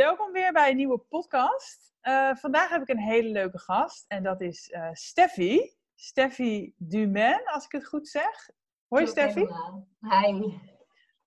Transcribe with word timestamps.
Welkom 0.00 0.32
weer 0.32 0.52
bij 0.52 0.70
een 0.70 0.76
nieuwe 0.76 0.98
podcast. 0.98 1.92
Uh, 2.02 2.34
vandaag 2.34 2.68
heb 2.68 2.82
ik 2.82 2.88
een 2.88 2.98
hele 2.98 3.28
leuke 3.28 3.58
gast 3.58 4.04
en 4.08 4.22
dat 4.22 4.40
is 4.40 4.70
uh, 4.70 4.88
Steffi. 4.92 5.74
Steffi 5.94 6.74
Dumain, 6.76 7.40
als 7.44 7.64
ik 7.64 7.72
het 7.72 7.86
goed 7.86 8.08
zeg. 8.08 8.50
Hoi 8.88 9.06
Steffi. 9.06 9.46
Hi. 10.00 10.58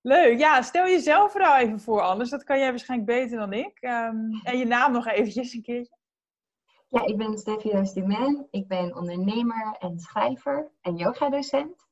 Leuk. 0.00 0.38
Ja, 0.38 0.62
stel 0.62 0.86
jezelf 0.86 1.32
vooral 1.32 1.56
even 1.56 1.80
voor 1.80 2.00
anders. 2.00 2.30
Dat 2.30 2.44
kan 2.44 2.58
jij 2.58 2.70
waarschijnlijk 2.70 3.10
beter 3.10 3.38
dan 3.38 3.52
ik. 3.52 3.78
Um, 3.80 4.40
en 4.42 4.58
je 4.58 4.64
naam 4.64 4.92
nog 4.92 5.06
eventjes 5.06 5.52
een 5.52 5.62
keertje. 5.62 5.96
Ja, 6.88 7.06
ik 7.06 7.16
ben 7.16 7.38
Steffi 7.38 7.92
Dumain. 7.94 8.46
Ik 8.50 8.68
ben 8.68 8.96
ondernemer 8.96 9.76
en 9.78 9.98
schrijver 9.98 10.70
en 10.80 10.96
yogadocent. 10.96 11.86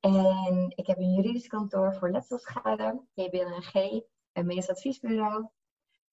En 0.00 0.72
ik 0.74 0.86
heb 0.86 0.98
een 0.98 1.14
juridisch 1.14 1.46
kantoor 1.46 1.94
voor 1.94 2.10
letselschade, 2.10 3.00
JBLNG, 3.14 4.02
een 4.32 4.46
medisch 4.46 4.70
adviesbureau 4.70 5.48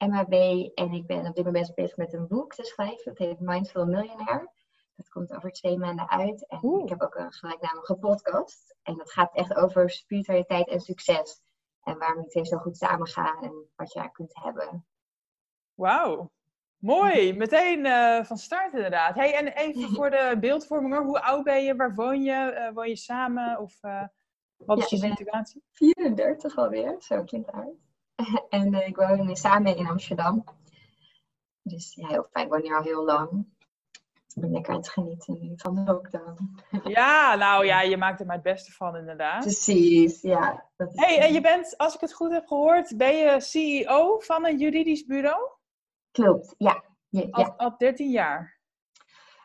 MHB 0.08 0.34
en 0.76 0.92
ik 0.92 1.06
ben 1.06 1.28
op 1.28 1.36
dit 1.36 1.46
moment 1.46 1.76
bezig 1.76 1.98
met 1.98 2.14
een 2.14 2.28
boek 2.28 2.54
te 2.54 2.64
schrijven. 2.64 3.12
Het 3.12 3.18
heet 3.18 3.40
Mindful 3.40 3.86
Millionaire. 3.86 4.52
Dat 4.96 5.10
komt 5.10 5.34
over 5.36 5.52
twee 5.52 5.78
maanden 5.78 6.10
uit. 6.10 6.48
En 6.48 6.80
ik 6.84 6.90
heb 6.90 7.02
ook 7.02 7.16
een 7.16 7.32
gelijknamige 7.32 7.96
podcast. 7.96 8.76
En 8.84 8.98
dat 8.98 9.12
gaat 9.12 9.36
echt 9.36 9.56
over 9.56 9.90
spiritualiteit 9.90 10.68
en 10.68 10.80
succes. 10.80 11.42
En 11.84 11.98
waarom 11.98 12.22
die 12.22 12.30
twee 12.30 12.46
zo 12.46 12.58
goed 12.58 12.78
samengaan 12.78 13.44
en 13.44 13.70
wat 13.76 13.94
je 13.94 14.00
daar 14.00 14.12
kunt 14.12 14.32
hebben. 14.34 14.86
Wauw, 15.74 16.32
mooi. 16.78 17.34
Meteen 17.38 17.86
uh, 17.86 18.24
van 18.24 18.38
start 18.38 18.74
inderdaad. 18.74 19.16
Hey, 19.16 19.34
en 19.34 19.48
even 19.48 19.90
voor 19.96 20.10
de 20.10 20.38
beeldvorming, 20.40 20.98
hoe 20.98 21.22
oud 21.22 21.44
ben 21.44 21.64
je? 21.64 21.76
Waar 21.76 21.96
woon 21.96 22.22
je? 22.22 22.54
Uh, 22.54 22.74
woon 22.74 22.88
je 22.88 22.98
samen? 22.98 23.60
Of 23.60 23.78
uh, 23.82 24.04
wat 24.58 24.78
is 24.78 24.90
je 24.90 24.98
situatie? 24.98 25.64
34 25.72 26.58
alweer, 26.58 26.96
zo 27.00 27.24
klinkt 27.24 27.52
uit. 27.52 27.91
en 28.50 28.74
uh, 28.74 28.88
ik 28.88 28.96
woon 28.96 29.36
samen 29.36 29.76
in 29.76 29.88
Amsterdam. 29.88 30.44
Dus 31.62 31.94
ja, 31.96 32.08
heel 32.08 32.28
fijn. 32.32 32.46
Ik 32.46 32.52
woon 32.52 32.62
hier 32.62 32.76
al 32.76 32.84
heel 32.84 33.04
lang. 33.04 33.46
Ik 34.36 34.42
ben 34.42 34.52
lekker 34.52 34.74
aan 34.74 34.80
het 34.80 34.90
genieten 34.90 35.54
van 35.56 35.76
de 35.76 35.84
lockdown. 35.84 36.56
Ja, 36.84 37.36
nou 37.36 37.66
ja, 37.66 37.82
je 37.82 37.98
maakt 37.98 38.20
er 38.20 38.26
maar 38.26 38.36
het 38.36 38.44
beste 38.44 38.72
van 38.72 38.96
inderdaad. 38.96 39.42
Precies, 39.42 40.22
ja. 40.22 40.70
Hey, 40.78 41.20
en 41.20 41.34
je 41.34 41.42
bent, 41.42 41.78
als 41.78 41.96
ik 41.96 42.02
het 42.02 42.14
goed 42.14 42.32
heb 42.32 42.48
gehoord, 42.48 42.98
ben 42.98 43.16
je 43.16 43.42
CEO 43.42 44.20
van 44.20 44.46
een 44.46 44.58
juridisch 44.58 45.06
bureau? 45.06 45.50
Klopt, 46.12 46.56
ja. 46.58 46.84
ja, 47.10 47.28
al, 47.32 47.54
al 47.58 47.78
13 47.78 48.10
jaar? 48.10 48.60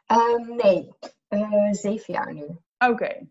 Um, 0.06 0.56
nee, 0.56 0.88
uh, 1.28 1.72
zeven 1.72 2.14
jaar 2.14 2.34
nu. 2.34 2.58
Oké. 2.78 3.28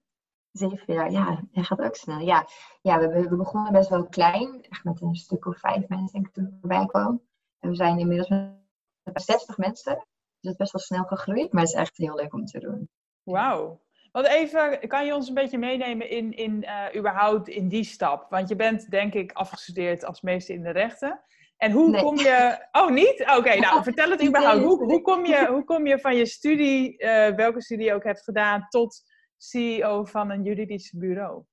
Zeven 0.57 0.93
jaar, 0.93 1.11
ja, 1.11 1.43
hij 1.51 1.63
gaat 1.63 1.81
ook 1.81 1.95
snel. 1.95 2.19
Ja, 2.19 2.47
ja 2.81 2.99
we, 2.99 3.29
we 3.29 3.35
begonnen 3.35 3.71
best 3.71 3.89
wel 3.89 4.07
klein, 4.07 4.65
echt 4.69 4.83
met 4.83 5.01
een 5.01 5.15
stuk 5.15 5.45
of 5.45 5.59
vijf 5.59 5.87
mensen 5.87 6.11
denk 6.11 6.27
ik 6.27 6.33
toen 6.33 6.57
erbij 6.61 6.85
kwam. 6.85 7.21
En 7.59 7.69
we 7.69 7.75
zijn 7.75 7.99
inmiddels 7.99 8.29
met 8.29 9.23
60 9.23 9.57
mensen, 9.57 9.93
dus 9.93 10.05
het 10.39 10.51
is 10.51 10.55
best 10.55 10.71
wel 10.71 10.81
snel 10.81 11.03
gegroeid, 11.03 11.53
maar 11.53 11.61
het 11.61 11.71
is 11.71 11.79
echt 11.79 11.97
heel 11.97 12.15
leuk 12.15 12.33
om 12.33 12.45
te 12.45 12.59
doen. 12.59 12.89
Wauw. 13.23 13.81
Want 14.11 14.27
even, 14.27 14.87
kan 14.87 15.05
je 15.05 15.15
ons 15.15 15.27
een 15.27 15.33
beetje 15.33 15.57
meenemen 15.57 16.09
in, 16.09 16.33
in 16.33 16.63
uh, 16.63 16.85
überhaupt 16.95 17.47
in 17.47 17.67
die 17.67 17.83
stap? 17.83 18.29
Want 18.29 18.49
je 18.49 18.55
bent 18.55 18.91
denk 18.91 19.13
ik 19.13 19.31
afgestudeerd 19.31 20.05
als 20.05 20.21
meester 20.21 20.55
in 20.55 20.63
de 20.63 20.71
rechten. 20.71 21.21
En 21.57 21.71
hoe 21.71 21.89
nee. 21.89 22.01
kom 22.01 22.17
je... 22.17 22.67
Oh, 22.71 22.89
niet? 22.89 23.21
Oké, 23.21 23.35
okay, 23.35 23.59
nou 23.69 23.83
vertel 23.83 24.09
het 24.09 24.25
überhaupt. 24.25 24.63
Hoe, 24.63 24.83
hoe, 24.83 25.01
kom 25.01 25.25
je, 25.25 25.47
hoe 25.49 25.63
kom 25.63 25.87
je 25.87 25.99
van 25.99 26.15
je 26.15 26.25
studie, 26.25 27.03
uh, 27.03 27.27
welke 27.27 27.61
studie 27.61 27.85
je 27.85 27.93
ook 27.93 28.03
hebt 28.03 28.23
gedaan, 28.23 28.67
tot 28.69 29.03
CEO 29.49 30.03
van 30.03 30.29
een 30.29 30.43
juridisch 30.43 30.91
bureau? 30.91 31.43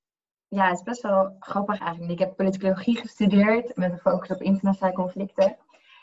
Ja, 0.47 0.67
het 0.67 0.77
is 0.77 0.83
best 0.83 1.01
wel 1.01 1.35
grappig 1.39 1.79
eigenlijk. 1.79 2.11
Ik 2.11 2.19
heb 2.19 2.35
politicologie 2.35 2.97
gestudeerd 2.97 3.75
met 3.75 3.91
een 3.91 3.99
focus 3.99 4.29
op 4.29 4.41
internationale 4.41 4.95
conflicten. 4.95 5.57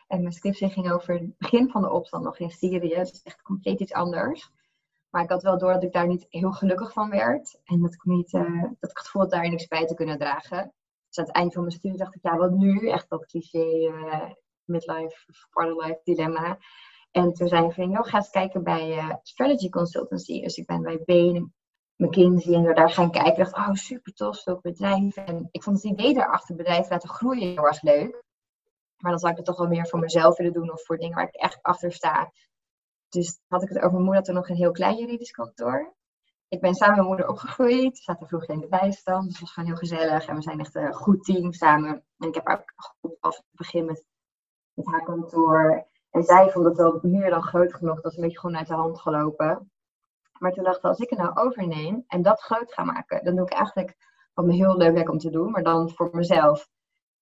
En 0.09 0.21
mijn 0.21 0.33
scriptie 0.33 0.71
ging 0.71 0.93
over 0.93 1.15
het 1.15 1.39
begin 1.39 1.71
van 1.71 1.83
de 1.83 1.91
opstand 1.91 2.25
nog 2.25 2.39
in 2.39 2.51
Syrië. 2.51 2.95
Dus 2.95 3.23
echt 3.23 3.43
compleet 3.43 3.81
iets 3.81 3.93
anders. 3.93 4.51
Maar 5.11 5.23
ik 5.23 5.31
had 5.31 5.43
wel 5.43 5.59
door 5.59 5.73
dat 5.73 5.83
ik 5.83 5.93
daar 5.93 6.07
niet 6.07 6.27
heel 6.29 6.53
gelukkig 6.53 6.93
van 6.93 7.11
werd. 7.11 7.61
En 7.65 7.81
dat 7.81 7.95
ik, 7.95 8.05
niet, 8.05 8.33
uh, 8.33 8.63
dat 8.63 8.91
ik 8.91 8.97
het 8.97 9.07
gevoel 9.07 9.29
daar 9.29 9.49
niks 9.49 9.67
bij 9.67 9.87
te 9.87 9.95
kunnen 9.95 10.19
dragen. 10.19 10.73
Dus 11.09 11.19
aan 11.19 11.25
het 11.25 11.35
eind 11.35 11.53
van 11.53 11.63
mijn 11.63 11.75
studie 11.75 11.99
dacht 11.99 12.15
ik, 12.15 12.23
ja, 12.23 12.37
wat 12.37 12.51
nu? 12.51 12.89
Echt 12.89 13.09
dat 13.09 13.27
cliché 13.27 13.89
uh, 13.89 14.31
midlife, 14.65 15.33
quarterlife 15.51 16.01
dilemma. 16.05 16.59
En 17.11 17.33
toen 17.33 17.49
zei 17.49 17.67
ik 17.67 17.73
van, 17.73 17.91
joh, 17.91 18.07
ga 18.07 18.17
eens 18.17 18.31
kijken 18.31 18.63
bij 18.63 18.97
uh, 18.97 19.15
Strategy 19.23 19.69
Consultancy. 19.69 20.41
Dus 20.41 20.57
ik 20.57 20.67
ben 20.67 20.83
bij 20.83 21.03
Bain 21.05 21.55
McKinsey 22.01 22.55
en 22.55 22.75
daar 22.75 22.91
gaan 22.91 23.11
kijken. 23.11 23.33
Ik 23.33 23.39
dacht, 23.39 23.55
oh 23.55 23.75
super 23.75 24.13
tof, 24.13 24.37
zo'n 24.37 24.59
bedrijf. 24.63 25.17
En 25.17 25.49
ik 25.51 25.63
vond 25.63 25.83
het 25.83 25.93
idee 25.93 26.15
daarachter 26.15 26.57
bedrijf 26.57 26.91
laten 26.91 27.09
groeien 27.09 27.49
heel 27.49 27.67
erg 27.67 27.83
leuk. 27.83 28.23
Maar 28.97 29.11
dan 29.11 29.21
zou 29.21 29.31
ik 29.31 29.37
het 29.37 29.47
toch 29.47 29.59
wel 29.59 29.69
meer 29.69 29.87
voor 29.87 29.99
mezelf 29.99 30.37
willen 30.37 30.53
doen 30.53 30.73
of 30.73 30.85
voor 30.85 30.99
dingen 30.99 31.15
waar 31.15 31.29
ik 31.29 31.35
echt 31.35 31.63
achter 31.63 31.93
sta. 31.93 32.33
Dus 33.09 33.41
had 33.49 33.63
ik 33.63 33.69
het 33.69 33.79
over 33.79 33.93
mijn 33.93 34.05
moeder, 34.05 34.23
toen 34.23 34.35
nog 34.35 34.49
een 34.49 34.57
heel 34.57 34.71
klein 34.71 34.97
juridisch 34.97 35.31
kantoor. 35.31 35.95
Ik 36.49 36.61
ben 36.61 36.75
samen 36.75 36.97
met 36.97 37.05
mijn 37.07 37.17
moeder 37.17 37.29
opgegroeid. 37.29 37.97
We 37.97 38.03
zaten 38.03 38.27
vroeger 38.27 38.51
in 38.51 38.61
de 38.61 38.69
bijstand, 38.69 39.25
dus 39.25 39.33
het 39.33 39.41
was 39.41 39.53
gewoon 39.53 39.69
heel 39.69 39.79
gezellig. 39.79 40.27
En 40.27 40.35
we 40.35 40.43
zijn 40.43 40.61
echt 40.61 40.75
een 40.75 40.95
goed 40.95 41.25
team 41.25 41.53
samen. 41.53 42.05
En 42.19 42.29
ik 42.29 42.35
heb 42.35 42.49
ook 42.49 42.75
af 43.21 43.37
het 43.37 43.45
begin 43.51 43.85
met, 43.85 44.07
met 44.75 44.87
haar 44.87 45.05
kantoor. 45.05 45.87
En 46.11 46.23
zij 46.23 46.51
vond 46.51 46.65
het 46.65 46.77
wel 46.77 46.99
meer 47.03 47.31
dan 47.31 47.43
groot 47.43 47.75
genoeg. 47.75 47.95
Dat 47.95 48.05
was 48.05 48.17
een 48.17 48.23
beetje 48.23 48.39
gewoon 48.39 48.57
uit 48.57 48.69
de 48.69 48.75
hand 48.75 49.01
gelopen. 49.01 49.71
Maar 50.41 50.53
toen 50.53 50.65
dacht 50.65 50.77
ik, 50.77 50.85
als 50.85 50.99
ik 50.99 51.11
het 51.11 51.19
nou 51.19 51.37
overneem 51.37 52.05
en 52.07 52.23
dat 52.23 52.41
groot 52.41 52.73
ga 52.73 52.85
maken, 52.85 53.25
dan 53.25 53.37
doe 53.37 53.45
ik 53.45 53.53
eigenlijk 53.53 53.97
wat 54.35 54.45
me 54.45 54.53
heel 54.53 54.77
leuk 54.77 54.95
lijkt 54.95 55.11
om 55.11 55.19
te 55.19 55.31
doen, 55.31 55.51
maar 55.51 55.63
dan 55.63 55.91
voor 55.91 56.09
mezelf. 56.13 56.69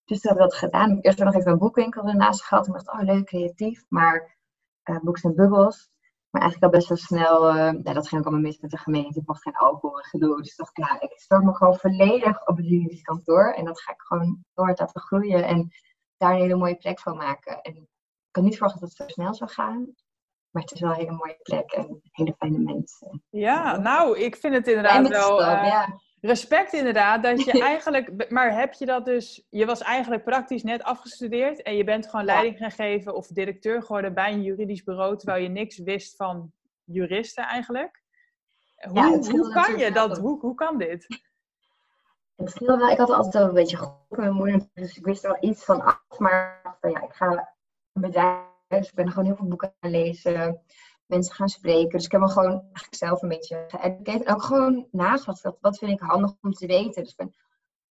Dus 0.05 0.21
toen 0.21 0.33
heb 0.33 0.41
ik 0.41 0.49
dat 0.51 0.59
gedaan. 0.59 0.89
Ik 0.89 0.95
heb 0.95 1.05
eerst 1.05 1.19
nog 1.19 1.35
even 1.35 1.53
een 1.53 1.59
boekwinkel 1.59 2.05
ernaast 2.05 2.43
gehad. 2.43 2.67
En 2.67 2.73
dacht, 2.73 2.93
oh 2.93 3.01
leuk, 3.01 3.27
creatief. 3.27 3.85
Maar 3.89 4.37
uh, 4.85 4.99
boeks 5.01 5.23
en 5.23 5.35
bubbels. 5.35 5.91
Maar 6.31 6.43
eigenlijk 6.43 6.73
al 6.73 6.79
best 6.79 6.89
wel 6.89 6.99
snel, 6.99 7.55
ja, 7.57 7.93
dat 7.93 8.09
ging 8.09 8.21
ook 8.21 8.27
allemaal 8.27 8.47
mis 8.47 8.61
met 8.61 8.71
de 8.71 8.77
gemeente. 8.77 9.21
Ik 9.21 9.27
mocht 9.27 9.43
geen 9.43 9.57
alcohol 9.57 9.99
en 9.99 10.05
gedoe. 10.05 10.43
Dus 10.43 10.57
dacht 10.57 10.79
ik, 10.79 10.85
ja, 10.85 11.01
ik 11.01 11.13
start 11.21 11.45
me 11.45 11.55
gewoon 11.55 11.77
volledig 11.77 12.47
op 12.47 12.57
het 12.57 12.69
juridisch 12.69 13.03
kantoor. 13.03 13.53
En 13.53 13.65
dat 13.65 13.81
ga 13.81 13.93
ik 13.93 14.01
gewoon 14.01 14.45
door 14.55 14.67
laten 14.67 15.01
groeien. 15.01 15.45
En 15.45 15.69
daar 16.17 16.33
een 16.33 16.41
hele 16.41 16.57
mooie 16.57 16.77
plek 16.77 17.01
van 17.01 17.17
maken. 17.17 17.61
En 17.61 17.77
ik 17.77 17.87
kan 18.31 18.45
niet 18.45 18.57
verwachten 18.57 18.81
dat 18.81 18.89
het 18.89 18.99
zo 18.99 19.15
snel 19.15 19.35
zou 19.35 19.51
gaan. 19.51 19.95
Maar 20.51 20.63
het 20.63 20.73
is 20.73 20.81
wel 20.81 20.91
een 20.91 20.97
hele 20.97 21.13
mooie 21.13 21.39
plek 21.43 21.73
en 21.73 22.01
hele 22.11 22.35
fijne 22.39 22.59
mensen. 22.59 23.23
Ja, 23.31 23.77
nou, 23.77 24.19
ik 24.19 24.37
vind 24.37 24.55
het 24.55 24.67
inderdaad 24.67 25.09
wel... 25.09 25.41
Uh, 25.41 25.47
ja. 25.47 26.01
Respect 26.21 26.73
inderdaad, 26.73 27.23
dat 27.23 27.45
je 27.45 27.63
eigenlijk... 27.73 28.31
Maar 28.31 28.59
heb 28.59 28.73
je 28.73 28.87
dat 28.87 29.05
dus... 29.05 29.47
Je 29.51 29.67
was 29.67 29.83
eigenlijk 29.83 30.25
praktisch 30.25 30.63
net 30.63 30.83
afgestudeerd 30.83 31.63
en 31.63 31.77
je 31.77 31.85
bent 31.85 32.07
gewoon 32.07 32.27
ja. 32.27 32.33
leiding 32.33 32.57
gaan 32.59 32.71
geven 32.71 33.15
of 33.15 33.27
directeur 33.27 33.83
geworden 33.83 34.15
bij 34.15 34.33
een 34.33 34.43
juridisch 34.43 34.85
bureau, 34.85 35.17
terwijl 35.17 35.43
je 35.43 35.49
niks 35.49 35.79
wist 35.79 36.17
van 36.17 36.53
juristen 36.85 37.45
eigenlijk. 37.45 38.03
Hoe, 38.77 38.95
ja, 38.95 39.31
hoe 39.31 39.53
kan 39.53 39.79
je 39.79 39.93
dat? 39.93 40.19
Hoe, 40.19 40.41
hoe 40.41 40.55
kan 40.55 40.79
dit? 40.79 41.07
Het 42.37 42.51
scheelde 42.51 42.77
wel. 42.77 42.89
Ik 42.89 42.99
had 42.99 43.11
altijd 43.11 43.35
wel 43.35 43.49
een 43.49 43.55
beetje 43.55 43.77
goed 43.77 44.09
met 44.09 44.19
mijn 44.19 44.33
moeder, 44.33 44.69
dus 44.75 44.97
ik 44.97 45.05
wist 45.05 45.25
er 45.25 45.31
wel 45.31 45.51
iets 45.51 45.65
van 45.65 45.83
af. 45.83 46.19
Maar 46.19 46.79
ja, 46.81 47.03
ik 47.03 47.13
ga 47.13 47.55
een 47.93 48.01
bedrijf 48.01 48.58
dus 48.69 48.89
ik 48.89 48.95
ben 48.95 49.09
gewoon 49.09 49.25
heel 49.25 49.37
veel 49.37 49.49
boeken 49.49 49.75
gaan 49.81 49.91
lezen, 49.91 50.63
mensen 51.07 51.35
gaan 51.35 51.49
spreken. 51.49 51.89
Dus 51.89 52.05
ik 52.05 52.13
heb 52.13 52.21
me 52.21 52.29
gewoon 52.29 52.65
zelf 52.91 53.23
een 53.23 53.29
beetje 53.29 53.65
geëducated. 53.69 54.27
En 54.27 54.35
ook 54.35 54.43
gewoon 54.43 54.89
nagedacht, 54.91 55.43
wat, 55.43 55.59
wat 55.61 55.79
vind 55.79 55.91
ik 55.91 56.01
handig 56.01 56.35
om 56.41 56.53
te 56.53 56.67
weten. 56.67 57.03
Dus 57.03 57.11
ik 57.11 57.17
ben 57.17 57.35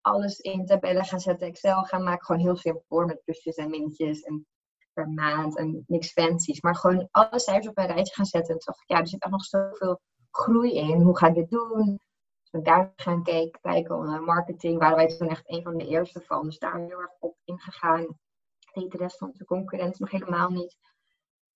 alles 0.02 0.40
in 0.40 0.66
tabellen 0.66 1.06
gaan 1.06 1.20
zetten, 1.20 1.48
Excel 1.48 1.84
gaan 1.84 2.04
maken. 2.04 2.26
Gewoon 2.26 2.42
heel 2.42 2.56
simpel 2.56 2.84
voor 2.88 3.06
met 3.06 3.24
plusjes 3.24 3.56
en 3.56 3.70
mintjes 3.70 4.22
en 4.22 4.48
per 4.94 5.10
maand 5.10 5.58
en 5.58 5.84
niks 5.88 6.12
fancies. 6.12 6.62
Maar 6.62 6.76
gewoon 6.76 7.08
alle 7.12 7.40
cijfers 7.40 7.68
op 7.68 7.78
een 7.78 7.86
rijtje 7.86 8.14
gaan 8.14 8.26
zetten. 8.26 8.54
En 8.54 8.60
toen 8.60 8.74
dacht 8.74 8.82
ik, 8.82 8.96
ja, 8.96 9.00
er 9.00 9.08
zit 9.08 9.22
echt 9.22 9.32
nog 9.32 9.46
zoveel 9.46 10.00
groei 10.32 10.74
in. 10.74 11.02
Hoe 11.02 11.18
ga 11.18 11.28
ik 11.28 11.36
dit 11.36 11.50
doen? 11.50 12.00
Dus 12.50 12.64
daar 12.64 12.94
gaan 12.96 13.24
kijken, 13.24 13.62
kijken 13.62 14.06
naar 14.06 14.22
marketing. 14.22 14.80
Waren 14.80 14.96
wij 14.96 15.08
toen 15.08 15.30
echt 15.30 15.50
een 15.50 15.64
van 15.64 15.78
de 15.78 15.88
eerste 15.88 16.22
van. 16.22 16.44
Dus 16.44 16.60
daar 16.60 16.78
heel 16.78 17.02
erg 17.02 17.12
op 17.20 17.36
ingegaan 17.44 18.18
deed 18.80 18.92
de 18.92 18.98
rest 18.98 19.18
van 19.18 19.32
de 19.34 19.46
concurrentie 19.46 20.02
nog 20.02 20.12
helemaal 20.12 20.50
niet. 20.50 20.78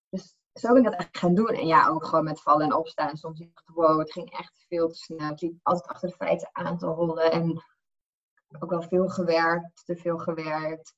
Dus 0.10 0.36
zo 0.54 0.74
ben 0.74 0.84
ik 0.84 0.90
dat 0.92 1.00
echt 1.00 1.18
gaan 1.18 1.36
doen. 1.36 1.48
En 1.48 1.68
ja, 1.68 1.88
ook 1.88 2.06
gewoon 2.06 2.24
met 2.24 2.42
vallen 2.42 2.66
en 2.66 2.76
opstaan. 2.76 3.18
Soms 3.18 3.40
dacht 3.40 3.52
ik, 3.52 3.76
wow, 3.76 4.00
het 4.00 4.12
ging 4.12 4.32
echt 4.32 4.66
veel 4.68 4.88
te 4.88 4.96
snel. 4.96 5.30
Het 5.30 5.42
liep 5.42 5.60
altijd 5.64 5.88
achter 5.88 6.10
de 6.10 6.16
feiten 6.16 6.50
aan 6.52 6.78
te 6.78 6.86
rollen. 6.86 7.32
En 7.32 7.64
ook 8.60 8.70
wel 8.70 8.82
veel 8.82 9.10
gewerkt, 9.10 9.86
te 9.86 9.96
veel 9.96 10.18
gewerkt. 10.18 10.94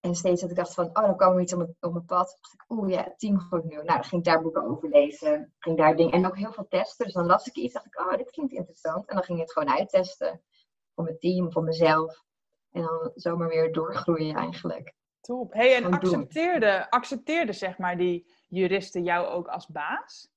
En 0.00 0.14
steeds 0.14 0.40
dat 0.40 0.50
ik 0.50 0.56
dacht 0.56 0.74
van, 0.74 0.86
oh, 0.86 1.02
dan 1.02 1.16
kwam 1.16 1.34
er 1.34 1.40
iets 1.40 1.52
op 1.52 1.58
mijn, 1.58 1.76
op 1.80 1.92
mijn 1.92 2.04
pad. 2.04 2.38
dacht 2.40 2.54
ik, 2.54 2.64
oeh 2.68 2.90
ja, 2.90 3.14
teamgroep 3.16 3.64
nu. 3.64 3.74
Nou, 3.74 3.86
dan 3.86 4.04
ging 4.04 4.26
ik 4.26 4.32
daar 4.32 4.42
boeken 4.42 4.64
over 4.64 4.88
lezen. 4.88 5.54
Ging 5.58 5.76
daar 5.76 5.96
dingen, 5.96 6.12
en 6.12 6.26
ook 6.26 6.36
heel 6.36 6.52
veel 6.52 6.66
testen. 6.68 7.04
Dus 7.04 7.14
dan 7.14 7.26
las 7.26 7.46
ik 7.46 7.56
iets, 7.56 7.72
dacht 7.72 7.86
ik, 7.86 8.00
oh, 8.00 8.16
dit 8.16 8.30
klinkt 8.30 8.52
interessant. 8.52 9.08
En 9.08 9.14
dan 9.14 9.24
ging 9.24 9.38
ik 9.38 9.44
het 9.44 9.52
gewoon 9.52 9.76
uittesten. 9.76 10.42
Voor 10.94 11.04
mijn 11.04 11.18
team, 11.18 11.52
voor 11.52 11.62
mezelf. 11.62 12.24
En 12.70 12.82
dan 12.82 13.10
zomaar 13.14 13.48
weer 13.48 13.72
doorgroeien 13.72 14.36
eigenlijk. 14.36 14.94
Top. 15.26 15.52
Hey, 15.52 15.76
en 15.76 15.92
accepteerde, 15.92 16.90
accepteerde 16.90 17.52
zeg 17.52 17.78
maar 17.78 17.96
die 17.96 18.26
juristen 18.48 19.02
jou 19.02 19.26
ook 19.26 19.48
als 19.48 19.66
baas? 19.66 20.30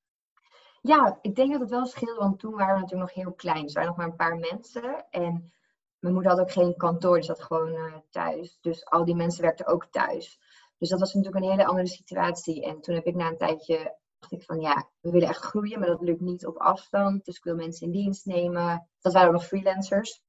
Ja, 0.81 1.19
ik 1.21 1.36
denk 1.36 1.51
dat 1.51 1.62
het 1.62 1.69
wel 1.69 1.86
scheelde, 1.86 2.19
want 2.19 2.39
toen 2.39 2.56
waren 2.56 2.74
we 2.75 2.81
natuurlijk 2.81 3.15
nog 3.15 3.24
heel 3.24 3.33
klein. 3.33 3.62
Dus 3.62 3.75
er 3.75 3.81
waren 3.81 3.88
nog 3.88 3.97
maar 3.97 4.07
een 4.07 4.15
paar 4.15 4.53
mensen. 4.53 5.06
En 5.09 5.53
mijn 6.00 6.13
moeder 6.13 6.31
had 6.31 6.39
ook 6.39 6.51
geen 6.51 6.75
kantoor, 6.75 7.15
die 7.15 7.24
zat 7.24 7.44
gewoon 7.44 7.74
uh, 7.74 7.95
thuis. 8.09 8.57
Dus 8.62 8.86
al 8.86 9.06
die 9.06 9.15
mensen 9.15 9.41
werkten 9.41 9.68
ook 9.68 9.88
thuis. 9.91 10.39
Dus 10.77 10.89
dat 10.89 11.00
was 11.00 11.13
natuurlijk 11.13 11.44
een 11.44 11.51
hele 11.51 11.65
andere 11.65 11.88
situatie. 11.88 12.65
En 12.65 12.81
toen 12.81 12.95
heb 12.95 13.06
ik 13.06 13.15
na 13.15 13.27
een 13.27 13.38
tijdje, 13.38 13.95
dacht 14.19 14.33
ik 14.33 14.44
van 14.44 14.59
ja, 14.59 14.89
we 15.00 15.12
willen 15.12 15.27
echt 15.27 15.44
groeien, 15.44 15.80
maar 15.80 15.88
dat 15.88 16.01
lukt 16.01 16.21
niet 16.21 16.45
op 16.45 16.57
afstand. 16.57 17.25
Dus 17.25 17.38
ik 17.38 17.44
wil 17.44 17.56
mensen 17.56 17.85
in 17.85 17.94
dienst 17.94 18.25
nemen. 18.25 18.89
Dat 19.00 19.13
waren 19.13 19.27
ook 19.27 19.33
nog 19.33 19.45
freelancers. 19.45 20.24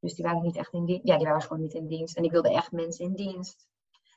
Dus 0.00 0.14
die 0.14 0.24
waren 0.24 0.42
niet 0.42 0.56
echt 0.56 0.72
in 0.72 0.84
dienst. 0.84 1.06
Ja, 1.06 1.16
die 1.16 1.26
waren 1.26 1.42
gewoon 1.42 1.62
niet 1.62 1.74
in 1.74 1.86
dienst. 1.86 2.16
En 2.16 2.24
ik 2.24 2.30
wilde 2.30 2.52
echt 2.52 2.72
mensen 2.72 3.04
in 3.04 3.14
dienst. 3.14 3.68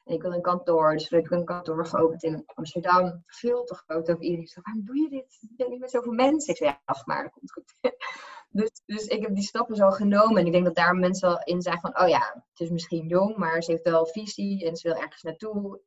En 0.08 0.14
ik 0.14 0.22
wilde 0.22 0.36
een 0.36 0.42
kantoor. 0.42 0.92
Dus 0.92 1.08
toen 1.08 1.18
heb 1.18 1.28
ik 1.28 1.34
een 1.34 1.46
kantoor 1.46 1.86
geopend 1.86 2.24
in 2.24 2.44
Amsterdam. 2.46 3.24
Veel 3.26 3.64
te 3.64 3.76
groot 3.76 4.10
over 4.10 4.24
iedereen. 4.24 4.48
zei, 4.48 4.66
waarom 4.66 4.86
doe 4.86 4.98
je 4.98 5.10
dit? 5.10 5.38
Ik 5.42 5.58
ben 5.58 5.70
niet 5.70 5.80
met 5.80 5.92
zoveel 5.92 6.12
mensen. 6.12 6.54
Ik 6.54 6.58
zei, 6.58 6.70
ja, 6.70 6.82
wacht 6.86 7.06
maar, 7.06 7.24
dat 7.24 7.32
komt 7.32 7.52
goed. 7.52 7.74
dus, 8.60 8.82
dus 8.86 9.06
ik 9.06 9.22
heb 9.22 9.36
die 9.36 9.44
stappen 9.44 9.76
zo 9.76 9.90
genomen. 9.90 10.38
En 10.38 10.46
ik 10.46 10.52
denk 10.52 10.66
dat 10.66 10.76
daar 10.76 10.96
mensen 10.96 11.30
wel 11.30 11.44
in 11.44 11.62
zijn 11.62 11.80
van, 11.80 12.00
oh 12.00 12.08
ja, 12.08 12.46
het 12.50 12.60
is 12.60 12.70
misschien 12.70 13.08
jong, 13.08 13.38
maar 13.38 13.64
ze 13.64 13.72
heeft 13.72 13.84
wel 13.84 14.06
visie 14.06 14.66
en 14.66 14.76
ze 14.76 14.88
wil 14.88 14.98
ergens 14.98 15.22
naartoe. 15.22 15.82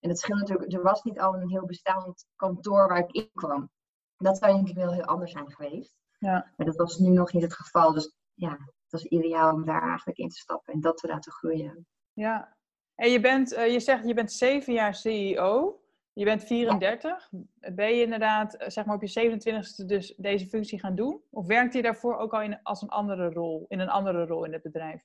En 0.00 0.08
het 0.08 0.18
scheelt 0.18 0.38
natuurlijk, 0.38 0.72
er 0.72 0.82
was 0.82 1.02
niet 1.02 1.20
al 1.20 1.34
een 1.34 1.50
heel 1.50 1.66
bestaand 1.66 2.26
kantoor 2.36 2.88
waar 2.88 2.98
ik 2.98 3.12
in 3.12 3.30
kwam. 3.32 3.70
Dat 4.16 4.38
zou 4.38 4.52
denk 4.52 4.68
ik 4.68 4.76
wel 4.76 4.92
heel 4.92 5.04
anders 5.04 5.32
zijn 5.32 5.52
geweest. 5.52 5.94
Ja. 6.18 6.52
Maar 6.56 6.66
dat 6.66 6.76
was 6.76 6.98
nu 6.98 7.10
nog 7.10 7.32
niet 7.32 7.42
het 7.42 7.54
geval. 7.54 7.92
Dus 7.92 8.16
ja, 8.34 8.50
het 8.50 8.90
was 8.90 9.04
ideaal 9.04 9.52
om 9.52 9.64
daar 9.64 9.82
eigenlijk 9.82 10.18
in 10.18 10.28
te 10.28 10.36
stappen 10.36 10.72
en 10.72 10.80
dat 10.80 10.96
te 10.96 11.06
laten 11.06 11.32
groeien. 11.32 11.86
Ja, 12.12 12.56
en 12.94 13.10
je, 13.10 13.20
bent, 13.20 13.52
uh, 13.52 13.72
je 13.72 13.80
zegt 13.80 14.06
je 14.06 14.14
bent 14.14 14.32
zeven 14.32 14.72
jaar 14.72 14.94
CEO. 14.94 15.80
Je 16.12 16.24
bent 16.24 16.44
34. 16.44 17.30
Ben 17.72 17.94
je 17.94 18.02
inderdaad, 18.02 18.54
eh, 18.54 18.68
zeg 18.68 18.84
maar, 18.84 18.94
op 18.94 19.02
je 19.02 19.08
27e 19.08 19.86
dus 19.86 20.14
deze 20.16 20.46
functie 20.46 20.80
gaan 20.80 20.94
doen? 20.94 21.20
Of 21.30 21.46
werkt 21.46 21.74
je 21.74 21.82
daarvoor 21.82 22.16
ook 22.16 22.32
al 22.32 22.42
in, 22.42 22.62
als 22.62 22.82
een 22.82 22.88
andere 22.88 23.30
rol, 23.30 23.64
in 23.68 23.80
een 23.80 23.88
andere 23.88 24.26
rol 24.26 24.44
in 24.44 24.52
het 24.52 24.62
bedrijf? 24.62 25.02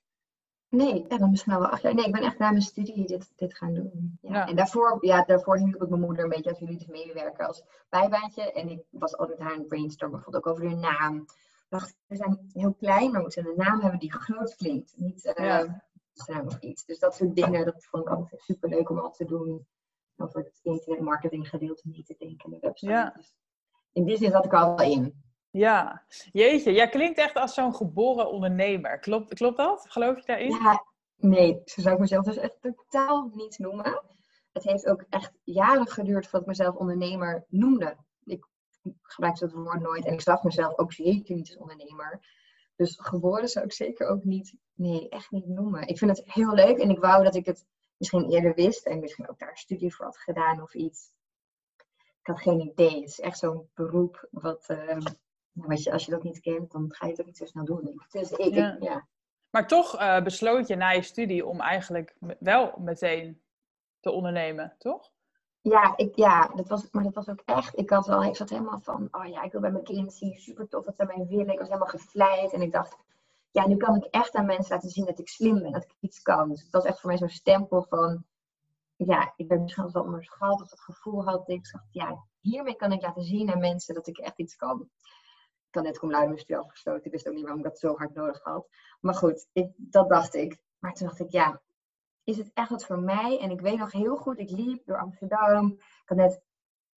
Nee, 0.70 1.06
ja, 1.10 1.18
dan 1.18 1.30
misschien 1.30 1.60
wel 1.60 1.68
acht 1.68 1.82
jaar. 1.82 1.96
Nee, 1.96 2.06
ik 2.06 2.12
ben 2.12 2.22
echt 2.22 2.38
na 2.38 2.50
mijn 2.50 2.62
studie 2.62 3.08
dit, 3.08 3.32
dit 3.36 3.58
gaan 3.58 3.74
doen. 3.74 4.18
Ja. 4.22 4.48
En 4.48 4.56
daarvoor, 4.56 4.98
ja, 5.02 5.24
daarvoor 5.24 5.58
hielp 5.58 5.82
ik 5.82 5.90
mijn 5.90 6.02
moeder 6.02 6.24
een 6.24 6.30
beetje 6.30 6.50
als 6.50 6.60
jullie 6.60 6.78
dus 6.78 6.88
meewerken 6.88 7.48
als 7.48 7.64
bijbaantje. 7.90 8.52
En 8.52 8.70
ik 8.70 8.82
was 8.90 9.18
altijd 9.18 9.40
haar 9.40 9.56
een 9.56 9.66
brainstorm, 9.66 10.12
bijvoorbeeld 10.12 10.46
ook 10.46 10.54
over 10.54 10.70
de 10.70 10.76
naam. 10.76 11.16
Ik 11.16 11.68
dacht, 11.70 11.96
we 12.08 12.16
zijn 12.16 12.50
heel 12.54 12.74
klein, 12.74 13.12
maar 13.12 13.22
moeten 13.22 13.46
een 13.46 13.54
naam 13.56 13.82
hebben 13.82 14.00
die 14.00 14.14
groot 14.14 14.56
klinkt. 14.56 14.94
Niet 14.96 15.34
uh, 15.40 15.64
iets. 16.60 16.86
Dus 16.86 17.00
dat 17.00 17.16
soort 17.16 17.36
dingen, 17.36 17.66
dat 17.66 17.86
vond 17.86 18.04
ik 18.04 18.10
altijd 18.10 18.42
super 18.42 18.70
leuk 18.70 18.90
om 18.90 19.00
al 19.00 19.12
te 19.12 19.26
doen 19.26 19.68
over 20.18 20.40
het 20.40 20.60
internetmarketing 20.62 21.50
gedeelte 21.50 21.88
niet 21.88 22.06
te 22.06 22.16
denken 22.18 22.52
in 22.52 22.60
de 22.60 22.68
website. 22.68 22.92
Ja. 22.92 23.14
Dus 23.16 23.36
in 23.92 24.06
die 24.06 24.18
zin 24.18 24.32
zat 24.32 24.46
ik 24.46 24.54
al 24.54 24.76
wel 24.76 24.92
in. 24.92 25.24
Ja, 25.50 26.06
jeetje, 26.32 26.72
jij 26.72 26.90
klinkt 26.90 27.18
echt 27.18 27.36
als 27.36 27.54
zo'n 27.54 27.76
geboren 27.76 28.32
ondernemer. 28.32 29.00
Klopt, 29.00 29.34
klopt 29.34 29.58
dat? 29.58 29.86
Geloof 29.90 30.16
je 30.16 30.26
daarin? 30.26 30.50
Ja, 30.50 30.86
nee, 31.16 31.62
zo 31.66 31.82
zou 31.82 31.94
ik 31.94 32.02
mezelf 32.02 32.26
dus 32.26 32.38
echt 32.38 32.62
totaal 32.62 33.32
niet 33.34 33.60
noemen. 33.60 34.02
Het 34.52 34.64
heeft 34.64 34.88
ook 34.88 35.06
echt 35.10 35.32
jaren 35.44 35.88
geduurd 35.88 36.24
voordat 36.24 36.42
ik 36.42 36.48
mezelf 36.48 36.76
ondernemer 36.76 37.46
noemde. 37.48 37.98
Ik 38.24 38.48
gebruikte 39.02 39.46
dat 39.46 39.56
woord 39.56 39.82
nooit 39.82 40.06
en 40.06 40.14
ik 40.14 40.22
zag 40.22 40.44
mezelf 40.44 40.78
ook 40.78 40.94
zeker 40.94 41.36
niet 41.36 41.48
als 41.48 41.58
ondernemer. 41.58 42.20
Dus 42.78 42.98
geboren 43.00 43.48
zou 43.48 43.66
ik 43.66 43.74
zeker 43.74 44.08
ook 44.08 44.24
niet, 44.24 44.56
nee, 44.74 45.10
echt 45.10 45.32
niet 45.32 45.48
noemen. 45.48 45.88
Ik 45.88 45.98
vind 45.98 46.18
het 46.18 46.34
heel 46.34 46.54
leuk 46.54 46.78
en 46.78 46.90
ik 46.90 47.00
wou 47.00 47.24
dat 47.24 47.36
ik 47.36 47.46
het 47.46 47.66
misschien 47.98 48.30
eerder 48.30 48.54
wist 48.54 48.86
en 48.86 49.00
misschien 49.00 49.30
ook 49.30 49.40
daar 49.40 49.58
studie 49.58 49.96
voor 49.96 50.06
had 50.06 50.18
gedaan 50.18 50.62
of 50.62 50.74
iets. 50.74 51.12
Ik 52.20 52.34
had 52.34 52.42
geen 52.42 52.60
idee. 52.60 52.96
Het 53.00 53.10
is 53.10 53.20
echt 53.20 53.38
zo'n 53.38 53.70
beroep 53.74 54.28
wat, 54.32 54.68
uh, 54.70 54.98
wat 55.52 55.84
je, 55.84 55.92
als 55.92 56.06
je 56.06 56.12
dat 56.12 56.24
niet 56.24 56.40
kent, 56.40 56.72
dan 56.72 56.94
ga 56.94 57.06
je 57.06 57.12
het 57.12 57.22
ook 57.22 57.28
niet 57.28 57.38
zo 57.38 57.46
snel 57.46 57.66
doen. 57.66 58.02
Dus 58.12 58.32
ik, 58.32 58.54
ja. 58.54 58.78
ja. 58.80 59.08
Maar 59.50 59.68
toch 59.68 60.00
uh, 60.00 60.24
besloot 60.24 60.68
je 60.68 60.76
na 60.76 60.90
je 60.90 61.02
studie 61.02 61.46
om 61.46 61.62
eigenlijk 61.62 62.16
wel 62.40 62.74
meteen 62.78 63.42
te 64.00 64.12
ondernemen, 64.12 64.76
toch? 64.78 65.12
Ja, 65.70 65.98
ik, 65.98 66.16
ja 66.16 66.48
dat 66.56 66.68
was, 66.68 66.88
maar 66.92 67.04
dat 67.04 67.14
was 67.14 67.30
ook 67.30 67.42
echt. 67.46 67.78
Ik, 67.78 67.90
had 67.90 68.08
wel, 68.08 68.24
ik 68.24 68.36
zat 68.36 68.50
helemaal 68.50 68.80
van, 68.80 69.08
oh 69.12 69.26
ja, 69.26 69.44
ik 69.44 69.52
wil 69.52 69.62
bij 69.62 69.72
mijn 69.72 69.84
kind 69.84 70.14
zien, 70.14 70.34
super 70.34 70.68
tof 70.68 70.86
dat 70.86 70.96
ze 70.96 71.06
mij 71.06 71.26
willen. 71.30 71.50
Ik 71.50 71.60
was 71.60 71.68
helemaal 71.68 71.88
gevleid 71.88 72.54
en 72.54 72.62
ik 72.62 72.72
dacht, 72.72 72.98
ja, 73.52 73.68
nu 73.68 73.78
kan 73.78 73.96
ik 73.96 74.04
echt 74.04 74.36
aan 74.36 74.46
mensen 74.46 74.76
laten 74.76 74.90
zien 74.90 75.06
dat 75.06 75.20
ik 75.20 75.28
slim 75.28 75.62
ben, 75.62 75.72
dat 75.72 75.84
ik 75.84 75.96
iets 76.00 76.22
kan. 76.22 76.50
Dus 76.50 76.62
het 76.62 76.72
was 76.72 76.84
echt 76.84 77.00
voor 77.00 77.10
mij 77.10 77.18
zo'n 77.18 77.30
stempel 77.30 77.86
van, 77.90 78.26
ja, 78.96 79.34
ik 79.36 79.48
ben 79.48 79.62
misschien 79.62 79.92
wel 79.92 80.04
onderschat 80.04 80.62
of 80.62 80.70
dat 80.70 80.80
gevoel 80.80 81.24
had. 81.24 81.50
Ik 81.50 81.72
dacht, 81.72 81.88
ja, 81.92 82.24
hiermee 82.40 82.76
kan 82.76 82.92
ik 82.92 83.02
laten 83.02 83.24
zien 83.24 83.52
aan 83.52 83.60
mensen 83.60 83.96
dat 83.96 84.08
ik 84.08 84.18
echt 84.18 84.40
iets 84.40 84.56
kan. 84.56 84.90
Ik 85.68 85.76
had 85.76 85.84
net 85.84 86.00
cum 86.00 86.10
mijn 86.10 86.38
studie 86.38 86.58
afgesloten. 86.58 87.06
Ik 87.06 87.12
wist 87.12 87.28
ook 87.28 87.34
niet 87.34 87.44
waarom 87.44 87.60
ik 87.60 87.68
dat 87.68 87.80
zo 87.80 87.98
hard 87.98 88.14
nodig 88.14 88.44
had. 88.44 88.68
Maar 89.00 89.16
goed, 89.16 89.48
ik, 89.54 89.72
dat 89.76 90.10
dacht 90.10 90.34
ik. 90.34 90.58
Maar 90.80 90.94
toen 90.94 91.08
dacht 91.08 91.20
ik, 91.20 91.32
ja, 91.32 91.62
is 92.28 92.38
het 92.38 92.52
echt 92.54 92.70
wat 92.70 92.86
voor 92.86 93.00
mij? 93.00 93.40
En 93.40 93.52
ik 93.52 93.62
weet 93.62 93.78
nog 93.78 93.92
heel 93.92 94.16
goed, 94.16 94.40
ik 94.40 94.50
liep 94.50 94.86
door 94.86 94.98
Amsterdam. 94.98 95.72
Ik 95.72 96.02
had 96.06 96.18
net, 96.18 96.42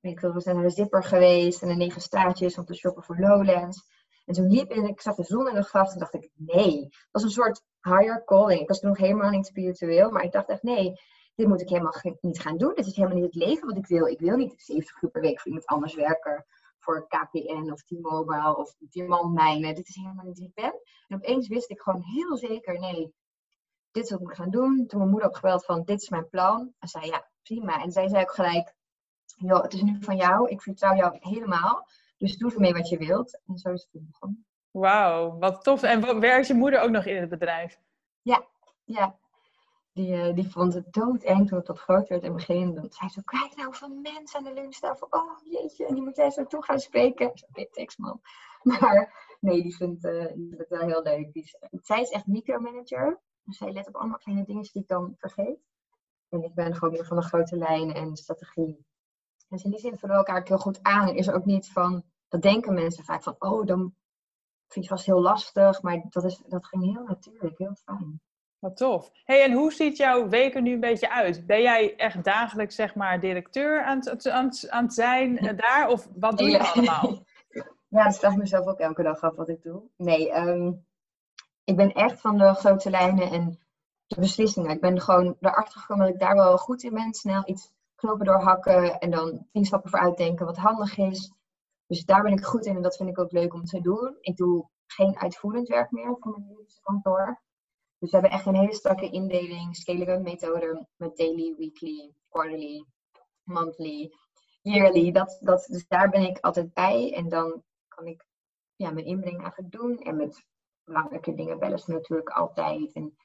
ik 0.01 0.21
zijn 0.21 0.57
naar 0.57 0.65
de 0.65 0.71
Zipper 0.71 1.05
geweest 1.05 1.63
en 1.63 1.69
de 1.69 1.75
negen 1.75 2.01
straatjes 2.01 2.59
om 2.59 2.65
te 2.65 2.75
shoppen 2.75 3.03
voor 3.03 3.19
Lowlands. 3.19 3.89
En 4.25 4.35
toen 4.35 4.51
liep 4.51 4.71
en 4.71 4.85
ik 4.85 5.01
zag 5.01 5.15
de 5.15 5.23
zon 5.23 5.49
in 5.49 5.55
de 5.55 5.63
gracht 5.63 5.93
en 5.93 5.99
dacht 5.99 6.15
ik, 6.15 6.31
nee. 6.35 6.81
Dat 6.81 7.09
was 7.11 7.23
een 7.23 7.31
soort 7.31 7.63
higher 7.81 8.25
calling. 8.25 8.61
Ik 8.61 8.69
was 8.69 8.81
toen 8.81 8.89
nog 8.89 8.99
helemaal 8.99 9.31
niet 9.31 9.47
spiritueel, 9.47 10.11
maar 10.11 10.23
ik 10.23 10.33
dacht 10.33 10.49
echt, 10.49 10.63
nee, 10.63 10.95
dit 11.35 11.47
moet 11.47 11.61
ik 11.61 11.69
helemaal 11.69 11.95
niet 12.21 12.41
gaan 12.41 12.57
doen. 12.57 12.75
Dit 12.75 12.87
is 12.87 12.97
helemaal 12.97 13.17
niet 13.17 13.35
het 13.35 13.45
leven 13.45 13.67
wat 13.67 13.77
ik 13.77 13.87
wil. 13.87 14.07
Ik 14.07 14.21
wil 14.21 14.37
niet 14.37 14.55
70 14.57 15.03
uur 15.03 15.11
per 15.11 15.21
week 15.21 15.41
voor 15.41 15.47
iemand 15.47 15.67
anders 15.67 15.95
werken. 15.95 16.47
Voor 16.79 17.07
KPN 17.09 17.71
of 17.73 17.83
T-Mobile 17.83 18.57
of 18.57 18.75
Diamant 18.79 19.35
Mijnen. 19.35 19.75
Dit 19.75 19.89
is 19.89 19.95
helemaal 19.95 20.25
niet 20.25 20.39
wie 20.39 20.49
ik 20.49 20.55
ben. 20.55 20.81
En 21.09 21.17
opeens 21.17 21.49
wist 21.49 21.71
ik 21.71 21.81
gewoon 21.81 22.03
heel 22.03 22.37
zeker, 22.37 22.79
nee, 22.79 23.15
dit 23.91 24.05
is 24.05 24.11
wat 24.11 24.21
ik 24.21 24.27
moet 24.27 24.37
gaan 24.37 24.51
doen. 24.51 24.87
Toen 24.87 24.99
mijn 24.99 25.11
moeder 25.11 25.29
opgebeld 25.29 25.65
van, 25.65 25.85
dit 25.85 26.03
is 26.03 26.09
mijn 26.09 26.29
plan. 26.29 26.73
En 26.79 26.89
zei, 26.89 27.07
ja, 27.07 27.29
prima. 27.43 27.83
En 27.83 27.91
zij 27.91 28.09
zei 28.09 28.23
ook 28.23 28.33
gelijk, 28.35 28.75
joh, 29.37 29.63
het 29.63 29.73
is 29.73 29.83
nu 29.83 29.97
van 30.01 30.17
jou. 30.17 30.49
Ik 30.49 30.63
vertrouw 30.63 30.95
jou 30.95 31.17
helemaal. 31.21 31.89
Dus 32.19 32.37
doe 32.37 32.53
ermee 32.53 32.73
wat 32.73 32.89
je 32.89 32.99
wilt. 32.99 33.41
En 33.47 33.59
zo 33.59 33.73
is 33.73 33.89
het 33.91 34.07
begonnen. 34.07 34.47
Wauw, 34.71 35.39
wat 35.39 35.63
tof. 35.63 35.83
En 35.83 36.21
werkt 36.21 36.47
je 36.47 36.55
moeder 36.55 36.81
ook 36.81 36.91
nog 36.91 37.05
in 37.05 37.17
het 37.21 37.29
bedrijf? 37.29 37.81
Ja, 38.23 38.47
ja. 38.85 39.19
Die, 39.93 40.17
uh, 40.17 40.35
die 40.35 40.51
vond 40.51 40.75
het 40.75 40.93
doodeng 40.93 41.49
toen 41.49 41.59
het 41.59 41.67
wat 41.67 41.79
groter 41.79 42.09
werd 42.09 42.23
in 42.23 42.29
het 42.29 42.47
begin. 42.47 42.75
Dan 42.75 42.87
zei 42.91 43.11
ze, 43.11 43.25
kijk 43.25 43.57
nou 43.57 43.75
van 43.75 44.01
mensen 44.01 44.39
aan 44.39 44.45
de 44.45 44.53
lunchtafel. 44.53 45.07
Oh 45.11 45.39
jeetje, 45.45 45.87
en 45.87 45.95
die 45.95 46.03
moet 46.03 46.17
jij 46.17 46.31
zo 46.31 46.47
toe 46.47 46.65
gaan 46.65 46.79
spreken. 46.79 47.33
Thanks 47.71 47.97
man. 47.97 48.21
Maar 48.63 49.15
nee, 49.41 49.63
die 49.63 49.77
vindt, 49.77 50.05
uh, 50.05 50.27
die 50.27 50.49
vindt 50.49 50.59
het 50.59 50.69
wel 50.69 50.87
heel 50.87 51.03
leuk. 51.03 51.33
Die 51.33 51.59
zij 51.83 52.01
is 52.01 52.11
echt 52.11 52.27
micromanager. 52.27 53.21
Dus 53.45 53.57
zij 53.57 53.73
let 53.73 53.89
op 53.89 53.95
allemaal 53.95 54.19
kleine 54.19 54.45
dingen 54.45 54.63
die 54.63 54.83
ik 54.83 54.89
dan 54.89 55.15
vergeet. 55.19 55.59
En 56.29 56.43
ik 56.43 56.55
ben 56.55 56.75
gewoon 56.75 56.95
meer 56.95 57.07
van 57.07 57.17
de 57.17 57.23
grote 57.23 57.57
lijnen 57.57 57.95
en 57.95 58.17
strategie. 58.17 58.87
Dus 59.49 59.65
in 59.65 59.71
die 59.71 59.81
zin 59.81 59.99
vullen 59.99 60.17
we 60.17 60.25
elkaar 60.25 60.47
heel 60.47 60.59
goed 60.59 60.83
aan. 60.83 61.09
En 61.09 61.15
is 61.15 61.27
er 61.27 61.35
ook 61.35 61.45
niet 61.45 61.73
van, 61.73 62.05
dat 62.29 62.43
denken 62.43 62.75
mensen 62.75 63.05
vaak 63.05 63.23
van, 63.23 63.37
oh, 63.39 63.67
dan 63.67 63.95
vind 64.67 64.85
je 64.85 64.91
vast 64.91 65.07
heel 65.07 65.21
lastig. 65.21 65.83
Maar 65.83 66.03
dat, 66.09 66.25
is, 66.25 66.43
dat 66.47 66.67
ging 66.67 66.85
heel 66.85 67.05
natuurlijk, 67.05 67.59
heel 67.59 67.77
fijn. 67.85 68.21
Wat 68.59 68.77
tof. 68.77 69.11
hey, 69.25 69.45
en 69.45 69.53
hoe 69.53 69.73
ziet 69.73 69.97
jouw 69.97 70.29
week 70.29 70.55
er 70.55 70.63
nu 70.63 70.73
een 70.73 70.81
beetje 70.81 71.11
uit? 71.11 71.47
Ben 71.47 71.63
jij 71.63 71.97
echt 71.97 72.25
dagelijks, 72.25 72.75
zeg 72.75 72.95
maar, 72.95 73.21
directeur 73.21 73.83
aan 73.83 73.99
het, 73.99 74.29
aan 74.29 74.51
aan 74.69 74.85
het 74.85 74.95
zijn 74.95 75.39
eh, 75.39 75.57
daar? 75.67 75.89
Of 75.89 76.09
wat 76.15 76.39
doe 76.39 76.49
je 76.49 76.59
allemaal? 76.59 77.19
Ja, 77.89 78.05
dat 78.05 78.19
vraag 78.19 78.33
ik 78.33 78.39
mezelf 78.39 78.67
ook 78.67 78.79
elke 78.79 79.03
dag 79.03 79.21
af 79.21 79.35
wat 79.35 79.49
ik 79.49 79.63
doe. 79.63 79.83
Nee, 79.97 80.37
um, 80.37 80.87
ik 81.71 81.77
ben 81.77 81.93
echt 81.93 82.21
van 82.21 82.39
de 82.39 82.55
grote 82.55 82.91
lijnen 82.91 83.31
en 83.31 83.59
de 84.07 84.21
beslissingen. 84.21 84.71
Ik 84.71 84.81
ben 84.81 85.01
gewoon 85.01 85.37
erachter 85.41 85.81
gekomen 85.81 86.05
dat 86.05 86.15
ik 86.15 86.21
daar 86.21 86.35
wel 86.35 86.59
goed 86.59 86.83
in 86.83 86.95
ben. 86.95 87.15
Snel 87.15 87.43
iets 87.45 87.73
knopen 87.95 88.27
doorhakken 88.27 88.99
en 88.99 89.11
dan 89.11 89.47
tien 89.53 89.65
stappen 89.65 89.91
voor 89.91 89.99
uitdenken 89.99 90.47
wat 90.47 90.57
handig 90.57 90.99
is. 90.99 91.33
Dus 91.87 92.05
daar 92.05 92.23
ben 92.23 92.33
ik 92.33 92.45
goed 92.45 92.67
in 92.67 92.77
en 92.77 92.83
dat 92.83 92.97
vind 92.97 93.09
ik 93.09 93.19
ook 93.19 93.33
leuk 93.33 93.55
om 93.55 93.65
te 93.65 93.81
doen. 93.81 94.17
Ik 94.21 94.37
doe 94.37 94.69
geen 94.87 95.19
uitvoerend 95.19 95.69
werk 95.69 95.91
meer 95.91 96.17
voor 96.21 96.33
mijn 96.33 96.49
juridische 96.49 96.81
kantoor. 96.83 97.41
Dus 97.99 98.11
we 98.11 98.17
hebben 98.17 98.31
echt 98.31 98.47
een 98.47 98.55
hele 98.55 98.75
strakke 98.75 99.11
indeling, 99.11 99.77
scalable 99.77 100.21
methode 100.21 100.87
met 100.97 101.17
daily, 101.17 101.55
weekly, 101.57 102.15
quarterly, 102.29 102.85
monthly, 103.43 104.13
yearly. 104.63 105.13
Dat, 105.13 105.39
dat, 105.41 105.67
dus 105.71 105.87
daar 105.89 106.11
ben 106.11 106.23
ik 106.23 106.39
altijd 106.39 106.73
bij 106.73 107.13
en 107.15 107.29
dan 107.29 107.63
kan 107.89 108.07
ik 108.07 108.27
ja, 108.77 108.91
mijn 108.91 109.07
inbreng 109.07 109.41
eigenlijk 109.41 109.73
doen. 109.73 109.99
En 109.99 110.17
met 110.17 110.45
belangrijke 110.93 111.35
dingen 111.35 111.59
bellen 111.59 111.79
ze 111.79 111.93
natuurlijk 111.93 112.29
altijd. 112.29 112.93
En 112.93 113.17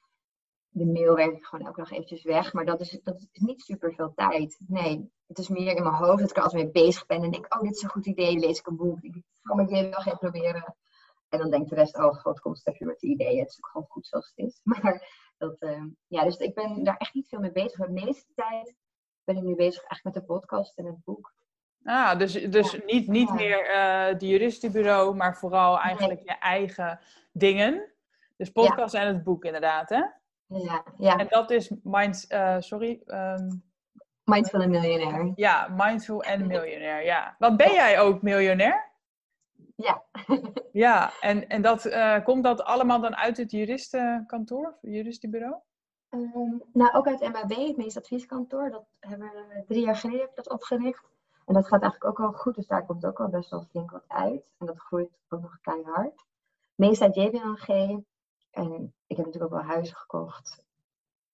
de 0.69 0.85
mail 0.85 1.15
werk 1.15 1.35
ik 1.35 1.45
gewoon 1.45 1.65
elke 1.65 1.79
dag 1.79 1.91
eventjes 1.91 2.23
weg. 2.23 2.53
Maar 2.53 2.65
dat 2.65 2.79
is, 2.79 2.99
dat 3.03 3.15
is 3.15 3.27
niet 3.33 3.61
super 3.61 3.93
veel 3.93 4.13
tijd. 4.15 4.57
Nee, 4.67 5.11
het 5.27 5.37
is 5.37 5.47
meer 5.47 5.75
in 5.75 5.83
mijn 5.83 5.95
hoofd 5.95 6.19
dat 6.19 6.29
ik 6.29 6.37
er 6.37 6.43
altijd 6.43 6.63
mee 6.63 6.83
bezig 6.83 7.05
ben. 7.05 7.23
En 7.23 7.31
denk, 7.31 7.55
oh, 7.55 7.61
dit 7.61 7.75
is 7.75 7.81
een 7.81 7.89
goed 7.89 8.05
idee. 8.05 8.39
Lees 8.39 8.59
ik 8.59 8.67
een 8.67 8.75
boek. 8.75 9.01
Ik 9.01 9.23
ga 9.41 9.55
met 9.55 9.69
je 9.69 9.89
wel 9.89 10.01
gaan 10.01 10.17
proberen. 10.17 10.75
En 11.29 11.39
dan 11.39 11.49
denkt 11.49 11.69
de 11.69 11.75
rest, 11.75 11.97
oh 11.97 12.15
god, 12.15 12.39
komt 12.39 12.57
Steffi 12.57 12.85
met 12.85 12.99
de 12.99 13.07
ideeën. 13.07 13.39
Het 13.39 13.49
is 13.49 13.57
ook 13.57 13.67
gewoon 13.67 13.87
goed 13.89 14.07
zoals 14.07 14.31
het 14.35 14.45
is. 14.45 14.59
Maar 14.81 15.23
dat, 15.37 15.55
uh, 15.59 15.83
ja, 16.07 16.23
dus 16.23 16.37
ik 16.37 16.53
ben 16.53 16.83
daar 16.83 16.97
echt 16.97 17.13
niet 17.13 17.27
veel 17.27 17.39
mee 17.39 17.51
bezig. 17.51 17.85
De 17.85 17.91
meeste 17.91 18.33
tijd 18.35 18.75
ben 19.23 19.37
ik 19.37 19.43
nu 19.43 19.55
bezig 19.55 19.83
eigenlijk 19.83 20.03
met 20.03 20.13
de 20.13 20.33
podcast 20.33 20.77
en 20.77 20.85
het 20.85 21.03
boek. 21.03 21.33
Ah, 21.85 22.19
dus, 22.19 22.33
dus 22.33 22.77
niet, 22.85 23.07
niet 23.07 23.33
meer 23.33 23.69
uh, 23.69 24.19
de 24.19 24.27
juristenbureau, 24.27 25.15
maar 25.15 25.37
vooral 25.37 25.79
eigenlijk 25.79 26.21
je 26.23 26.37
eigen 26.39 26.99
dingen. 27.31 27.93
Dus 28.37 28.49
podcast 28.51 28.93
en 28.93 29.07
het 29.07 29.23
boek 29.23 29.45
inderdaad, 29.45 29.89
hè? 29.89 30.03
Ja, 30.47 30.83
ja. 30.97 31.17
En 31.17 31.27
dat 31.29 31.51
is 31.51 31.71
Mind, 31.83 32.25
uh, 32.29 32.55
sorry. 32.59 33.01
Um... 33.05 33.63
Mindful 34.23 34.61
en 34.61 34.69
miljonair. 34.69 35.31
Ja, 35.35 35.67
Mindful 35.77 36.23
en 36.23 36.47
miljonair, 36.47 37.03
ja. 37.03 37.35
Wat 37.39 37.57
ben 37.57 37.73
jij 37.73 37.99
ook 37.99 38.21
miljonair? 38.21 38.91
Ja. 39.75 40.03
ja, 40.71 41.11
en, 41.19 41.47
en 41.47 41.61
dat, 41.61 41.85
uh, 41.85 42.23
komt 42.23 42.43
dat 42.43 42.63
allemaal 42.63 43.01
dan 43.01 43.15
uit 43.15 43.37
het 43.37 43.51
juristenkantoor, 43.51 44.77
juristenbureau? 44.81 45.55
Um, 46.09 46.63
nou, 46.73 46.93
ook 46.93 47.07
uit 47.07 47.19
MAB, 47.19 47.49
het 47.49 47.77
meest 47.77 47.97
advieskantoor. 47.97 48.69
Dat 48.69 48.85
hebben 48.99 49.27
we 49.27 49.63
drie 49.67 49.85
jaar 49.85 49.95
geleden 49.95 50.21
heb 50.21 50.29
ik 50.29 50.35
dat 50.35 50.49
opgericht. 50.49 51.03
En 51.45 51.53
dat 51.53 51.67
gaat 51.67 51.81
eigenlijk 51.81 52.05
ook 52.05 52.17
wel 52.17 52.31
goed, 52.31 52.55
dus 52.55 52.67
daar 52.67 52.85
komt 52.85 53.05
ook 53.05 53.19
al 53.19 53.29
best 53.29 53.49
wel 53.49 53.67
flink 53.69 53.91
wat 53.91 54.03
uit. 54.07 54.51
En 54.57 54.65
dat 54.65 54.79
groeit 54.79 55.17
ook 55.29 55.41
nog 55.41 55.59
keihard. 55.61 56.25
Meest 56.75 57.01
uit 57.01 57.15
JBNG. 57.15 57.67
En 58.51 58.93
ik 59.07 59.17
heb 59.17 59.25
natuurlijk 59.25 59.53
ook 59.53 59.59
wel 59.59 59.69
huizen 59.69 59.95
gekocht. 59.95 60.63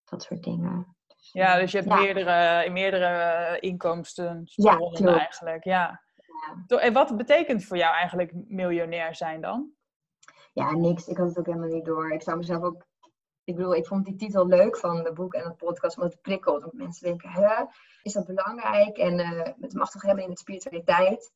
Dat 0.04 0.24
soort 0.24 0.44
dingen. 0.44 0.96
Dus, 1.08 1.30
ja, 1.32 1.60
dus 1.60 1.72
je 1.72 1.78
hebt 1.78 1.90
meerdere, 1.90 2.70
meerdere 2.70 3.60
inkomsten 3.60 4.42
ja, 4.46 4.78
eigenlijk. 5.04 5.64
Ja. 5.64 6.02
ja. 6.68 6.78
En 6.78 6.94
wat 6.94 7.18
betekent 7.18 7.66
voor 7.66 7.78
jou 7.78 7.96
eigenlijk 7.96 8.32
miljonair 8.48 9.16
zijn 9.16 9.42
dan? 9.42 9.72
Ja, 10.54 10.72
niks. 10.72 11.08
Ik 11.08 11.18
had 11.18 11.28
het 11.28 11.40
ook 11.40 11.46
helemaal 11.46 11.70
niet 11.70 11.86
door. 11.86 12.12
Ik 12.12 12.22
zou 12.22 12.38
mezelf 12.38 12.64
ook 12.64 12.86
ik 13.44 13.56
bedoel, 13.56 13.76
ik 13.76 13.86
vond 13.86 14.06
die 14.06 14.16
titel 14.16 14.48
leuk 14.48 14.78
van 14.78 14.98
het 14.98 15.14
boek 15.14 15.34
en 15.34 15.44
het 15.44 15.58
podcast, 15.58 15.98
omdat 15.98 16.12
het 16.12 16.22
prikkelt. 16.22 16.62
Want 16.62 16.74
mensen 16.74 17.08
denken, 17.08 17.30
hè, 17.30 17.64
is 18.04 18.14
dat 18.14 18.26
belangrijk? 18.26 18.98
En 18.98 19.20
uh, 19.20 19.48
het 19.60 19.74
mag 19.74 19.90
toch 19.90 20.02
hebben 20.02 20.24
in 20.24 20.30
de 20.30 20.38
spiritualiteit? 20.38 21.32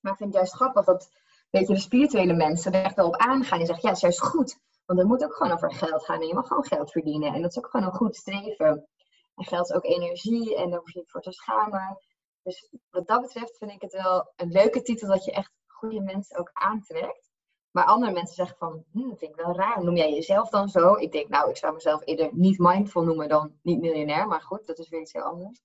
Maar 0.00 0.12
ik 0.12 0.18
vind 0.18 0.28
het 0.28 0.34
juist 0.34 0.54
grappig 0.54 0.84
dat, 0.84 1.10
weet 1.50 1.68
je, 1.68 1.74
de 1.74 1.80
spirituele 1.80 2.34
mensen 2.34 2.72
er 2.72 2.84
echt 2.84 2.96
wel 2.96 3.06
op 3.06 3.16
aangaan. 3.16 3.58
Die 3.58 3.66
zeggen, 3.66 3.88
ja, 3.88 3.94
is 3.94 4.00
juist 4.00 4.20
goed. 4.20 4.58
Want 4.86 4.98
het 4.98 5.08
moet 5.08 5.24
ook 5.24 5.34
gewoon 5.34 5.52
over 5.52 5.72
geld 5.72 6.04
gaan. 6.04 6.20
En 6.20 6.26
je 6.26 6.34
mag 6.34 6.46
gewoon 6.46 6.64
geld 6.64 6.90
verdienen. 6.90 7.34
En 7.34 7.42
dat 7.42 7.50
is 7.50 7.58
ook 7.58 7.70
gewoon 7.70 7.86
een 7.86 7.92
goed 7.92 8.16
streven. 8.16 8.88
En 9.34 9.44
geld 9.44 9.68
is 9.68 9.76
ook 9.76 9.84
energie 9.84 10.56
en 10.56 10.70
daar 10.70 10.78
hoef 10.78 10.92
je 10.92 10.98
niet 10.98 11.10
voor 11.10 11.20
te 11.20 11.32
schamen. 11.32 11.98
Dus 12.42 12.68
wat 12.90 13.06
dat 13.06 13.20
betreft 13.20 13.56
vind 13.56 13.70
ik 13.70 13.80
het 13.80 13.92
wel 13.92 14.32
een 14.36 14.50
leuke 14.50 14.82
titel 14.82 15.08
dat 15.08 15.24
je 15.24 15.32
echt 15.32 15.52
goede 15.66 16.00
mensen 16.00 16.38
ook 16.38 16.50
aantrekt. 16.52 17.29
Maar 17.70 17.84
andere 17.84 18.12
mensen 18.12 18.34
zeggen 18.34 18.56
van, 18.56 18.84
hm, 18.92 19.08
dat 19.08 19.18
vind 19.18 19.30
ik 19.30 19.44
wel 19.44 19.54
raar. 19.54 19.84
Noem 19.84 19.96
jij 19.96 20.12
jezelf 20.12 20.48
dan 20.48 20.68
zo? 20.68 20.94
Ik 20.94 21.12
denk, 21.12 21.28
nou, 21.28 21.50
ik 21.50 21.56
zou 21.56 21.74
mezelf 21.74 22.06
eerder 22.06 22.28
niet 22.32 22.58
mindful 22.58 23.02
noemen 23.02 23.28
dan 23.28 23.58
niet 23.62 23.80
miljonair. 23.80 24.26
Maar 24.26 24.42
goed, 24.42 24.66
dat 24.66 24.78
is 24.78 24.88
weer 24.88 25.00
iets 25.00 25.12
heel 25.12 25.22
anders. 25.22 25.62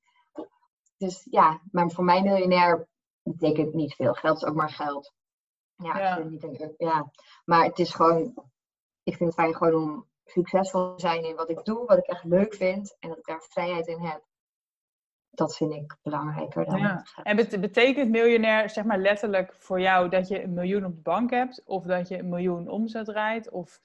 Dus 0.98 1.28
ja, 1.30 1.62
maar 1.72 1.92
voor 1.92 2.04
mij 2.04 2.22
miljonair 2.22 2.88
betekent 3.24 3.74
niet 3.74 3.96
veel. 3.96 4.14
Geld 4.14 4.38
is 4.38 4.46
ook 4.46 4.56
maar 4.56 4.70
geld. 4.70 5.14
Ja, 5.76 6.00
ja. 6.00 6.18
Ik 6.18 6.30
niet 6.30 6.44
een, 6.44 6.74
ja. 6.78 7.12
maar 7.46 7.64
het 7.64 7.80
is 7.80 7.94
gewoon, 7.94 8.34
ik 9.04 9.16
vind 9.16 9.30
het 9.30 9.40
fijn 9.40 9.56
gewoon 9.56 9.84
om 9.84 10.08
succesvol 10.26 10.96
te 10.96 11.02
zijn 11.02 11.24
in 11.24 11.36
wat 11.36 11.50
ik 11.50 11.64
doe, 11.64 11.86
wat 11.86 11.98
ik 11.98 12.08
echt 12.08 12.24
leuk 12.24 12.54
vind. 12.54 12.96
En 13.00 13.10
dat 13.10 13.18
ik 13.18 13.26
daar 13.26 13.46
vrijheid 13.50 13.88
in 13.88 14.00
heb 14.00 14.24
dat 15.38 15.56
vind 15.56 15.74
ik 15.74 15.98
belangrijker 16.02 16.66
dan. 16.66 16.80
Ja. 16.80 17.06
En 17.24 17.36
betekent 17.36 18.10
miljonair, 18.10 18.70
zeg 18.70 18.84
maar 18.84 18.98
letterlijk 18.98 19.54
voor 19.54 19.80
jou 19.80 20.10
dat 20.10 20.28
je 20.28 20.44
een 20.44 20.54
miljoen 20.54 20.86
op 20.86 20.96
de 20.96 21.02
bank 21.02 21.30
hebt, 21.32 21.62
of 21.66 21.84
dat 21.84 22.08
je 22.08 22.20
een 22.20 22.30
miljoen 22.30 22.70
omzet 22.70 23.08
rijdt? 23.08 23.50
Of 23.50 23.82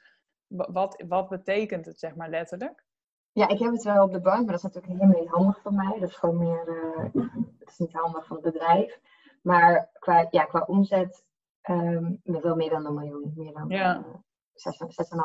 wat, 0.47 1.03
wat 1.09 1.29
betekent 1.29 1.87
het, 1.87 1.99
zeg 1.99 2.15
maar 2.15 2.31
letterlijk? 2.31 2.85
Ja, 3.33 3.49
ik 3.49 3.59
heb 3.59 3.73
het 3.73 3.83
wel 3.83 4.05
op 4.05 4.13
de 4.13 4.21
bank, 4.21 4.39
maar 4.39 4.47
dat 4.47 4.57
is 4.57 4.63
natuurlijk 4.63 4.93
helemaal 4.93 5.21
niet 5.21 5.31
handig 5.31 5.61
voor 5.61 5.75
mij. 5.75 5.99
Dat 5.99 6.09
is 6.09 6.17
gewoon 6.17 6.39
meer, 6.39 6.69
uh, 6.69 7.25
het 7.59 7.69
is 7.69 7.79
niet 7.79 7.93
handig 7.93 8.27
van 8.27 8.37
het 8.37 8.45
bedrijf. 8.53 9.01
Maar 9.43 9.89
qua, 9.99 10.27
ja, 10.31 10.45
qua 10.45 10.65
omzet 10.67 11.25
um, 11.71 12.21
wel 12.23 12.57
meer 12.57 12.71
dan 12.71 12.87
een 12.87 12.95
miljoen, 12.95 13.33
meer 13.37 13.53
dan 13.53 13.69
ja. 13.69 13.99
uh, 13.99 14.05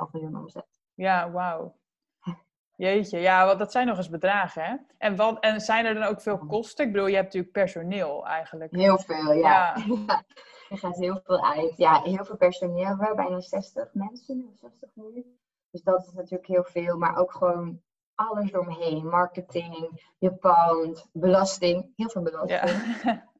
6,5 0.06 0.12
miljoen 0.12 0.38
omzet. 0.38 0.80
Ja, 0.94 1.32
wauw. 1.32 1.76
Jeetje, 2.78 3.20
ja, 3.20 3.46
want 3.46 3.60
dat 3.60 3.72
zijn 3.72 3.88
nog 3.88 3.98
eens 3.98 4.10
bedragen, 4.10 4.64
hè? 4.64 4.76
En, 4.98 5.16
wat, 5.16 5.40
en 5.40 5.62
zijn 5.62 5.86
er 5.86 5.94
dan 5.94 6.04
ook 6.04 6.22
veel 6.22 6.38
kosten? 6.38 6.86
Ik 6.86 6.92
bedoel, 6.92 7.08
je 7.08 7.16
hebt 7.16 7.26
natuurlijk 7.26 7.54
personeel 7.54 8.26
eigenlijk. 8.26 8.76
Heel 8.76 8.98
veel, 8.98 9.34
ja. 9.34 9.76
ja. 9.88 10.24
er 10.70 10.78
gaat 10.78 10.98
heel 10.98 11.20
veel 11.24 11.46
uit. 11.46 11.78
Ja, 11.78 12.02
heel 12.02 12.26
veel 12.26 12.38
personeel. 12.38 12.98
We 12.98 13.14
bijna 13.16 13.40
60 13.40 13.90
mensen, 13.94 14.58
60 14.60 14.90
nu. 14.94 15.26
Dus 15.72 15.82
dat 15.84 16.06
is 16.08 16.14
natuurlijk 16.14 16.48
heel 16.48 16.64
veel. 16.64 16.98
Maar 16.98 17.18
ook 17.18 17.32
gewoon 17.32 17.82
alles 18.16 18.52
eromheen. 18.52 19.08
Marketing, 19.08 20.02
je 20.18 20.34
pound, 20.34 21.10
belasting. 21.12 21.92
Heel 21.96 22.10
veel 22.10 22.22
belasting. 22.22 23.02
Ja. 23.04 23.32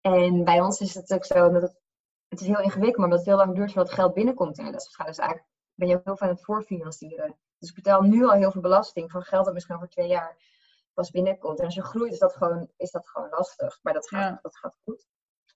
en 0.16 0.44
bij 0.44 0.60
ons 0.60 0.80
is 0.80 0.94
het 0.94 1.14
ook 1.14 1.24
zo 1.24 1.50
dat 1.50 1.62
het, 1.62 1.80
het 2.28 2.40
is 2.40 2.46
heel 2.46 2.60
ingewikkeld, 2.60 2.96
maar 2.96 3.04
omdat 3.04 3.18
het 3.18 3.28
heel 3.28 3.36
lang 3.36 3.54
duurt 3.54 3.72
voordat 3.72 3.90
het 3.90 4.00
geld 4.00 4.14
binnenkomt. 4.14 4.58
En 4.58 4.64
dat 4.64 4.80
is, 4.80 4.96
dus 4.96 5.18
eigenlijk 5.18 5.48
ben 5.74 5.88
je 5.88 5.96
ook 5.96 6.04
heel 6.04 6.16
veel 6.16 6.26
aan 6.26 6.34
het 6.34 6.44
voorfinancieren. 6.44 7.36
Dus 7.58 7.68
ik 7.68 7.74
betaal 7.74 8.02
nu 8.02 8.24
al 8.24 8.32
heel 8.32 8.50
veel 8.50 8.60
belasting 8.60 9.10
voor 9.10 9.24
geld 9.24 9.44
dat 9.44 9.54
misschien 9.54 9.74
over 9.74 9.88
twee 9.88 10.08
jaar 10.08 10.36
pas 10.94 11.10
binnenkomt. 11.10 11.58
En 11.58 11.64
als 11.64 11.74
je 11.74 11.82
groeit, 11.82 12.12
is 12.12 12.18
dat 12.18 12.36
gewoon, 12.36 12.68
is 12.76 12.90
dat 12.90 13.08
gewoon 13.08 13.28
lastig. 13.28 13.78
Maar 13.82 13.92
dat 13.92 14.08
gaat, 14.08 14.42
dat 14.42 14.56
gaat 14.56 14.76
goed. 14.84 15.06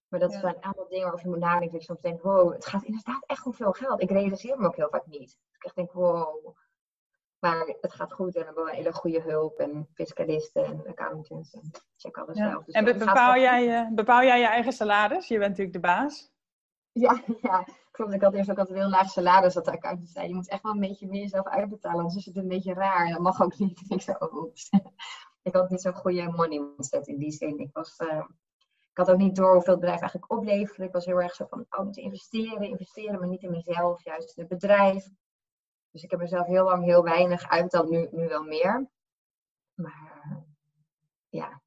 Maar 0.08 0.20
dat 0.20 0.32
zijn 0.32 0.44
een 0.44 0.62
aantal 0.62 0.88
dingen 0.88 1.08
waarvan 1.08 1.22
je 1.22 1.28
moet 1.28 1.44
nadenken. 1.44 1.70
Dat 1.70 1.80
je 1.80 1.86
soms 1.86 2.00
denkt, 2.00 2.22
wow, 2.22 2.52
het 2.52 2.66
gaat 2.66 2.84
inderdaad 2.84 3.24
echt 3.26 3.46
om 3.46 3.54
veel 3.54 3.72
geld. 3.72 4.02
Ik 4.02 4.10
realiseer 4.10 4.58
me 4.58 4.66
ook 4.66 4.76
heel 4.76 4.88
vaak 4.90 5.06
niet. 5.06 5.38
Ik 5.52 5.64
echt 5.64 5.74
denk, 5.74 5.92
wow. 5.92 6.56
Maar 7.38 7.66
het 7.80 7.92
gaat 7.92 8.12
goed 8.12 8.34
en 8.34 8.40
we 8.40 8.46
hebben 8.46 8.68
een 8.68 8.74
hele 8.74 8.92
goede 8.92 9.20
hulp 9.20 9.58
en 9.58 9.88
fiscalisten 9.94 10.64
en 10.64 10.86
accountants. 10.86 11.52
En 11.52 11.70
check 11.96 12.16
alles 12.16 12.36
ja. 12.36 12.50
zelf. 12.50 12.64
Dus 12.64 12.74
en 12.74 12.84
bepaal 12.84 13.36
jij, 13.36 13.90
bepaal 13.94 14.22
jij 14.22 14.38
je 14.40 14.46
eigen 14.46 14.72
salaris? 14.72 15.28
Je 15.28 15.38
bent 15.38 15.48
natuurlijk 15.50 15.76
de 15.76 15.80
baas. 15.80 16.32
Ja, 16.92 17.22
ja, 17.42 17.66
klopt. 17.92 18.12
Ik 18.12 18.22
had 18.22 18.34
eerst 18.34 18.50
ook 18.50 18.58
altijd 18.58 18.78
heel 18.78 18.88
laag 18.88 19.10
salaris. 19.10 19.54
Dat 19.54 19.64
de 19.64 19.70
accountant 19.70 20.10
zei, 20.10 20.28
je 20.28 20.34
moet 20.34 20.48
echt 20.48 20.62
wel 20.62 20.72
een 20.72 20.80
beetje 20.80 21.06
meer 21.06 21.20
jezelf 21.20 21.46
uitbetalen. 21.46 21.98
Anders 21.98 22.16
is 22.16 22.24
het 22.24 22.36
een 22.36 22.48
beetje 22.48 22.74
raar. 22.74 23.08
Dat 23.08 23.20
mag 23.20 23.42
ook 23.42 23.58
niet. 23.58 23.82
Ik 23.88 24.00
zo, 24.00 24.12
Ik 25.42 25.54
had 25.54 25.70
niet 25.70 25.80
zo'n 25.80 25.94
goede 25.94 26.30
money 26.30 26.58
mindset 26.58 27.06
in 27.06 27.18
die 27.18 27.32
zin. 27.32 27.58
Ik, 27.58 27.70
was, 27.72 27.98
uh, 27.98 28.24
ik 28.90 28.96
had 28.96 29.10
ook 29.10 29.18
niet 29.18 29.36
door 29.36 29.52
hoeveel 29.52 29.72
het 29.72 29.80
bedrijf 29.80 30.00
eigenlijk 30.00 30.32
opleverde. 30.32 30.84
Ik 30.84 30.92
was 30.92 31.04
heel 31.04 31.22
erg 31.22 31.34
zo 31.34 31.46
van, 31.46 31.66
oh, 31.70 31.84
moet 31.84 31.96
investeren, 31.96 32.68
investeren, 32.68 33.18
maar 33.18 33.28
niet 33.28 33.42
in 33.42 33.50
mezelf, 33.50 34.04
juist 34.04 34.36
in 34.36 34.42
het 34.42 34.60
bedrijf. 34.60 35.08
Dus 35.90 36.02
ik 36.02 36.10
heb 36.10 36.20
mezelf 36.20 36.46
heel 36.46 36.64
lang 36.64 36.84
heel 36.84 37.02
weinig 37.02 37.48
uitbetaald, 37.48 37.90
nu, 37.90 38.08
nu 38.10 38.28
wel 38.28 38.42
meer. 38.42 38.90
Maar 39.74 40.22
uh, 40.30 40.36
ja, 41.28 41.61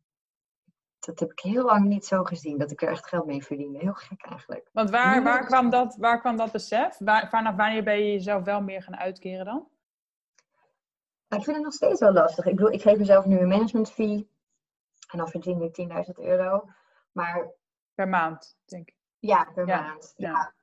dat 1.06 1.20
heb 1.20 1.32
ik 1.32 1.40
heel 1.40 1.66
lang 1.66 1.86
niet 1.86 2.06
zo 2.06 2.24
gezien, 2.24 2.58
dat 2.58 2.72
ik 2.72 2.82
er 2.82 2.90
echt 2.90 3.08
geld 3.08 3.26
mee 3.26 3.44
verdiende. 3.44 3.80
Heel 3.80 3.94
gek 3.94 4.26
eigenlijk. 4.26 4.70
Want 4.72 4.90
waar, 4.90 5.24
waar, 5.24 5.46
kwam, 5.46 5.70
dat, 5.70 5.96
waar 5.96 6.20
kwam 6.20 6.38
dat 6.38 6.52
besef? 6.52 6.98
Waar, 7.00 7.30
vanaf 7.30 7.56
wanneer 7.56 7.84
ben 7.84 7.98
je 7.98 8.12
jezelf 8.12 8.44
wel 8.44 8.62
meer 8.62 8.84
gaan 8.84 8.98
uitkeren 8.98 9.46
dan? 9.46 9.68
Ik 11.28 11.44
vind 11.44 11.56
het 11.56 11.66
nog 11.66 11.74
steeds 11.74 12.00
wel 12.00 12.14
lastig. 12.14 12.46
Ik 12.46 12.56
bedoel, 12.56 12.72
ik 12.72 12.82
geef 12.82 12.98
mezelf 12.98 13.26
nu 13.26 13.40
een 13.40 13.48
management 13.48 13.92
fee. 13.92 14.30
En 15.12 15.18
dan 15.18 15.28
verdien 15.28 15.62
ik 15.62 16.06
10.000 16.08 16.26
euro. 16.26 16.70
Maar... 17.12 17.52
Per 17.94 18.08
maand, 18.08 18.58
denk 18.66 18.88
ik. 18.88 18.96
Ja, 19.20 19.52
per 19.54 19.66
maand. 19.66 20.14
Ja. 20.16 20.54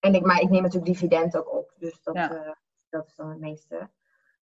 En 0.00 0.14
ik, 0.14 0.24
maar 0.24 0.40
ik 0.40 0.50
neem 0.50 0.62
natuurlijk 0.62 0.92
dividend 0.92 1.36
ook 1.36 1.52
op. 1.52 1.74
Dus 1.76 2.02
dat, 2.02 2.16
uh, 2.16 2.50
dat 2.88 3.06
is 3.06 3.14
dan 3.14 3.28
het 3.28 3.38
meeste. 3.38 3.90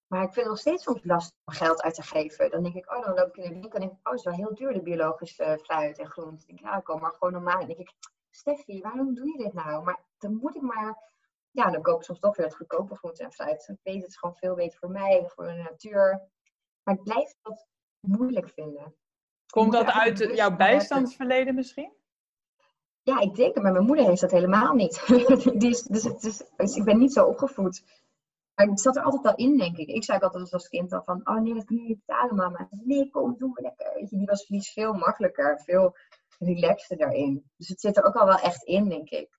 Maar 0.07 0.23
ik 0.23 0.33
vind 0.33 0.37
het 0.37 0.47
nog 0.47 0.59
steeds 0.59 0.83
soms 0.83 1.05
lastig 1.05 1.37
om 1.45 1.55
geld 1.55 1.83
uit 1.83 1.95
te 1.95 2.03
geven. 2.03 2.51
Dan 2.51 2.63
denk 2.63 2.75
ik, 2.75 2.95
oh, 2.95 3.05
dan 3.05 3.15
loop 3.15 3.29
ik 3.29 3.37
in 3.37 3.43
de 3.43 3.49
winkel 3.49 3.71
en 3.71 3.81
denk 3.81 3.93
ik, 3.93 4.07
oh, 4.07 4.11
het 4.11 4.19
is 4.19 4.25
wel 4.25 4.35
heel 4.35 4.55
duur, 4.55 4.73
de 4.73 4.83
biologische 4.83 5.45
uh, 5.45 5.57
fruit 5.57 5.99
en 5.99 6.11
groente. 6.11 6.47
Dan 6.47 6.47
denk 6.47 6.59
ik, 6.59 6.65
ja, 6.65 6.77
ik 6.77 6.85
kom 6.85 7.01
maar 7.01 7.13
gewoon 7.13 7.33
normaal. 7.33 7.59
Dan 7.59 7.67
denk 7.67 7.79
ik, 7.79 7.93
Steffi, 8.31 8.81
waarom 8.81 9.15
doe 9.15 9.27
je 9.27 9.45
dit 9.45 9.53
nou? 9.53 9.85
Maar 9.85 10.05
dan 10.19 10.35
moet 10.35 10.55
ik 10.55 10.63
maar, 10.63 10.99
ja, 11.51 11.71
dan 11.71 11.83
koop 11.83 11.99
ik 11.99 12.05
soms 12.05 12.19
toch 12.19 12.37
weer 12.37 12.47
het 12.47 12.55
goedkope 12.55 12.97
groente 12.97 13.23
en 13.23 13.33
fruit. 13.33 13.69
Ik 13.69 13.79
weet, 13.83 14.03
het 14.03 14.11
is 14.11 14.17
gewoon 14.17 14.37
veel 14.37 14.55
beter 14.55 14.79
voor 14.79 14.91
mij 14.91 15.19
en 15.19 15.31
voor 15.31 15.45
de 15.45 15.53
natuur. 15.53 16.29
Maar 16.83 16.95
ik 16.95 17.03
blijf 17.03 17.35
dat 17.43 17.67
moeilijk 18.01 18.49
vinden. 18.49 18.95
Komt 19.47 19.73
dat 19.73 19.87
uit 19.87 20.19
jouw 20.19 20.57
bijstandsverleden 20.57 21.55
misschien? 21.55 21.93
Ja, 23.03 23.21
ik 23.21 23.35
denk 23.35 23.55
het, 23.55 23.63
maar 23.63 23.73
mijn 23.73 23.85
moeder 23.85 24.07
heeft 24.07 24.21
dat 24.21 24.31
helemaal 24.31 24.75
niet. 24.75 25.07
Die 25.61 25.71
is, 25.71 25.83
dus, 25.83 26.03
het 26.03 26.25
is, 26.25 26.43
dus 26.57 26.77
ik 26.77 26.85
ben 26.85 26.99
niet 26.99 27.13
zo 27.13 27.27
opgevoed 27.27 27.83
maar 28.57 28.67
het 28.67 28.81
zat 28.81 28.97
er 28.97 29.03
altijd 29.03 29.25
al 29.27 29.45
in, 29.45 29.59
denk 29.59 29.77
ik. 29.77 29.89
Ik 29.89 30.05
zei 30.05 30.19
altijd 30.21 30.53
als 30.53 30.69
kind 30.69 30.93
al 30.93 31.03
van, 31.03 31.21
oh 31.25 31.41
nee, 31.41 31.55
dat 31.55 31.65
kun 31.65 31.77
je 31.77 31.83
niet 31.83 32.05
betalen, 32.07 32.35
mama. 32.35 32.69
Nee, 32.71 33.11
kom, 33.11 33.35
doe 33.39 33.49
maar 33.49 33.63
lekker. 33.63 33.95
Weet 33.95 34.11
je, 34.11 34.17
die 34.17 34.27
was 34.27 34.47
die 34.47 34.63
veel 34.63 34.93
makkelijker, 34.93 35.61
veel 35.65 35.97
relaxter 36.39 36.97
daarin. 36.97 37.51
Dus 37.57 37.69
het 37.69 37.81
zit 37.81 37.97
er 37.97 38.05
ook 38.05 38.17
al 38.17 38.27
wel 38.27 38.39
echt 38.39 38.63
in, 38.63 38.89
denk 38.89 39.11
ik. 39.11 39.39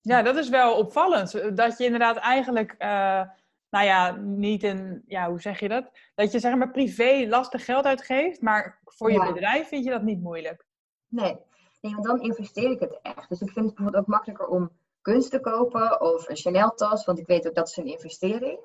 Ja, 0.00 0.22
dat 0.22 0.36
is 0.36 0.48
wel 0.48 0.76
opvallend. 0.76 1.56
Dat 1.56 1.78
je 1.78 1.84
inderdaad 1.84 2.16
eigenlijk 2.16 2.74
uh, 2.78 3.22
nou 3.70 3.84
ja, 3.84 4.10
niet 4.16 4.62
een, 4.62 5.02
ja, 5.06 5.28
hoe 5.28 5.40
zeg 5.40 5.60
je 5.60 5.68
dat? 5.68 5.90
Dat 6.14 6.32
je 6.32 6.38
zeg 6.38 6.54
maar 6.54 6.70
privé 6.70 7.26
lastig 7.28 7.64
geld 7.64 7.84
uitgeeft, 7.84 8.40
maar 8.40 8.80
voor 8.84 9.12
je 9.12 9.32
bedrijf 9.32 9.68
vind 9.68 9.84
je 9.84 9.90
dat 9.90 10.02
niet 10.02 10.20
moeilijk. 10.20 10.66
Nee. 11.08 11.36
nee, 11.80 11.92
want 11.92 12.04
dan 12.04 12.20
investeer 12.20 12.70
ik 12.70 12.80
het 12.80 12.98
echt. 13.02 13.28
Dus 13.28 13.40
ik 13.40 13.50
vind 13.50 13.66
het 13.66 13.74
bijvoorbeeld 13.74 14.02
ook 14.02 14.10
makkelijker 14.10 14.46
om 14.46 14.70
kunst 15.00 15.30
te 15.30 15.40
kopen 15.40 16.00
of 16.00 16.28
een 16.28 16.36
Chanel-tas, 16.36 17.04
want 17.04 17.18
ik 17.18 17.26
weet 17.26 17.48
ook 17.48 17.54
dat 17.54 17.68
is 17.68 17.76
een 17.76 17.86
investering. 17.86 18.60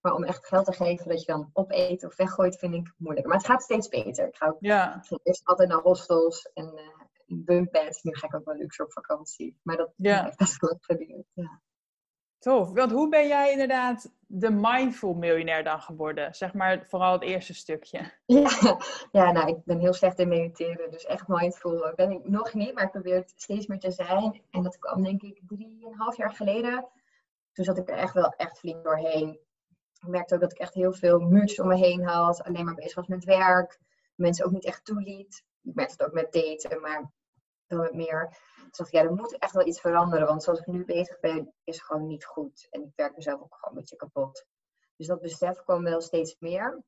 Maar 0.00 0.14
om 0.14 0.24
echt 0.24 0.46
geld 0.46 0.64
te 0.64 0.72
geven 0.72 1.08
dat 1.08 1.20
je 1.20 1.26
dan 1.26 1.50
opeet 1.52 2.04
of 2.04 2.16
weggooit, 2.16 2.58
vind 2.58 2.74
ik 2.74 2.94
moeilijk. 2.96 3.26
Maar 3.26 3.36
het 3.36 3.46
gaat 3.46 3.62
steeds 3.62 3.88
beter. 3.88 4.26
Ik 4.26 4.36
ga 4.36 4.46
ook 4.46 4.56
ja. 4.60 5.04
eerst 5.22 5.44
altijd 5.44 5.68
naar 5.68 5.80
hostels 5.80 6.50
en 6.54 6.72
uh, 6.74 7.44
bunkbeds. 7.44 8.02
Nu 8.02 8.14
ga 8.14 8.26
ik 8.26 8.34
ook 8.34 8.44
wel 8.44 8.56
luxe 8.56 8.82
op 8.82 8.92
vakantie. 8.92 9.58
Maar 9.62 9.76
dat 9.76 9.92
ja. 9.96 10.24
heeft 10.24 10.36
best 10.36 10.60
wel 10.60 10.76
geduurd. 10.80 11.26
Ja. 11.32 11.60
Tof. 12.42 12.72
Want 12.72 12.90
hoe 12.90 13.08
ben 13.08 13.28
jij 13.28 13.50
inderdaad 13.50 14.12
de 14.26 14.50
mindful 14.50 15.14
miljonair 15.14 15.64
dan 15.64 15.80
geworden? 15.80 16.34
Zeg 16.34 16.54
maar 16.54 16.86
vooral 16.86 17.12
het 17.12 17.22
eerste 17.22 17.54
stukje. 17.54 18.00
Ja, 18.26 18.80
ja 19.12 19.32
nou, 19.32 19.48
ik 19.48 19.64
ben 19.64 19.78
heel 19.78 19.92
slecht 19.92 20.18
in 20.18 20.28
mediteren. 20.28 20.90
Dus 20.90 21.04
echt 21.04 21.28
mindful 21.28 21.92
ben 21.94 22.10
ik 22.10 22.28
nog 22.28 22.54
niet. 22.54 22.74
Maar 22.74 22.84
ik 22.84 22.90
probeer 22.90 23.14
het 23.14 23.32
steeds 23.36 23.66
meer 23.66 23.78
te 23.78 23.90
zijn. 23.90 24.42
En 24.50 24.62
dat 24.62 24.78
kwam 24.78 25.02
denk 25.02 25.22
ik 25.22 25.40
drieënhalf 25.46 26.16
jaar 26.16 26.32
geleden. 26.32 26.88
Toen 27.52 27.64
zat 27.64 27.78
ik 27.78 27.88
er 27.88 27.96
echt 27.96 28.14
wel 28.14 28.34
echt 28.36 28.58
flink 28.58 28.84
doorheen. 28.84 29.38
Ik 30.00 30.08
merkte 30.08 30.34
ook 30.34 30.40
dat 30.40 30.52
ik 30.52 30.58
echt 30.58 30.74
heel 30.74 30.92
veel 30.92 31.18
muurtjes 31.18 31.60
om 31.60 31.68
me 31.68 31.76
heen 31.76 32.04
had. 32.04 32.42
Alleen 32.44 32.64
maar 32.64 32.74
bezig 32.74 32.94
was 32.94 33.06
met 33.06 33.24
werk. 33.24 33.78
Mensen 34.14 34.44
ook 34.44 34.52
niet 34.52 34.64
echt 34.64 34.84
toeliet. 34.84 35.44
Ik 35.62 35.74
merkte 35.74 35.94
het 35.98 36.06
ook 36.06 36.14
met 36.14 36.32
daten, 36.32 36.80
maar 36.80 37.12
met 37.80 37.94
meer. 37.94 38.36
Dus 38.70 38.90
ja, 38.90 39.02
er 39.02 39.12
moet 39.12 39.38
echt 39.38 39.52
wel 39.52 39.66
iets 39.66 39.80
veranderen. 39.80 40.26
Want 40.26 40.42
zoals 40.42 40.60
ik 40.60 40.66
nu 40.66 40.84
bezig 40.84 41.20
ben, 41.20 41.54
is 41.64 41.80
gewoon 41.80 42.06
niet 42.06 42.24
goed. 42.24 42.66
En 42.70 42.82
ik 42.82 42.92
werk 42.96 43.16
mezelf 43.16 43.40
ook 43.40 43.54
gewoon 43.54 43.74
een 43.74 43.80
beetje 43.80 43.96
kapot. 43.96 44.46
Dus 44.96 45.06
dat 45.06 45.20
besef 45.20 45.62
kwam 45.62 45.82
wel 45.82 46.00
steeds 46.00 46.36
meer. 46.38 46.82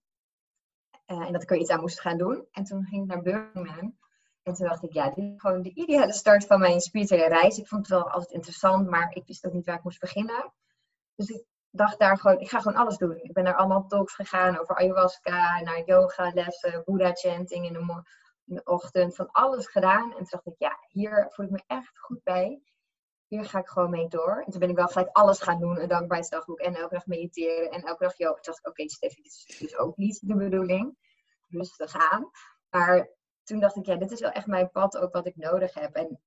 Uh, 1.07 1.27
en 1.27 1.33
dat 1.33 1.43
ik 1.43 1.51
er 1.51 1.57
iets 1.57 1.71
aan 1.71 1.81
moest 1.81 2.01
gaan 2.01 2.19
doen. 2.19 2.47
En 2.51 2.65
toen 2.65 2.85
ging 2.85 3.03
ik 3.03 3.09
naar 3.09 3.23
Birmingham. 3.23 3.99
En 4.43 4.55
toen 4.55 4.67
dacht 4.67 4.83
ik, 4.83 4.93
ja, 4.93 5.11
dit 5.11 5.25
is 5.25 5.41
gewoon 5.41 5.63
de 5.63 5.75
ideale 5.75 6.13
start 6.13 6.47
van 6.47 6.61
mijn 6.61 6.81
spirituele 6.81 7.29
reis. 7.29 7.59
Ik 7.59 7.69
vond 7.69 7.81
het 7.81 7.91
wel 7.91 8.11
altijd 8.11 8.33
interessant, 8.33 8.89
maar 8.89 9.15
ik 9.15 9.27
wist 9.27 9.47
ook 9.47 9.53
niet 9.53 9.67
waar 9.67 9.77
ik 9.77 9.83
moest 9.83 10.01
beginnen. 10.01 10.53
Dus 11.15 11.29
ik 11.29 11.45
dacht 11.71 11.99
daar 11.99 12.19
gewoon, 12.19 12.39
ik 12.39 12.49
ga 12.49 12.61
gewoon 12.61 12.79
alles 12.79 12.97
doen. 12.97 13.17
Ik 13.23 13.33
ben 13.33 13.45
naar 13.45 13.57
allemaal 13.57 13.87
talks 13.87 14.15
gegaan 14.15 14.59
over 14.59 14.77
ayahuasca, 14.77 15.61
naar 15.61 15.85
yoga 15.85 16.31
lessen, 16.35 16.83
Buddha 16.85 17.13
chanting 17.13 17.67
in 17.67 17.73
de, 17.73 18.03
in 18.47 18.55
de 18.55 18.65
ochtend, 18.65 19.15
van 19.15 19.31
alles 19.31 19.67
gedaan. 19.67 20.11
En 20.11 20.17
toen 20.17 20.27
dacht 20.31 20.47
ik, 20.47 20.55
ja, 20.59 20.79
hier 20.89 21.27
voel 21.31 21.47
ik 21.47 21.53
me 21.53 21.63
echt 21.67 21.99
goed 21.99 22.23
bij. 22.23 22.63
Hier 23.27 23.45
ga 23.45 23.59
ik 23.59 23.69
gewoon 23.69 23.91
mee 23.91 24.09
door. 24.09 24.43
En 24.47 24.51
toen 24.51 24.61
ben 24.61 24.69
ik 24.69 24.77
wel 24.77 24.87
gelijk 24.87 25.17
alles 25.17 25.41
gaan 25.41 25.61
doen, 25.61 25.81
een 25.81 25.89
dankbaarheidsdagboek 25.89 26.59
en 26.59 26.75
elke 26.75 26.95
dag 26.95 27.07
mediteren 27.07 27.71
en 27.71 27.83
elke 27.83 28.05
dag 28.05 28.17
yoga. 28.17 28.35
Toen 28.35 28.43
dacht 28.45 28.59
ik, 28.59 28.67
oké, 28.67 28.89
Steffi, 28.89 29.23
dit 29.23 29.33
is 29.33 29.59
dus 29.59 29.77
ook 29.77 29.97
niet 29.97 30.29
de 30.29 30.35
bedoeling. 30.35 30.97
Rustig 31.49 32.11
aan. 32.11 32.31
Maar 32.71 33.11
toen 33.43 33.61
dacht 33.61 33.77
ik, 33.77 33.87
ja, 33.87 33.97
dit 33.97 34.11
is 34.11 34.21
wel 34.21 34.31
echt 34.31 34.47
mijn 34.47 34.71
pad, 34.71 34.97
ook 34.97 35.13
wat 35.13 35.27
ik 35.27 35.37
nodig 35.37 35.75
heb. 35.75 35.95
En 35.95 36.21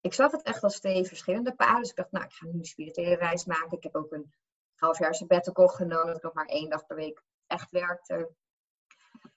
ik 0.00 0.14
zag 0.14 0.30
het 0.30 0.42
echt 0.42 0.62
als 0.62 0.80
twee 0.80 1.04
verschillende 1.04 1.54
paden. 1.54 1.80
Dus 1.80 1.90
ik 1.90 1.96
dacht, 1.96 2.10
nou, 2.10 2.24
ik 2.24 2.32
ga 2.32 2.46
nu 2.46 2.58
een 2.58 2.64
spirituele 2.64 3.14
reis 3.14 3.44
maken. 3.44 3.76
Ik 3.76 3.82
heb 3.82 3.94
ook 3.94 4.12
een 4.12 4.32
half 4.74 4.98
jaar 4.98 5.14
sabbatical 5.14 5.68
genomen, 5.68 6.06
dat 6.06 6.16
ik 6.16 6.22
nog 6.22 6.34
maar 6.34 6.46
één 6.46 6.70
dag 6.70 6.86
per 6.86 6.96
week 6.96 7.22
echt 7.46 7.70
werkte. 7.70 8.30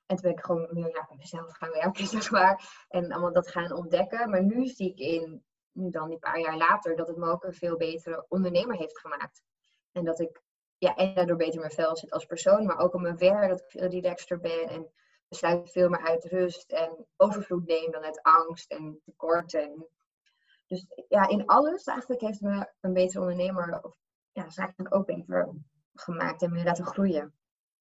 En 0.06 0.16
toen 0.16 0.22
ben 0.22 0.32
ik 0.32 0.46
gewoon 0.46 0.68
meer 0.72 0.88
ja, 0.88 1.10
mezelf 1.18 1.58
gaan 1.58 1.72
werken, 1.72 2.06
zeg 2.18 2.32
maar. 2.32 2.86
En 2.88 3.12
allemaal 3.12 3.34
dat 3.34 3.48
gaan 3.48 3.72
ontdekken. 3.72 4.30
Maar 4.30 4.44
nu 4.44 4.68
zie 4.68 4.90
ik 4.90 5.00
in, 5.00 5.44
nu 5.72 5.90
dan 5.90 6.10
die 6.10 6.20
paar 6.20 6.40
jaar 6.40 6.58
later, 6.58 6.96
dat 6.96 7.08
het 7.08 7.18
me 7.18 7.32
ook 7.32 7.44
een 7.44 7.54
veel 7.54 7.78
betere 7.78 8.26
ondernemer 8.30 8.76
heeft 8.76 9.00
gemaakt. 9.00 9.44
En 9.92 10.04
dat 10.06 10.20
ik, 10.20 10.42
ja, 10.78 10.96
en 10.96 11.14
daardoor 11.14 11.38
beter 11.38 11.54
in 11.54 11.60
mijn 11.60 11.72
vel 11.72 11.98
zit 11.98 12.12
als 12.12 12.26
persoon, 12.26 12.66
maar 12.66 12.78
ook 12.78 12.94
op 12.94 13.02
mijn 13.02 13.18
werk, 13.18 13.50
dat 13.50 13.60
ik 13.60 13.70
veel 13.70 13.88
relaxter 13.88 14.40
ben. 14.40 14.70
En 14.70 14.92
besluit 15.34 15.72
veel 15.72 15.90
meer 15.90 16.08
uit 16.08 16.26
rust 16.26 16.72
en 16.72 17.06
overvloed 17.18 17.66
neem 17.66 17.92
dan 17.92 18.04
uit 18.04 18.22
angst 18.22 18.72
en 18.72 19.00
tekort. 19.06 19.54
En, 19.54 19.88
dus 20.68 20.86
ja, 21.08 21.28
in 21.28 21.46
alles 21.46 21.84
eigenlijk 21.84 22.22
heeft 22.22 22.42
me 22.42 22.70
een 22.82 22.94
betere 22.94 23.20
ondernemer, 23.20 23.80
of 23.84 23.98
ja, 24.32 24.50
zakelijk 24.50 24.96
ook 24.96 25.06
beter 25.06 25.50
gemaakt 25.94 26.42
en 26.42 26.52
meer 26.52 26.64
laten 26.64 26.86
groeien. 26.86 27.34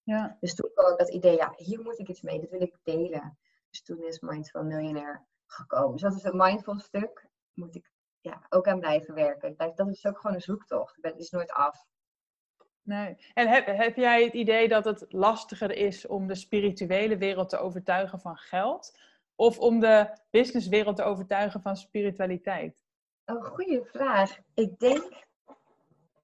Ja. 0.03 0.37
Dus 0.41 0.55
toen 0.55 0.71
kwam 0.75 0.97
dat 0.97 1.09
idee, 1.09 1.37
ja, 1.37 1.53
hier 1.57 1.81
moet 1.81 1.99
ik 1.99 2.09
iets 2.09 2.21
mee, 2.21 2.41
dat 2.41 2.51
wil 2.51 2.61
ik 2.61 2.79
delen. 2.83 3.39
Dus 3.71 3.83
toen 3.83 4.03
is 4.03 4.21
Mindful 4.21 4.65
Millionaire 4.65 5.25
gekomen. 5.47 5.93
Dus 5.93 6.01
dat 6.01 6.15
is 6.15 6.25
een 6.25 6.37
mindful 6.37 6.79
stuk, 6.79 7.29
moet 7.53 7.75
ik 7.75 7.91
ja, 8.21 8.47
ook 8.49 8.67
aan 8.67 8.81
blijven 8.81 9.15
werken. 9.15 9.57
Dat 9.57 9.89
is 9.89 10.07
ook 10.07 10.21
gewoon 10.21 10.37
een 10.37 10.43
zoektocht, 10.43 10.99
het 11.01 11.19
is 11.19 11.31
nooit 11.31 11.51
af. 11.51 11.87
Nee. 12.83 13.17
En 13.35 13.49
heb, 13.49 13.67
heb 13.67 13.97
jij 13.97 14.25
het 14.25 14.33
idee 14.33 14.69
dat 14.69 14.85
het 14.85 15.05
lastiger 15.09 15.71
is 15.71 16.07
om 16.07 16.27
de 16.27 16.35
spirituele 16.35 17.17
wereld 17.17 17.49
te 17.49 17.59
overtuigen 17.59 18.21
van 18.21 18.37
geld? 18.37 18.99
Of 19.35 19.59
om 19.59 19.81
de 19.81 20.19
businesswereld 20.31 20.97
te 20.97 21.03
overtuigen 21.03 21.63
van 21.63 21.77
spiritualiteit? 21.77 22.85
Een 23.25 23.43
goede 23.43 23.85
vraag. 23.85 24.39
Ik 24.55 24.79
denk 24.79 25.27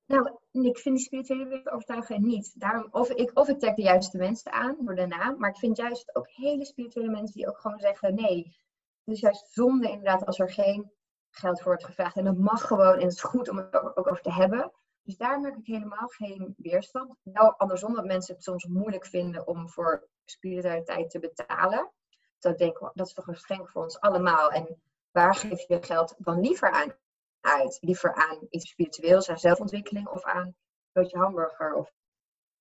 nou, 0.08 0.38
ik 0.52 0.78
vind 0.78 0.96
die 0.96 1.04
spirituele 1.04 1.70
overtuigen 1.70 2.22
niet. 2.22 2.60
Daarom, 2.60 2.88
of, 2.90 3.10
ik, 3.10 3.30
of 3.34 3.48
ik 3.48 3.58
trek 3.58 3.76
de 3.76 3.82
juiste 3.82 4.16
mensen 4.16 4.52
aan 4.52 4.76
voor 4.84 4.94
de 4.94 5.06
naam, 5.06 5.38
maar 5.38 5.50
ik 5.50 5.56
vind 5.56 5.76
juist 5.76 6.16
ook 6.16 6.28
hele 6.28 6.64
spirituele 6.64 7.10
mensen 7.10 7.34
die 7.34 7.48
ook 7.48 7.58
gewoon 7.58 7.78
zeggen: 7.78 8.14
nee, 8.14 8.56
is 9.04 9.20
juist 9.20 9.52
zonde 9.52 9.88
inderdaad 9.88 10.26
als 10.26 10.38
er 10.38 10.50
geen 10.50 10.92
geld 11.30 11.56
voor 11.56 11.66
wordt 11.66 11.84
gevraagd. 11.84 12.16
En 12.16 12.24
dat 12.24 12.38
mag 12.38 12.66
gewoon 12.66 12.94
en 12.94 13.02
het 13.02 13.12
is 13.12 13.22
goed 13.22 13.48
om 13.48 13.56
het 13.56 13.74
ook 13.74 14.10
over 14.10 14.22
te 14.22 14.32
hebben. 14.32 14.72
Dus 15.02 15.16
daar 15.16 15.40
merk 15.40 15.56
ik 15.56 15.66
helemaal 15.66 16.08
geen 16.08 16.54
weerstand. 16.56 17.14
Wel 17.22 17.54
andersom 17.56 17.94
dat 17.94 18.04
mensen 18.04 18.34
het 18.34 18.44
soms 18.44 18.66
moeilijk 18.66 19.06
vinden 19.06 19.46
om 19.46 19.68
voor 19.68 20.08
spiritualiteit 20.24 21.10
te 21.10 21.18
betalen. 21.18 21.92
Dat 22.38 22.58
denk 22.58 22.78
dat 22.78 23.06
is 23.06 23.12
toch 23.12 23.26
een 23.26 23.34
geschenk 23.34 23.68
voor 23.68 23.82
ons 23.82 24.00
allemaal. 24.00 24.50
En 24.50 24.80
waar 25.10 25.34
geef 25.34 25.68
je 25.68 25.82
geld 25.82 26.14
dan 26.18 26.40
liever 26.40 26.70
aan? 26.70 26.94
Uit. 27.40 27.78
Liever 27.80 28.14
aan 28.14 28.46
iets 28.50 28.70
spiritueels, 28.70 29.28
aan 29.28 29.38
zelfontwikkeling 29.38 30.08
of 30.08 30.24
aan 30.24 30.54
broodje 30.92 31.18
hamburger 31.18 31.74
of 31.74 31.92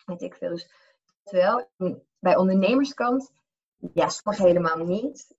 weet 0.05 0.21
ik 0.21 0.35
veel. 0.35 0.49
Dus 0.49 0.69
wel, 1.23 1.69
bij 2.19 2.35
ondernemerskant, 2.35 3.31
ja, 3.93 4.09
sommige 4.09 4.43
helemaal 4.45 4.77
niet. 4.77 5.35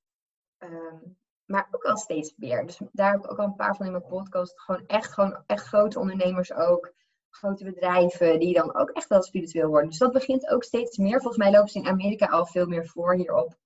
Ehm, 0.59 0.96
maar 1.44 1.68
ook 1.70 1.85
al 1.85 1.96
steeds 1.96 2.33
meer. 2.37 2.66
Dus 2.66 2.81
daar 2.92 3.12
heb 3.12 3.24
ik 3.24 3.31
ook 3.31 3.38
al 3.38 3.44
een 3.44 3.55
paar 3.55 3.77
van 3.77 3.87
in 3.87 3.92
mijn 3.92 4.07
podcast. 4.07 4.61
Gewoon 4.61 4.87
echt, 4.87 5.12
gewoon 5.12 5.42
echt 5.46 5.66
grote 5.66 5.98
ondernemers 5.98 6.53
ook. 6.53 6.92
Grote 7.31 7.64
bedrijven 7.64 8.38
die 8.38 8.55
dan 8.55 8.74
ook 8.74 8.90
echt 8.90 9.09
wel 9.09 9.22
spiritueel 9.22 9.68
worden. 9.68 9.88
Dus 9.88 9.98
dat 9.98 10.12
begint 10.12 10.48
ook 10.48 10.64
steeds 10.64 10.96
meer. 10.96 11.20
Volgens 11.20 11.37
mij 11.37 11.51
lopen 11.51 11.68
ze 11.68 11.79
in 11.79 11.87
Amerika 11.87 12.27
al 12.27 12.46
veel 12.46 12.66
meer 12.66 12.87
voor 12.87 13.14
hierop 13.14 13.57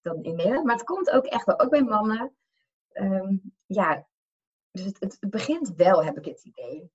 dan 0.00 0.22
in 0.22 0.36
Nederland. 0.36 0.64
Maar 0.64 0.76
het 0.76 0.84
komt 0.84 1.10
ook 1.10 1.24
echt 1.24 1.44
wel, 1.44 1.60
ook 1.60 1.70
bij 1.70 1.82
mannen. 1.82 2.36
Ehm, 2.92 3.36
ja, 3.66 4.06
dus 4.70 4.84
het, 4.84 5.00
het, 5.00 5.30
begint 5.30 5.72
wel, 5.76 6.04
heb 6.04 6.18
ik 6.18 6.24
het 6.24 6.44
idee. 6.44 6.90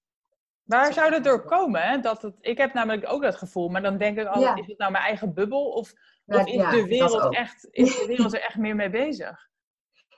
Waar 0.63 0.93
zou 0.93 1.11
dat 1.11 1.23
door 1.23 1.45
komen? 1.45 1.81
Hè? 1.81 1.99
Dat 1.99 2.21
het, 2.21 2.35
ik 2.39 2.57
heb 2.57 2.73
namelijk 2.73 3.11
ook 3.11 3.21
dat 3.21 3.35
gevoel, 3.35 3.69
maar 3.69 3.81
dan 3.81 3.97
denk 3.97 4.17
ik 4.17 4.27
altijd, 4.27 4.59
is 4.59 4.67
het 4.67 4.77
nou 4.77 4.91
mijn 4.91 5.03
eigen 5.03 5.33
bubbel? 5.33 5.71
Of, 5.71 5.93
of 6.25 6.45
is, 6.45 6.69
de 6.69 6.85
wereld 6.87 7.35
echt, 7.35 7.67
is 7.71 7.99
de 7.99 8.05
wereld 8.15 8.33
er 8.33 8.41
echt 8.41 8.57
meer 8.57 8.75
mee 8.75 8.89
bezig? 8.89 9.49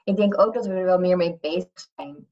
Ik 0.03 0.15
denk 0.15 0.39
ook 0.39 0.53
dat 0.53 0.65
we 0.65 0.73
er 0.73 0.83
wel 0.83 0.99
meer 0.99 1.17
mee 1.17 1.37
bezig 1.41 1.89
zijn. 1.95 2.27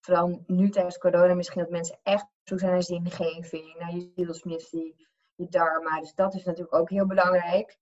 Vooral 0.00 0.42
nu 0.46 0.70
tijdens 0.70 0.98
corona 0.98 1.34
misschien 1.34 1.62
dat 1.62 1.70
mensen 1.70 1.98
echt 2.02 2.26
zoeken 2.42 2.66
zijn 2.66 2.72
naar 2.72 2.82
zingeving, 2.82 3.74
naar 3.78 3.94
je 3.94 4.12
zielsmissie, 4.14 5.08
je 5.34 5.48
dharma. 5.48 6.00
Dus 6.00 6.14
dat 6.14 6.34
is 6.34 6.44
natuurlijk 6.44 6.74
ook 6.74 6.90
heel 6.90 7.06
belangrijk. 7.06 7.78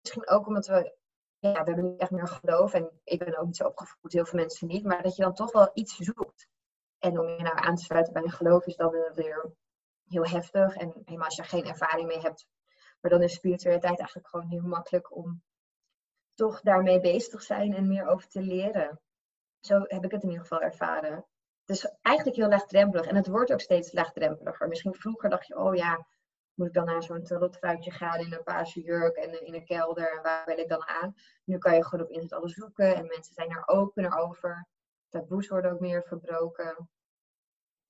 Misschien 0.00 0.28
ook 0.28 0.46
omdat 0.46 0.66
we 0.66 0.98
ja, 1.40 1.52
we 1.52 1.70
hebben 1.70 1.90
niet 1.90 2.00
echt 2.00 2.10
meer 2.10 2.28
geloof. 2.28 2.74
En 2.74 2.90
ik 3.04 3.18
ben 3.18 3.38
ook 3.38 3.46
niet 3.46 3.56
zo 3.56 3.64
opgevoed, 3.64 4.12
heel 4.12 4.26
veel 4.26 4.38
mensen 4.38 4.66
niet. 4.66 4.84
Maar 4.84 5.02
dat 5.02 5.16
je 5.16 5.22
dan 5.22 5.34
toch 5.34 5.52
wel 5.52 5.70
iets 5.72 5.96
zoekt. 5.96 6.48
En 6.98 7.18
om 7.18 7.28
je 7.28 7.42
nou 7.42 7.56
aan 7.58 7.76
te 7.76 7.84
sluiten 7.84 8.12
bij 8.12 8.22
een 8.22 8.30
geloof 8.30 8.66
is 8.66 8.76
dan 8.76 8.90
weer 9.14 9.52
heel 10.04 10.26
heftig. 10.26 10.76
En 10.76 10.92
helemaal 11.04 11.26
als 11.26 11.36
je 11.36 11.42
er 11.42 11.48
geen 11.48 11.66
ervaring 11.66 12.06
mee 12.06 12.20
hebt. 12.20 12.46
Maar 13.00 13.10
dan 13.10 13.22
is 13.22 13.34
spiritualiteit 13.34 13.98
eigenlijk 13.98 14.28
gewoon 14.28 14.46
heel 14.46 14.62
makkelijk 14.62 15.16
om 15.16 15.42
toch 16.34 16.60
daarmee 16.60 17.00
bezig 17.00 17.40
te 17.40 17.44
zijn 17.46 17.74
en 17.74 17.88
meer 17.88 18.06
over 18.06 18.28
te 18.28 18.42
leren. 18.42 19.00
Zo 19.60 19.80
heb 19.86 20.04
ik 20.04 20.10
het 20.10 20.22
in 20.22 20.28
ieder 20.28 20.42
geval 20.42 20.60
ervaren. 20.60 21.24
Het 21.64 21.76
is 21.76 21.94
eigenlijk 22.02 22.36
heel 22.36 22.48
laagdrempelig. 22.48 23.06
En 23.06 23.16
het 23.16 23.26
wordt 23.26 23.52
ook 23.52 23.60
steeds 23.60 23.92
laagdrempeliger. 23.92 24.68
Misschien 24.68 24.94
vroeger 24.94 25.30
dacht 25.30 25.46
je, 25.46 25.58
oh 25.58 25.74
ja, 25.74 26.06
moet 26.54 26.66
ik 26.66 26.74
dan 26.74 26.84
naar 26.84 27.02
zo'n 27.02 27.22
tarotvrouwtje 27.22 27.90
gaan 27.90 28.18
in 28.18 28.32
een 28.32 28.42
paarse 28.42 28.80
jurk 28.80 29.16
en 29.16 29.46
in 29.46 29.54
een 29.54 29.64
kelder 29.64 30.16
en 30.16 30.22
waar 30.22 30.46
wil 30.46 30.58
ik 30.58 30.68
dan 30.68 30.88
aan? 30.88 31.14
Nu 31.44 31.58
kan 31.58 31.74
je 31.74 31.84
gewoon 31.84 32.04
op 32.04 32.10
internet 32.10 32.38
alles 32.38 32.54
zoeken 32.54 32.94
en 32.94 33.06
mensen 33.06 33.34
zijn 33.34 33.50
er 33.50 33.68
opener 33.68 34.16
over. 34.16 34.66
Taboes 35.08 35.48
worden 35.48 35.72
ook 35.72 35.80
meer 35.80 36.02
verbroken. 36.02 36.88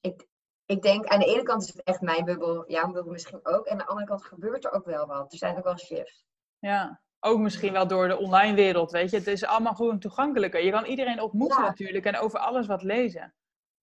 Ik, 0.00 0.26
ik 0.64 0.82
denk 0.82 1.06
aan 1.06 1.18
de 1.18 1.26
ene 1.26 1.42
kant 1.42 1.62
is 1.62 1.68
het 1.68 1.82
echt 1.82 2.00
mijn 2.00 2.24
bubbel, 2.24 2.70
jouw 2.70 2.92
bubbel 2.92 3.12
misschien 3.12 3.40
ook. 3.42 3.66
En 3.66 3.72
aan 3.72 3.78
de 3.78 3.86
andere 3.86 4.06
kant 4.06 4.24
gebeurt 4.24 4.64
er 4.64 4.72
ook 4.72 4.84
wel 4.84 5.06
wat. 5.06 5.32
Er 5.32 5.38
zijn 5.38 5.56
ook 5.56 5.64
wel 5.64 5.78
shifts. 5.78 6.24
Ja, 6.58 7.00
ook 7.20 7.38
misschien 7.38 7.72
wel 7.72 7.86
door 7.86 8.08
de 8.08 8.18
online 8.18 8.54
wereld, 8.54 8.90
weet 8.90 9.10
je. 9.10 9.16
Het 9.16 9.26
is 9.26 9.44
allemaal 9.44 9.74
gewoon 9.74 9.98
toegankelijker. 9.98 10.64
Je 10.64 10.70
kan 10.70 10.84
iedereen 10.84 11.20
ontmoeten 11.20 11.62
natuurlijk 11.62 12.04
en 12.04 12.18
over 12.18 12.38
alles 12.38 12.66
wat 12.66 12.82
lezen. 12.82 13.34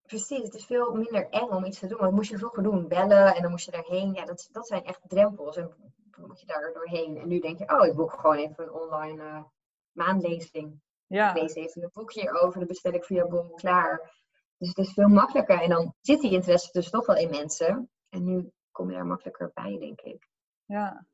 Precies, 0.08 0.44
het 0.44 0.54
is 0.54 0.66
veel 0.66 0.94
minder 0.94 1.30
eng 1.30 1.50
om 1.50 1.66
iets 1.66 1.80
te 1.80 1.88
doen. 1.88 2.00
Want 2.00 2.14
moest 2.14 2.30
je 2.30 2.38
vroeger 2.38 2.64
doen, 2.64 2.88
bellen 2.88 3.36
en 3.36 3.42
dan 3.42 3.52
moest 3.52 3.66
je 3.66 3.72
daarheen. 3.72 4.14
Ja, 4.14 4.26
dat, 4.26 4.50
dat 4.52 4.68
zijn 4.68 4.84
echt 4.84 5.00
drempels. 5.08 5.58
En 5.58 5.72
dan 6.12 6.28
moet 6.28 6.40
je 6.40 6.46
daar 6.46 6.72
doorheen. 6.74 7.18
En 7.18 7.28
nu 7.28 7.40
denk 7.40 7.58
je, 7.58 7.80
oh, 7.80 7.86
ik 7.86 7.96
boek 7.96 8.12
gewoon 8.12 8.36
even 8.36 8.64
een 8.64 8.74
online 8.74 9.24
uh, 9.24 9.44
maandlezing. 9.92 10.82
Ja. 11.08 11.30
Ik 11.30 11.42
lees 11.42 11.56
even 11.56 11.84
een 11.84 11.90
boek 11.94 12.14
hierover, 12.14 12.60
dan 12.60 12.68
bestel 12.68 12.94
ik 12.94 13.04
via 13.04 13.28
Bom 13.28 13.56
klaar. 13.56 14.16
Dus 14.58 14.68
het 14.68 14.78
is 14.78 14.94
veel 14.94 15.08
makkelijker. 15.08 15.62
En 15.62 15.70
dan 15.70 15.94
zit 16.02 16.22
die 16.22 16.32
interesse 16.32 16.72
dus 16.72 16.90
toch 16.90 17.06
wel 17.06 17.18
in 17.18 17.30
mensen. 17.30 17.90
En 18.10 18.24
nu 18.24 18.52
kom 18.72 18.90
je 18.90 18.96
daar 18.96 19.06
makkelijker 19.06 19.52
bij, 19.54 19.78
denk 19.80 20.02
ik. 20.02 20.30
Ja. 20.66 21.06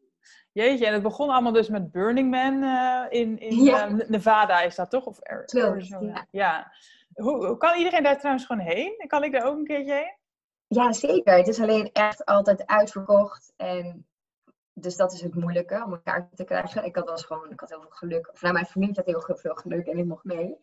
Jeetje, 0.52 0.86
en 0.86 0.94
het 0.94 1.04
begon 1.04 1.30
allemaal 1.30 1.52
dus 1.52 1.70
met 1.70 1.92
Burning 1.92 2.32
Man 2.32 2.64
uh, 2.64 3.06
in, 3.10 3.40
in 3.40 3.64
ja. 3.64 3.90
uh, 3.90 4.10
Nevada, 4.10 4.62
is 4.62 4.76
dat 4.76 4.90
toch? 4.90 5.06
Of 5.06 5.22
Arizona? 5.24 6.00
Ja. 6.00 6.28
ja. 6.32 6.72
Hoe, 7.14 7.58
kan 7.58 7.78
iedereen 7.78 8.04
daar 8.04 8.18
trouwens 8.18 8.46
gewoon 8.46 8.66
heen? 8.66 9.04
Kan 9.08 9.24
ik 9.24 9.32
daar 9.32 9.46
ook 9.46 9.58
een 9.58 9.66
keertje 9.66 9.94
heen? 9.94 10.18
Ja, 10.68 10.94
zeker. 10.94 11.38
Het 11.38 11.48
is 11.48 11.60
alleen 11.60 11.92
echt 11.92 12.26
altijd 12.26 12.66
uitverkocht. 12.66 13.54
En 13.56 14.08
dus 14.74 14.96
dat 14.96 15.14
is 15.14 15.22
het 15.22 15.36
moeilijke 15.36 15.84
om 15.86 15.94
een 15.94 16.04
kaart 16.04 16.36
te 16.36 16.44
krijgen. 16.44 16.86
Ik 16.86 16.96
had 16.96 17.10
was 17.10 17.26
gewoon, 17.26 17.52
ik 17.52 17.60
had 17.60 17.70
heel 17.70 17.82
veel 17.82 17.90
geluk. 17.90 18.30
Of 18.32 18.42
nou, 18.42 18.54
mijn 18.54 18.66
familie 18.66 18.96
had 18.96 19.06
heel 19.06 19.22
veel 19.22 19.56
geluk 19.56 19.88
en 19.88 19.98
ik 19.98 20.06
mocht 20.06 20.24
mee. 20.24 20.58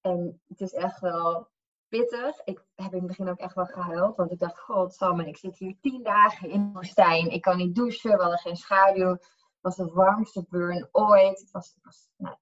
En 0.00 0.40
het 0.48 0.60
is 0.60 0.72
echt 0.72 1.00
wel 1.00 1.48
pittig. 1.88 2.40
Ik 2.44 2.64
heb 2.74 2.92
in 2.92 2.98
het 2.98 3.06
begin 3.06 3.28
ook 3.28 3.38
echt 3.38 3.54
wel 3.54 3.66
gehuild. 3.66 4.16
Want 4.16 4.32
ik 4.32 4.38
dacht, 4.38 4.58
god 4.58 4.94
Sam, 4.94 5.20
ik 5.20 5.36
zit 5.36 5.58
hier 5.58 5.76
tien 5.80 6.02
dagen 6.02 6.48
in 6.48 6.66
de 6.66 6.72
woestijn. 6.72 7.30
Ik 7.30 7.40
kan 7.42 7.56
niet 7.56 7.74
douchen, 7.74 8.10
we 8.10 8.22
hadden 8.22 8.38
geen 8.38 8.56
schaduw. 8.56 9.10
Het 9.10 9.60
was 9.60 9.76
de 9.76 9.92
warmste 9.92 10.44
burn 10.48 10.88
ooit. 10.92 11.40
Het 11.40 11.50
was, 11.50 11.76
was 11.82 12.08
nou. 12.16 12.36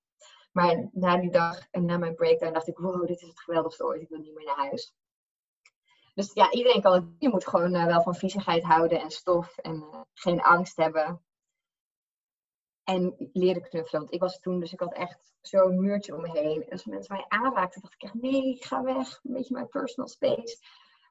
Maar 0.50 0.88
na 0.92 1.16
die 1.16 1.30
dag 1.30 1.66
en 1.70 1.84
na 1.84 1.98
mijn 1.98 2.14
breakdown 2.14 2.52
dacht 2.52 2.68
ik, 2.68 2.78
wow, 2.78 3.06
dit 3.06 3.20
is 3.20 3.28
het 3.28 3.40
geweldigste 3.40 3.84
ooit. 3.84 4.02
Ik 4.02 4.08
wil 4.08 4.18
niet 4.18 4.34
meer 4.34 4.44
naar 4.44 4.56
huis. 4.56 4.94
Dus 6.14 6.32
ja, 6.32 6.50
iedereen 6.50 6.82
kan 6.82 6.92
het. 6.92 7.04
Je 7.18 7.28
moet 7.28 7.46
gewoon 7.46 7.74
uh, 7.74 7.84
wel 7.84 8.02
van 8.02 8.14
viezigheid 8.14 8.64
houden 8.64 9.00
en 9.00 9.10
stof 9.10 9.58
en 9.58 9.74
uh, 9.74 10.00
geen 10.14 10.40
angst 10.40 10.76
hebben. 10.76 11.22
En 12.84 13.30
leren 13.32 13.62
knuffelen. 13.62 14.00
Want 14.00 14.14
ik 14.14 14.20
was 14.20 14.40
toen, 14.40 14.60
dus 14.60 14.72
ik 14.72 14.80
had 14.80 14.92
echt 14.92 15.32
zo'n 15.40 15.80
muurtje 15.80 16.14
om 16.14 16.20
me 16.20 16.30
heen. 16.30 16.62
En 16.64 16.70
als 16.70 16.84
mensen 16.84 17.14
mij 17.14 17.24
aanraakten, 17.28 17.80
dacht 17.80 17.94
ik 17.94 18.02
echt, 18.02 18.14
nee, 18.14 18.56
ga 18.60 18.82
weg. 18.82 19.20
Een 19.22 19.32
beetje 19.32 19.54
mijn 19.54 19.68
personal 19.68 20.08
space. 20.08 20.58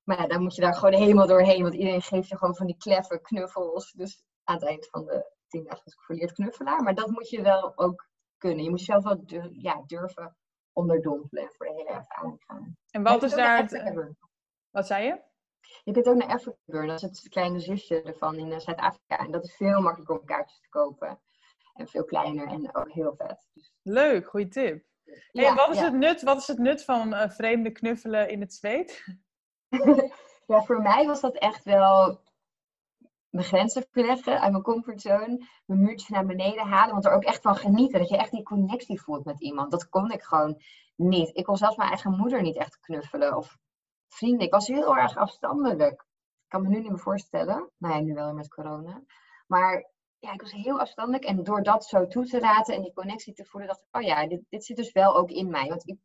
Maar 0.04 0.17
ja, 0.17 0.28
dan 0.28 0.41
moet 0.41 0.56
je 0.56 0.62
daar 0.62 0.75
gewoon 0.75 0.93
helemaal 0.93 1.28
doorheen. 1.28 1.62
Want 1.62 1.73
iedereen 1.73 2.02
geeft 2.02 2.30
je 2.30 2.38
gewoon 2.38 2.56
van 2.56 2.65
die 2.65 2.78
kleffe 2.78 3.19
knuffels. 3.21 3.91
Dus 3.91 4.23
aan 4.43 4.56
het 4.56 4.65
eind 4.65 4.88
van 4.89 5.06
de 5.06 5.32
tien 5.47 5.63
dagen 5.63 5.82
was 5.84 5.93
ik 5.93 6.02
verleerd 6.02 6.32
knuffelaar. 6.32 6.84
Maar 6.84 6.95
dat 6.95 7.10
moet 7.10 7.30
je 7.30 7.41
wel 7.41 7.78
ook 7.78 8.10
kunnen. 8.39 8.63
Je 8.63 8.69
moet 8.69 8.80
jezelf 8.80 9.04
wel 9.04 9.23
ja, 9.52 9.84
durven 9.86 10.36
onderdompelen 10.73 11.43
en 11.43 11.52
voor 11.58 11.65
de 11.65 11.73
hele 11.73 11.89
ervaring 11.89 12.43
gaan. 12.47 12.78
En 12.91 13.04
wat 13.04 13.23
is 13.23 13.34
daar 13.34 13.58
het... 13.58 14.13
Wat 14.69 14.88
zei 14.88 15.06
je? 15.06 15.28
Je 15.84 15.91
kunt 15.91 16.08
ook 16.08 16.15
naar 16.15 16.28
Africa 16.28 16.58
Burn, 16.65 16.88
dat 16.88 16.95
is 16.95 17.02
het 17.02 17.30
kleine 17.30 17.60
zusje 17.60 18.02
ervan 18.02 18.36
in 18.36 18.52
eh, 18.52 18.60
Zuid-Afrika. 18.60 19.17
En 19.17 19.32
dat 19.32 19.43
is 19.43 19.56
veel 19.56 19.82
makkelijker 19.82 20.19
om 20.19 20.25
kaartjes 20.25 20.60
te 20.60 20.69
kopen. 20.69 21.19
En 21.73 21.88
veel 21.88 22.04
kleiner 22.04 22.47
en 22.47 22.75
ook 22.75 22.91
heel 22.91 23.15
vet. 23.17 23.49
Dus... 23.54 23.73
Leuk, 23.82 24.28
goede 24.28 24.47
tip. 24.47 24.86
Ja, 25.32 25.56
wat, 25.56 25.69
is 25.69 25.80
het 25.80 25.93
nut, 25.93 26.21
wat 26.21 26.38
is 26.38 26.47
het 26.47 26.58
nut 26.58 26.84
van 26.84 27.13
uh, 27.13 27.30
vreemde 27.30 27.71
knuffelen 27.71 28.30
in 28.30 28.41
het 28.41 28.54
zweet? 28.54 29.04
ja, 30.47 30.62
voor 30.63 30.82
mij 30.82 31.06
was 31.06 31.21
dat 31.21 31.36
echt 31.36 31.63
wel 31.63 32.21
mijn 33.30 33.46
grenzen 33.46 33.86
verleggen 33.92 34.42
uit 34.42 34.52
mijn 34.52 34.63
comfortzone. 34.63 35.48
Mijn 35.65 35.82
muurtje 35.82 36.13
naar 36.13 36.26
beneden 36.26 36.68
halen. 36.68 36.92
Want 36.92 37.06
er 37.06 37.12
ook 37.12 37.24
echt 37.24 37.42
van 37.42 37.56
genieten. 37.56 38.00
Dat 38.00 38.10
je 38.10 38.18
echt 38.18 38.32
die 38.32 38.44
connectie 38.44 39.02
voelt 39.02 39.26
met 39.26 39.42
iemand. 39.42 39.72
Dat 39.72 39.89
kon 39.89 40.12
ik 40.12 40.24
gewoon 40.24 40.62
niet. 40.96 41.30
Ik 41.38 41.44
kon 41.44 41.58
zelfs 41.58 41.78
mijn 41.78 41.89
eigen 41.89 42.18
moeder 42.18 42.42
niet 42.42 42.58
echt 42.58 42.80
knuffelen. 42.80 43.36
Of 43.36 43.58
vrienden. 44.08 44.46
Ik 44.46 44.54
was 44.54 44.68
heel 44.68 44.98
erg 44.98 45.18
afstandelijk. 45.18 45.92
Ik 45.92 46.48
kan 46.48 46.62
me 46.62 46.68
nu 46.68 46.80
niet 46.80 46.89
meer 46.89 47.00
voorstellen. 47.00 47.72
Nou 47.78 47.96
ja, 47.96 48.02
nu 48.02 48.13
wel 48.13 48.34
met 48.34 48.48
corona. 48.48 49.04
Maar 49.48 49.92
ja, 50.20 50.34
ik 50.34 50.42
was 50.42 50.52
heel 50.52 50.80
afstandelijk. 50.80 51.24
En 51.24 51.44
door 51.44 51.63
dat 51.63 51.86
zo 51.86 52.08
toe 52.08 52.26
te 52.26 52.39
laten 52.39 52.76
en 52.76 52.82
die 52.82 52.94
connectie 52.94 53.34
te 53.34 53.46
voelen, 53.46 53.70
dacht 53.70 53.82
ik, 53.82 53.96
oh 53.96 54.02
ja, 54.02 54.28
dit, 54.28 54.42
dit 54.50 54.65
zit 54.65 54.78
dus 54.78 54.92
wel 54.92 55.15
ook 55.15 55.30
in 55.30 55.50
mij. 55.50 55.68
Want 55.68 55.88
ik 55.88 56.00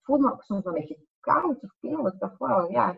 voelde 0.00 0.24
me 0.24 0.42
soms 0.42 0.64
wel 0.64 0.74
een 0.74 0.80
beetje 0.80 1.06
koud 1.20 1.62
of 1.62 1.70
kil. 1.80 2.06
Ik 2.06 2.18
dacht, 2.18 2.36
wow, 2.36 2.70
ja, 2.70 2.96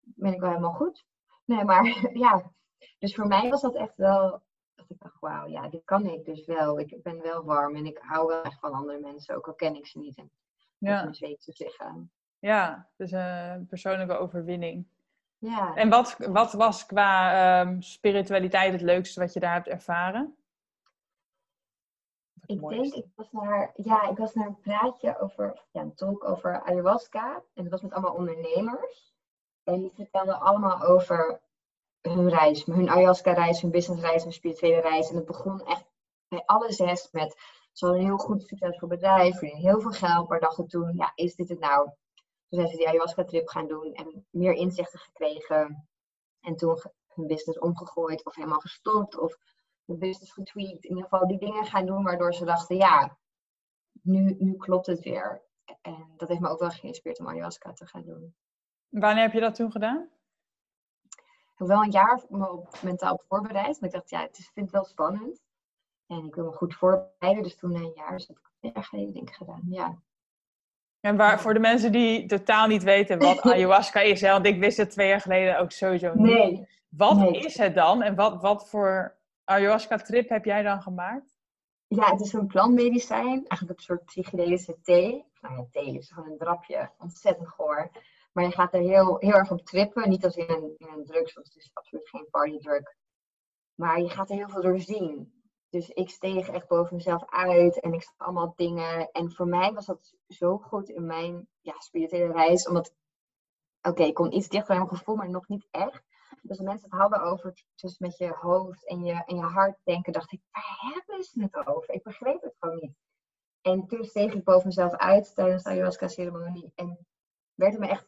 ben 0.00 0.32
ik 0.32 0.40
wel 0.40 0.48
helemaal 0.48 0.72
goed? 0.72 1.04
Nee, 1.44 1.64
maar 1.64 1.84
ja. 2.24 2.52
Dus 2.98 3.14
voor 3.14 3.26
mij 3.26 3.50
was 3.50 3.60
dat 3.60 3.74
echt 3.74 3.96
wel, 3.96 4.42
dat 4.74 4.90
ik 4.90 4.98
dacht, 4.98 5.20
wauw, 5.20 5.46
ja, 5.46 5.68
dit 5.68 5.84
kan 5.84 6.06
ik 6.06 6.24
dus 6.24 6.44
wel. 6.44 6.78
Ik 6.80 7.02
ben 7.02 7.22
wel 7.22 7.44
warm 7.44 7.76
en 7.76 7.86
ik 7.86 7.98
hou 7.98 8.26
wel 8.26 8.42
echt 8.42 8.58
van 8.58 8.72
andere 8.72 9.00
mensen, 9.00 9.36
ook 9.36 9.46
al 9.46 9.54
ken 9.54 9.76
ik 9.76 9.86
ze 9.86 9.98
niet. 9.98 10.18
En 10.18 10.30
ja. 10.78 11.02
mijn 11.02 11.14
zweet 11.14 11.40
te 11.40 11.52
zeggen. 11.52 12.10
Ja, 12.38 12.88
dus 12.96 13.10
een 13.12 13.66
persoonlijke 13.66 14.16
overwinning. 14.16 14.86
Ja. 15.38 15.74
En 15.74 15.88
wat, 15.88 16.16
wat 16.18 16.52
was 16.52 16.86
qua 16.86 17.60
um, 17.60 17.82
spiritualiteit 17.82 18.72
het 18.72 18.80
leukste 18.80 19.20
wat 19.20 19.32
je 19.32 19.40
daar 19.40 19.54
hebt 19.54 19.68
ervaren? 19.68 20.36
Ik 22.46 22.68
denk, 22.68 22.94
ik 22.94 23.06
was, 23.14 23.32
naar, 23.32 23.72
ja, 23.76 24.08
ik 24.08 24.16
was 24.16 24.34
naar 24.34 24.46
een 24.46 24.60
praatje 24.60 25.18
over, 25.18 25.62
ja, 25.70 25.80
een 25.80 25.94
talk 25.94 26.24
over 26.24 26.62
ayahuasca. 26.62 27.42
En 27.54 27.62
dat 27.62 27.72
was 27.72 27.82
met 27.82 27.92
allemaal 27.92 28.14
ondernemers. 28.14 29.14
En 29.64 29.80
die 29.80 29.92
vertelden 29.94 30.40
allemaal 30.40 30.82
over 30.82 31.40
hun 32.14 32.28
reis, 32.28 32.64
hun 32.64 32.88
ayahuasca-reis, 32.88 33.60
hun 33.60 33.70
businessreis, 33.70 34.22
hun 34.22 34.32
spirituele 34.32 34.80
reis. 34.80 35.10
En 35.10 35.16
het 35.16 35.24
begon 35.24 35.66
echt 35.66 35.84
bij 36.28 36.42
alle 36.44 36.72
zes 36.72 37.08
met, 37.12 37.36
zo'n 37.72 37.94
heel 37.94 38.16
goed 38.16 38.42
succesvol 38.42 38.88
bedrijf, 38.88 39.40
heel 39.40 39.80
veel 39.80 39.90
geld, 39.90 40.28
maar 40.28 40.40
dachten 40.40 40.66
toen, 40.66 40.92
ja, 40.94 41.12
is 41.14 41.34
dit 41.34 41.48
het 41.48 41.58
nou? 41.58 41.84
Toen 42.48 42.58
zijn 42.58 42.68
ze 42.68 42.76
die 42.76 42.88
ayahuasca-trip 42.88 43.48
gaan 43.48 43.68
doen 43.68 43.92
en 43.92 44.26
meer 44.30 44.52
inzichten 44.52 44.98
gekregen. 44.98 45.88
En 46.40 46.56
toen 46.56 46.78
hun 47.06 47.26
business 47.26 47.58
omgegooid 47.58 48.24
of 48.24 48.34
helemaal 48.34 48.60
gestopt 48.60 49.18
of 49.18 49.36
hun 49.84 49.98
business 49.98 50.32
getweakt. 50.32 50.84
In 50.84 50.88
ieder 50.88 51.02
geval 51.02 51.26
die 51.26 51.38
dingen 51.38 51.64
gaan 51.64 51.86
doen 51.86 52.02
waardoor 52.02 52.34
ze 52.34 52.44
dachten, 52.44 52.76
ja, 52.76 53.18
nu, 54.02 54.36
nu 54.38 54.56
klopt 54.56 54.86
het 54.86 55.00
weer. 55.00 55.42
En 55.80 56.12
dat 56.16 56.28
heeft 56.28 56.40
me 56.40 56.48
ook 56.48 56.60
wel 56.60 56.70
geïnspireerd 56.70 57.20
om 57.20 57.28
ayahuasca 57.28 57.72
te 57.72 57.86
gaan 57.86 58.04
doen. 58.04 58.34
Wanneer 58.88 59.22
heb 59.22 59.32
je 59.32 59.40
dat 59.40 59.54
toen 59.54 59.70
gedaan? 59.70 60.08
Ik 61.56 61.62
heb 61.62 61.68
wel 61.68 61.82
een 61.82 61.90
jaar 61.90 62.22
me 62.28 62.50
op, 62.52 62.82
mentaal 62.82 63.22
voorbereid. 63.28 63.80
Maar 63.80 63.88
ik 63.88 63.94
dacht, 63.94 64.10
ja, 64.10 64.20
het 64.20 64.38
is, 64.38 64.50
vind 64.54 64.66
het 64.66 64.74
wel 64.74 64.84
spannend. 64.84 65.42
En 66.06 66.24
ik 66.24 66.34
wil 66.34 66.44
me 66.44 66.52
goed 66.52 66.74
voorbereiden. 66.74 67.42
Dus 67.42 67.56
toen 67.56 67.72
na 67.72 67.78
een 67.78 67.92
jaar, 67.94 68.12
heb 68.60 68.76
ik 68.76 68.84
geleden 68.84 69.14
denk 69.14 69.30
gedaan. 69.30 69.62
Ja. 69.68 69.98
En 71.00 71.16
waar, 71.16 71.40
voor 71.40 71.54
de 71.54 71.60
mensen 71.60 71.92
die 71.92 72.26
totaal 72.26 72.66
niet 72.66 72.82
weten 72.82 73.18
wat 73.18 73.40
ayahuasca 73.52 74.00
is, 74.00 74.20
hè, 74.20 74.30
want 74.30 74.46
ik 74.46 74.58
wist 74.58 74.76
het 74.76 74.90
twee 74.90 75.08
jaar 75.08 75.20
geleden 75.20 75.58
ook 75.58 75.70
sowieso 75.70 76.14
niet. 76.14 76.34
Nee. 76.34 76.68
Wat 76.88 77.34
is 77.34 77.58
het 77.58 77.74
dan 77.74 78.02
en 78.02 78.14
wat, 78.14 78.40
wat 78.40 78.68
voor 78.68 79.16
ayahuasca-trip 79.44 80.28
heb 80.28 80.44
jij 80.44 80.62
dan 80.62 80.82
gemaakt? 80.82 81.38
Ja, 81.86 82.10
het 82.10 82.20
is 82.20 82.32
een 82.32 82.46
plantmedicijn, 82.46 83.46
eigenlijk 83.46 83.78
een 83.78 83.84
soort 83.84 84.04
psychedelische 84.04 84.76
thee. 84.82 85.24
Nou 85.40 85.56
ja, 85.56 85.64
thee 85.70 85.98
is 85.98 86.10
gewoon 86.10 86.30
een 86.30 86.38
drapje, 86.38 86.90
ontzettend 86.98 87.48
goor. 87.48 87.90
Maar 88.36 88.44
je 88.44 88.50
gaat 88.50 88.74
er 88.74 88.80
heel, 88.80 89.16
heel 89.18 89.32
erg 89.32 89.50
op 89.50 89.64
trippen, 89.64 90.08
niet 90.08 90.24
als 90.24 90.36
in 90.36 90.50
een, 90.50 90.74
in 90.76 90.88
een 90.88 91.04
drugs, 91.04 91.32
want 91.34 91.46
het 91.46 91.56
is 91.56 91.70
absoluut 91.72 92.08
geen 92.08 92.26
partydrug. 92.30 92.94
Maar 93.74 94.00
je 94.00 94.08
gaat 94.08 94.30
er 94.30 94.36
heel 94.36 94.48
veel 94.48 94.62
door 94.62 94.80
zien. 94.80 95.42
Dus 95.68 95.88
ik 95.88 96.10
steeg 96.10 96.48
echt 96.48 96.68
boven 96.68 96.96
mezelf 96.96 97.24
uit 97.26 97.80
en 97.80 97.92
ik 97.92 98.02
zag 98.02 98.14
allemaal 98.16 98.52
dingen. 98.56 99.10
En 99.10 99.32
voor 99.32 99.46
mij 99.48 99.72
was 99.72 99.86
dat 99.86 100.14
zo 100.28 100.58
goed 100.58 100.88
in 100.88 101.06
mijn 101.06 101.48
ja, 101.60 101.74
spirituele 101.78 102.32
reis. 102.32 102.68
Omdat, 102.68 102.94
oké, 103.82 104.02
ik 104.02 104.14
kon 104.14 104.34
iets 104.34 104.48
dichter 104.48 104.76
bij 104.76 104.84
mijn 104.84 104.96
gevoel, 104.96 105.16
maar 105.16 105.30
nog 105.30 105.48
niet 105.48 105.68
echt. 105.70 106.02
Dus 106.42 106.58
mensen 106.58 106.90
het 106.90 107.00
hadden 107.00 107.22
over 107.22 107.64
dus 107.74 107.98
met 107.98 108.16
je 108.16 108.28
hoofd 108.28 108.88
en 108.88 109.04
je, 109.04 109.24
en 109.26 109.36
je 109.36 109.42
hart 109.42 109.78
denken, 109.84 110.12
dacht 110.12 110.32
ik, 110.32 110.40
waar 110.50 110.78
hebben 110.80 111.24
ze 111.24 111.42
het 111.42 111.66
over? 111.66 111.94
Ik 111.94 112.02
begreep 112.02 112.42
het 112.42 112.56
gewoon 112.58 112.78
niet. 112.80 112.96
En 113.60 113.86
toen 113.86 114.04
steeg 114.04 114.34
ik 114.34 114.44
boven 114.44 114.66
mezelf 114.66 114.92
uit 114.92 115.34
tijdens 115.34 115.62
de 115.62 115.70
ayahuasca-ceremonie. 115.70 116.72
En 116.74 117.06
werd 117.56 117.78
me 117.78 117.86
echt 117.86 118.06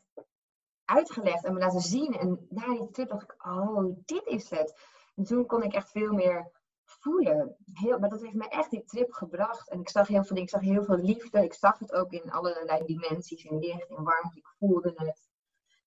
uitgelegd 0.84 1.44
en 1.44 1.52
me 1.52 1.58
laten 1.58 1.80
zien. 1.80 2.12
En 2.14 2.46
na 2.48 2.66
die 2.66 2.90
trip 2.90 3.08
dacht 3.08 3.22
ik, 3.22 3.46
oh, 3.46 3.96
dit 4.04 4.26
is 4.26 4.50
het. 4.50 4.78
En 5.16 5.24
toen 5.24 5.46
kon 5.46 5.62
ik 5.62 5.74
echt 5.74 5.90
veel 5.90 6.12
meer 6.12 6.50
voelen. 6.84 7.56
Heel, 7.72 7.98
maar 7.98 8.08
dat 8.08 8.20
heeft 8.20 8.34
me 8.34 8.48
echt 8.48 8.70
die 8.70 8.84
trip 8.84 9.12
gebracht. 9.12 9.70
En 9.70 9.80
ik 9.80 9.88
zag 9.88 10.08
heel 10.08 10.24
veel 10.24 10.36
dingen. 10.36 10.42
Ik 10.42 10.50
zag 10.50 10.60
heel 10.60 10.84
veel 10.84 10.96
liefde. 10.96 11.44
Ik 11.44 11.54
zag 11.54 11.78
het 11.78 11.92
ook 11.92 12.12
in 12.12 12.30
allerlei 12.30 12.84
dimensies. 12.84 13.44
In 13.44 13.58
licht, 13.58 13.88
in 13.88 14.04
warmte. 14.04 14.38
Ik 14.38 14.48
voelde 14.58 14.92
het. 14.94 15.28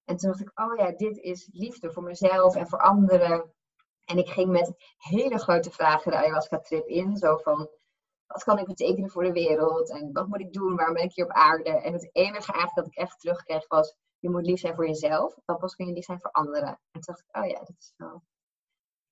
En 0.06 0.17
toen 0.17 0.30
dacht 0.30 0.41
ik, 0.41 0.52
oh 0.60 0.78
ja, 0.78 0.91
dit 0.91 1.17
is 1.17 1.50
liefde 1.52 1.91
voor 1.91 2.04
mezelf 2.04 2.56
en 2.56 2.67
voor 2.67 2.80
anderen. 2.80 3.54
En 4.06 4.17
ik 4.17 4.30
ging 4.30 4.50
met 4.50 4.74
hele 4.97 5.38
grote 5.38 5.71
vragen 5.71 6.12
de 6.12 6.17
ayahuasca-trip 6.17 6.88
in. 6.88 7.17
Zo 7.17 7.38
van, 7.38 7.69
wat 8.32 8.44
kan 8.44 8.60
ik 8.60 8.65
betekenen 8.65 9.10
voor 9.10 9.24
de 9.24 9.32
wereld? 9.32 9.89
En 9.89 10.13
wat 10.13 10.28
moet 10.28 10.39
ik 10.39 10.54
doen? 10.54 10.76
Waarom 10.76 10.94
ben 10.94 11.04
ik 11.04 11.13
hier 11.13 11.26
op 11.26 11.32
aarde? 11.32 11.70
En 11.70 11.94
het 11.94 12.10
enige 12.12 12.52
eigenlijk 12.52 12.76
dat 12.76 12.86
ik 12.88 12.96
echt 12.96 13.20
terugkreeg 13.20 13.67
was, 13.67 13.96
je 14.20 14.30
moet 14.30 14.46
lief 14.46 14.60
zijn 14.60 14.76
voor 14.76 14.88
jezelf. 14.88 15.36
Dan 15.46 15.58
pas 15.58 15.76
kun 15.76 15.86
je 15.86 15.94
lief 15.94 16.06
zijn 16.06 16.20
voor 16.20 16.32
anderen. 16.32 16.67
En 16.67 16.80
toen 16.91 17.02
dacht 17.02 17.20
ik, 17.20 17.38
oh 17.38 17.46
ja, 17.46 17.60
dat 17.60 17.76
is 17.80 17.94
wel 17.98 18.24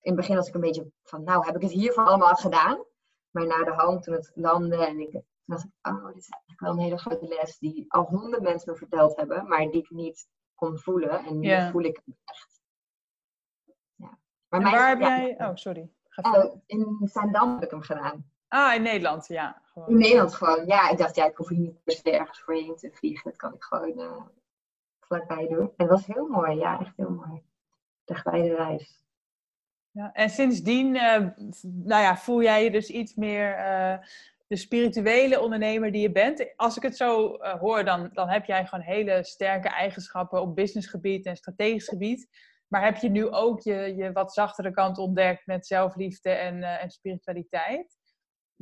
in 0.01 0.11
het 0.11 0.15
begin 0.15 0.35
was 0.35 0.47
ik 0.47 0.53
een 0.53 0.61
beetje 0.61 0.91
van, 1.03 1.23
nou, 1.23 1.45
heb 1.45 1.55
ik 1.55 1.61
het 1.61 1.71
hiervoor 1.71 2.05
allemaal 2.05 2.35
gedaan? 2.35 2.83
Maar 3.29 3.47
na 3.47 3.63
de 3.63 3.71
hand, 3.71 4.03
toen 4.03 4.13
het 4.13 4.31
landde 4.35 4.85
en 4.85 4.99
ik 4.99 5.21
dacht 5.45 5.63
ik, 5.63 5.71
oh, 5.81 6.05
dit 6.05 6.17
is 6.17 6.29
eigenlijk 6.29 6.59
wel 6.59 6.71
een 6.71 6.79
hele 6.79 6.97
grote 6.97 7.27
les 7.27 7.57
die 7.57 7.85
al 7.87 8.03
honderd 8.03 8.43
mensen 8.43 8.71
me 8.71 8.77
verteld 8.77 9.15
hebben, 9.15 9.47
maar 9.47 9.59
die 9.59 9.81
ik 9.81 9.89
niet 9.89 10.27
kon 10.55 10.77
voelen. 10.77 11.25
En 11.25 11.39
nu 11.39 11.69
voel 11.71 11.83
ik 11.83 12.01
echt. 12.25 12.61
Ja. 13.95 14.19
Maar 14.47 14.61
waar 14.61 14.89
heb 14.89 14.99
jij... 14.99 15.35
Oh, 15.37 15.55
sorry. 15.55 15.91
Oh, 16.15 16.55
in 16.65 16.99
Zaandam 17.03 17.53
heb 17.53 17.63
ik 17.63 17.71
hem 17.71 17.81
gedaan. 17.81 18.28
Ah, 18.49 18.75
in 18.75 18.81
Nederland, 18.81 19.27
ja. 19.27 19.61
Gewoon. 19.63 19.89
In 19.89 19.97
Nederland 19.97 20.33
gewoon, 20.33 20.65
ja. 20.65 20.89
Ik 20.89 20.97
dacht, 20.97 21.15
ja, 21.15 21.25
ik 21.25 21.35
hoef 21.35 21.47
hier 21.47 21.59
niet 21.59 21.83
per 21.83 21.93
se 21.93 22.11
ergens 22.11 22.39
voorheen 22.39 22.75
te 22.75 22.91
vliegen. 22.93 23.29
Dat 23.29 23.39
kan 23.39 23.53
ik 23.53 23.63
gewoon 23.63 23.99
uh, 23.99 24.21
vlakbij 24.99 25.47
doen. 25.47 25.59
En 25.59 25.73
het 25.75 25.89
was 25.89 26.05
heel 26.05 26.27
mooi, 26.27 26.57
ja, 26.57 26.79
echt 26.79 26.97
heel 26.97 27.09
mooi. 27.09 27.41
De 28.03 28.15
geleide 28.15 28.55
reis. 28.55 29.03
Ja, 29.91 30.13
en 30.13 30.29
sindsdien, 30.29 30.95
uh, 30.95 31.27
nou 31.63 32.01
ja, 32.01 32.17
voel 32.17 32.41
jij 32.41 32.63
je 32.63 32.71
dus 32.71 32.89
iets 32.89 33.15
meer 33.15 33.57
uh, 33.57 33.97
de 34.47 34.55
spirituele 34.55 35.39
ondernemer 35.39 35.91
die 35.91 36.01
je 36.01 36.11
bent. 36.11 36.53
Als 36.55 36.77
ik 36.77 36.83
het 36.83 36.97
zo 36.97 37.37
hoor, 37.37 37.85
dan, 37.85 38.09
dan 38.13 38.29
heb 38.29 38.45
jij 38.45 38.65
gewoon 38.65 38.85
hele 38.85 39.23
sterke 39.23 39.69
eigenschappen 39.69 40.41
op 40.41 40.55
businessgebied 40.55 41.25
en 41.25 41.37
strategisch 41.37 41.87
gebied. 41.87 42.29
Maar 42.67 42.83
heb 42.83 42.95
je 42.95 43.09
nu 43.09 43.29
ook 43.29 43.61
je, 43.61 43.95
je 43.95 44.11
wat 44.11 44.33
zachtere 44.33 44.71
kant 44.71 44.97
ontdekt 44.97 45.45
met 45.45 45.67
zelfliefde 45.67 46.29
en, 46.29 46.63
en 46.63 46.89
spiritualiteit? 46.89 47.98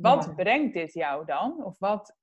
Wat 0.02 0.36
brengt 0.36 0.74
dit 0.74 0.92
jou 0.92 1.24
dan? 1.24 1.64
Of 1.64 1.78
wat 1.78 2.16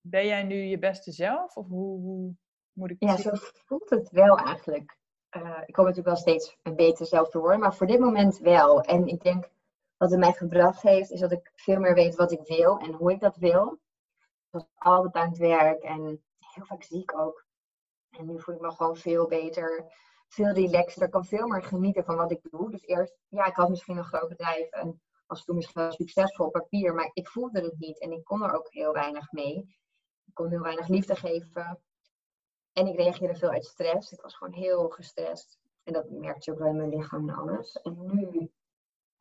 ben 0.00 0.26
jij 0.26 0.42
nu 0.42 0.54
je 0.54 0.78
beste 0.78 1.12
zelf? 1.12 1.56
Of 1.56 1.68
hoe, 1.68 2.00
hoe 2.00 2.34
moet 2.72 2.90
ik 2.90 2.96
Ja, 2.98 3.16
zo 3.16 3.30
voelt 3.34 3.90
het 3.90 4.10
wel 4.10 4.36
eigenlijk. 4.36 4.96
Uh, 5.36 5.60
ik 5.66 5.76
hoop 5.76 5.86
natuurlijk 5.86 6.14
wel 6.14 6.16
steeds 6.16 6.56
een 6.62 6.76
beter 6.76 7.06
zelf 7.06 7.30
te 7.30 7.38
worden, 7.38 7.60
maar 7.60 7.74
voor 7.74 7.86
dit 7.86 8.00
moment 8.00 8.38
wel. 8.38 8.80
En 8.80 9.06
ik 9.06 9.22
denk 9.22 9.50
wat 9.96 10.10
het 10.10 10.20
mij 10.20 10.32
gebracht 10.32 10.82
heeft, 10.82 11.10
is 11.10 11.20
dat 11.20 11.32
ik 11.32 11.52
veel 11.54 11.80
meer 11.80 11.94
weet 11.94 12.14
wat 12.14 12.32
ik 12.32 12.42
wil 12.42 12.78
en 12.78 12.92
hoe 12.92 13.12
ik 13.12 13.20
dat 13.20 13.36
wil. 13.36 13.78
Ik 14.20 14.50
was 14.50 14.66
altijd 14.74 15.14
aan 15.14 15.28
het 15.28 15.38
werk 15.38 15.82
en 15.82 16.22
heel 16.38 16.64
vaak 16.64 16.82
ziek 16.82 17.18
ook. 17.18 17.46
En 18.10 18.26
nu 18.26 18.40
voel 18.40 18.54
ik 18.54 18.60
me 18.60 18.70
gewoon 18.70 18.96
veel 18.96 19.26
beter, 19.26 19.84
veel 20.28 20.52
relaxter. 20.52 21.02
Ik 21.02 21.10
kan 21.10 21.24
veel 21.24 21.46
meer 21.46 21.62
genieten 21.62 22.04
van 22.04 22.16
wat 22.16 22.30
ik 22.30 22.50
doe. 22.50 22.70
Dus 22.70 22.86
eerst, 22.86 23.16
ja, 23.28 23.44
ik 23.44 23.54
had 23.54 23.68
misschien 23.68 23.96
een 23.96 24.04
groot 24.04 24.28
bedrijf 24.28 24.70
en 24.70 25.00
was 25.26 25.44
toen 25.44 25.56
misschien 25.56 25.82
wel 25.82 25.92
succesvol 25.92 26.46
op 26.46 26.52
papier, 26.52 26.94
maar 26.94 27.10
ik 27.12 27.28
voelde 27.28 27.60
het 27.60 27.78
niet 27.78 28.00
en 28.00 28.12
ik 28.12 28.24
kon 28.24 28.42
er 28.42 28.52
ook 28.52 28.72
heel 28.72 28.92
weinig 28.92 29.32
mee. 29.32 29.56
Ik 30.24 30.34
kon 30.34 30.48
heel 30.50 30.62
weinig 30.62 30.88
liefde 30.88 31.16
geven. 31.16 31.80
En 32.72 32.86
ik 32.86 32.96
reageerde 32.96 33.34
veel 33.34 33.50
uit 33.50 33.64
stress. 33.64 34.12
Ik 34.12 34.20
was 34.20 34.34
gewoon 34.34 34.52
heel 34.52 34.88
gestrest. 34.88 35.58
En 35.82 35.92
dat 35.92 36.10
merkte 36.10 36.42
je 36.44 36.52
ook 36.52 36.62
wel 36.62 36.68
in 36.68 36.76
mijn 36.76 36.96
lichaam 36.96 37.28
en 37.28 37.34
alles. 37.34 37.72
En 37.72 38.06
nu 38.06 38.50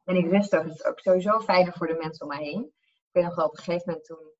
ben 0.03 0.15
ik 0.15 0.29
rustig. 0.29 0.63
Het 0.63 0.73
is 0.73 0.85
ook 0.85 0.99
sowieso 0.99 1.39
fijner 1.39 1.73
voor 1.73 1.87
de 1.87 1.95
mensen 1.95 2.21
om 2.21 2.27
mij 2.27 2.43
heen. 2.43 2.63
Ik 2.81 3.09
weet 3.11 3.23
nog 3.23 3.35
wel 3.35 3.45
op 3.45 3.57
een 3.57 3.63
gegeven 3.63 3.83
moment 3.85 4.05
toen 4.05 4.31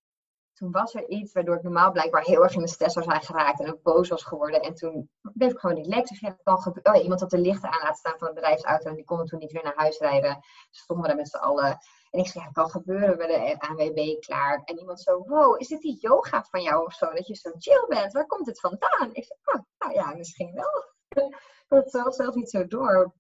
toen 0.62 0.72
was 0.72 0.94
er 0.94 1.08
iets 1.08 1.34
waardoor 1.34 1.56
ik 1.56 1.64
normaal 1.64 1.92
blijkbaar 1.92 2.24
heel 2.24 2.44
erg 2.44 2.54
in 2.54 2.62
de 2.62 2.68
stress 2.68 2.96
was 2.96 3.26
geraakt 3.26 3.60
en 3.60 3.72
ook 3.72 3.82
boos 3.82 4.10
was 4.10 4.24
geworden. 4.24 4.62
En 4.62 4.74
toen 4.74 5.10
bleef 5.22 5.52
ik 5.52 5.60
gewoon 5.60 5.76
relaxed. 5.76 6.20
Dus 6.20 6.36
kan 6.44 6.80
oh, 6.84 7.04
iemand 7.04 7.20
had 7.20 7.30
de 7.30 7.38
lichten 7.38 7.72
aan 7.72 7.82
laten 7.82 7.96
staan 7.96 8.18
van 8.18 8.28
de 8.28 8.34
bedrijfsauto 8.34 8.90
en 8.90 8.96
die 8.96 9.04
kon 9.04 9.26
toen 9.26 9.40
niet 9.40 9.52
weer 9.52 9.64
naar 9.64 9.76
huis 9.76 10.00
rijden. 10.00 10.40
Stonden 10.70 11.08
daar 11.08 11.16
met 11.16 11.30
z'n 11.30 11.38
allen. 11.38 11.78
En 12.10 12.20
ik 12.20 12.28
zei, 12.28 12.44
ja, 12.44 12.52
kan 12.52 12.70
gebeuren 12.70 13.18
bij 13.18 13.28
de 13.28 13.60
ANWB 13.60 14.20
klaar. 14.20 14.62
En 14.66 14.80
iemand 14.80 15.02
zo, 15.02 15.24
wow, 15.28 15.62
is 15.62 15.68
dit 15.68 15.82
die 15.82 15.98
yoga 16.00 16.44
van 16.44 16.62
jou 16.62 16.86
of 16.86 16.94
zo? 16.94 17.14
Dat 17.14 17.28
je 17.28 17.36
zo 17.36 17.52
chill 17.58 17.86
bent, 17.88 18.14
waar 18.14 18.26
komt 18.26 18.48
het 18.48 18.60
vandaan? 18.60 19.10
Ik 19.14 19.24
zei, 19.24 19.40
oh, 19.44 19.62
nou 19.78 19.94
ja, 19.94 20.16
misschien 20.16 20.54
wel. 20.54 20.90
had 21.68 21.92
het 21.94 22.16
zelf 22.16 22.36
niet 22.36 22.50
zo 22.50 22.68
door. 22.68 23.14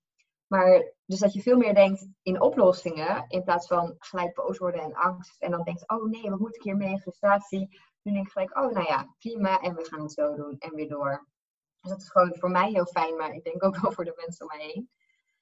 Maar 0.52 0.94
dus 1.06 1.20
dat 1.20 1.34
je 1.34 1.42
veel 1.42 1.58
meer 1.58 1.74
denkt 1.74 2.08
in 2.22 2.42
oplossingen 2.42 3.26
in 3.28 3.44
plaats 3.44 3.68
van 3.68 3.96
gelijk 3.98 4.36
boos 4.36 4.58
worden 4.58 4.82
en 4.82 4.94
angst. 4.94 5.42
En 5.42 5.52
dan 5.52 5.64
denkt, 5.64 5.90
oh 5.90 6.04
nee, 6.04 6.30
wat 6.30 6.40
moet 6.40 6.56
ik 6.56 6.62
hiermee? 6.62 7.00
Frustratie. 7.00 7.80
Nu 8.02 8.14
denk 8.14 8.26
ik 8.26 8.32
gelijk, 8.32 8.58
oh 8.58 8.72
nou 8.72 8.86
ja, 8.86 9.16
prima 9.20 9.60
en 9.60 9.76
we 9.76 9.86
gaan 9.86 10.02
het 10.02 10.12
zo 10.12 10.36
doen 10.36 10.56
en 10.60 10.76
weer 10.76 10.90
door. 10.90 11.28
Dus 11.82 11.92
dat 11.92 12.02
is 12.02 12.10
gewoon 12.10 12.36
voor 12.36 12.50
mij 12.50 12.70
heel 12.72 12.86
fijn, 12.86 13.18
maar 13.18 13.34
ik 13.34 13.44
denk 13.44 13.64
ook 13.64 13.82
wel 13.82 13.92
voor 13.92 14.06
de 14.06 14.14
mensen 14.16 14.50
om 14.50 14.58
mij 14.58 14.66
heen. 14.66 14.90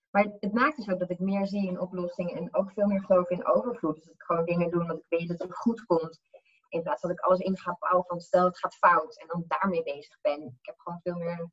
Maar 0.09 0.23
het 0.39 0.53
maakt 0.53 0.75
dus 0.75 0.89
ook 0.89 0.99
dat 0.99 1.09
ik 1.09 1.19
meer 1.19 1.47
zie 1.47 1.67
in 1.67 1.79
oplossingen 1.79 2.35
en 2.35 2.55
ook 2.55 2.71
veel 2.71 2.87
meer 2.87 3.03
geloof 3.03 3.29
in 3.29 3.47
overvloed. 3.47 3.95
Dus 3.95 4.05
dat 4.05 4.13
ik 4.13 4.23
gewoon 4.23 4.45
dingen 4.45 4.71
doe 4.71 4.81
omdat 4.81 4.97
ik 4.97 5.19
weet 5.19 5.27
dat 5.27 5.39
het 5.39 5.55
goed 5.55 5.85
komt. 5.85 6.19
In 6.67 6.81
plaats 6.81 7.01
dat 7.01 7.11
ik 7.11 7.19
alles 7.19 7.39
in 7.39 7.57
ga 7.57 7.75
bouwen 7.79 8.05
van 8.05 8.19
stel 8.19 8.45
het 8.45 8.59
gaat 8.59 8.75
fout 8.75 9.17
en 9.17 9.27
dan 9.27 9.45
daarmee 9.47 9.83
bezig 9.83 10.17
ben. 10.21 10.41
Ik 10.41 10.65
heb 10.65 10.79
gewoon 10.79 10.99
veel 11.03 11.17
meer 11.17 11.49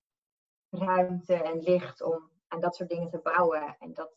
ruimte 0.70 1.34
en 1.34 1.58
licht 1.58 2.02
om 2.02 2.34
aan 2.56 2.62
dat 2.62 2.76
soort 2.76 2.88
dingen 2.88 3.10
te 3.10 3.18
bouwen. 3.18 3.76
En 3.78 3.94
dat 3.94 4.10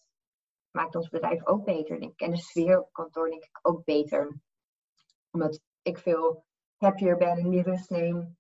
maakt 0.72 0.96
ons 0.96 1.10
bedrijf 1.10 1.46
ook 1.46 1.64
beter, 1.64 2.00
denk 2.00 2.12
ik. 2.12 2.22
En 2.22 2.32
de 2.32 2.38
sfeer 2.38 2.80
op 2.80 2.94
kantoor, 2.94 3.30
denk 3.30 3.44
ik, 3.44 3.60
ook 3.62 3.84
beter. 3.84 4.42
Omdat 5.32 5.62
ik 5.82 5.98
veel 5.98 6.46
happier 6.78 7.18
ben 7.18 7.38
en 7.38 7.50
meer 7.50 7.64
rust 7.64 7.90
neem. 7.90 8.38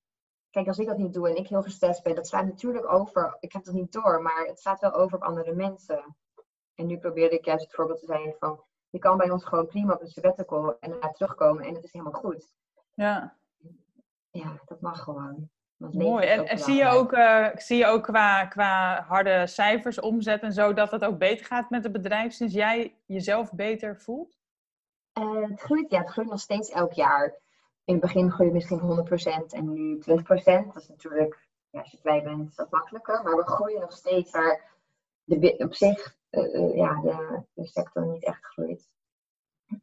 Kijk, 0.50 0.68
als 0.68 0.78
ik 0.80 0.88
dat 0.88 0.98
niet 0.98 1.14
doe 1.14 1.30
en 1.30 1.36
ik 1.36 1.48
heel 1.48 1.62
gestrest 1.62 2.04
ben, 2.04 2.16
dat 2.16 2.28
slaat 2.28 2.46
natuurlijk 2.46 2.92
over. 2.92 3.38
Ik 3.40 3.54
heb 3.54 3.64
dat 3.64 3.74
niet 3.74 3.92
door, 3.92 4.22
maar 4.22 4.46
het 4.46 4.60
slaat 4.60 4.80
wel 4.80 4.94
over 4.94 5.18
op 5.18 5.24
andere 5.24 5.54
mensen. 5.54 6.16
En 6.76 6.86
nu 6.86 6.98
probeerde 6.98 7.38
ik 7.38 7.46
juist 7.46 7.64
het 7.64 7.76
voorbeeld 7.76 8.00
te 8.00 8.06
zijn 8.06 8.36
van, 8.40 8.64
je 8.90 9.00
kan 9.00 9.18
bij 9.18 9.30
ons 9.30 9.46
gewoon 9.46 9.66
prima 9.66 9.94
op 9.94 10.02
een 10.02 10.08
sabbatical 10.08 10.80
en 10.80 10.90
daarna 10.90 11.12
terugkomen 11.12 11.64
en 11.64 11.76
het 11.76 11.84
is 11.84 11.92
helemaal 11.92 12.22
goed. 12.22 12.54
Ja. 12.94 13.38
Ja, 14.30 14.62
dat 14.66 14.82
mag 14.82 15.04
gewoon. 15.04 15.50
Mooi. 15.80 16.26
En, 16.26 16.48
en 16.48 16.60
zie 16.60 16.76
je 16.76 16.88
ook, 16.88 17.14
uh, 17.14 17.48
zie 17.56 17.78
je 17.78 17.86
ook 17.86 18.04
qua, 18.04 18.46
qua 18.46 19.02
harde 19.08 19.48
cijfers, 19.48 20.00
omzet 20.00 20.42
en 20.42 20.54
zo, 20.54 20.74
dat 20.74 20.92
het 20.92 21.06
ook 21.06 21.18
beter 21.18 21.46
gaat 21.46 21.70
met 21.70 21.84
het 21.84 21.92
bedrijf 21.92 22.34
sinds 22.34 22.54
jij 22.54 22.96
jezelf 23.06 23.54
beter 23.54 23.98
voelt? 23.98 24.38
Uh, 25.20 25.50
het, 25.50 25.62
groeit, 25.62 25.92
ja, 25.92 26.00
het 26.00 26.10
groeit 26.10 26.30
nog 26.30 26.40
steeds 26.40 26.70
elk 26.70 26.94
jaar. 26.94 27.36
In 27.84 27.94
het 27.94 28.02
begin 28.02 28.32
groei 28.32 28.48
je 28.48 28.54
misschien 28.54 28.80
100% 29.50 29.54
en 29.54 29.74
nu 29.74 29.98
20%. 29.98 30.04
Dat 30.04 30.76
is 30.76 30.88
natuurlijk, 30.88 31.48
ja, 31.70 31.80
als 31.80 31.92
je 31.92 32.00
blij 32.02 32.24
bent, 32.24 32.50
is 32.50 32.56
dat 32.56 32.72
makkelijker. 32.72 33.24
Maar 33.24 33.36
we 33.36 33.44
groeien 33.44 33.80
nog 33.80 33.94
steeds 33.94 34.32
waar 34.32 34.62
de, 35.24 35.56
op 35.58 35.74
zich 35.74 36.16
uh, 36.32 36.76
ja, 36.76 37.02
de, 37.02 37.44
de, 37.54 37.66
sector 37.66 38.06
niet 38.06 38.26
echt 38.26 38.46
groeit. 38.46 38.90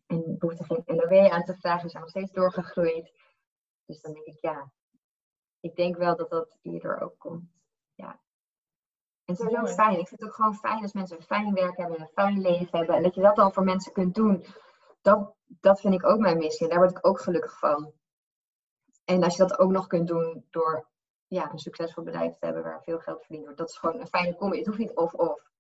En 0.06 0.18
we 0.18 0.36
hoefden 0.38 0.64
geen 0.64 0.96
LOW 0.96 1.32
aan 1.32 1.44
te 1.44 1.54
vragen, 1.54 1.82
we 1.82 1.88
zijn 1.88 2.02
nog 2.02 2.10
steeds 2.10 2.32
doorgegroeid. 2.32 3.12
Dus 3.86 4.00
dan 4.00 4.12
denk 4.12 4.26
ik, 4.26 4.40
ja, 4.40 4.70
ik 5.60 5.76
denk 5.76 5.96
wel 5.96 6.16
dat 6.16 6.30
dat 6.30 6.56
hierdoor 6.62 7.00
ook 7.00 7.18
komt. 7.18 7.44
Ja. 7.94 8.20
En 9.24 9.34
het 9.34 9.40
is 9.40 9.58
ook 9.58 9.68
fijn. 9.68 9.98
Ik 9.98 10.08
vind 10.08 10.20
het 10.20 10.28
ook 10.28 10.34
gewoon 10.34 10.54
fijn 10.54 10.82
als 10.82 10.92
mensen 10.92 11.16
een 11.16 11.22
fijn 11.22 11.54
werk 11.54 11.76
hebben, 11.76 12.00
een 12.00 12.10
fijn 12.14 12.40
leven 12.40 12.78
hebben. 12.78 12.96
En 12.96 13.02
dat 13.02 13.14
je 13.14 13.20
dat 13.20 13.36
dan 13.36 13.52
voor 13.52 13.64
mensen 13.64 13.92
kunt 13.92 14.14
doen. 14.14 14.44
Dat, 15.02 15.34
dat 15.46 15.80
vind 15.80 15.94
ik 15.94 16.04
ook 16.04 16.18
mijn 16.18 16.38
missie. 16.38 16.68
Daar 16.68 16.78
word 16.78 16.90
ik 16.90 17.06
ook 17.06 17.20
gelukkig 17.20 17.58
van. 17.58 17.92
En 19.04 19.22
als 19.22 19.36
je 19.36 19.42
dat 19.42 19.58
ook 19.58 19.70
nog 19.70 19.86
kunt 19.86 20.08
doen 20.08 20.46
door 20.50 20.86
ja, 21.26 21.52
een 21.52 21.58
succesvol 21.58 22.04
bedrijf 22.04 22.32
te 22.38 22.44
hebben 22.44 22.62
waar 22.62 22.82
veel 22.82 22.98
geld 22.98 23.20
verdiend 23.20 23.44
wordt. 23.44 23.58
Dat 23.58 23.68
is 23.68 23.78
gewoon 23.78 24.00
een 24.00 24.06
fijne 24.06 24.36
combi. 24.36 24.56
Het 24.56 24.66
hoeft 24.66 24.78
niet 24.78 24.94
of-of. 24.94 25.50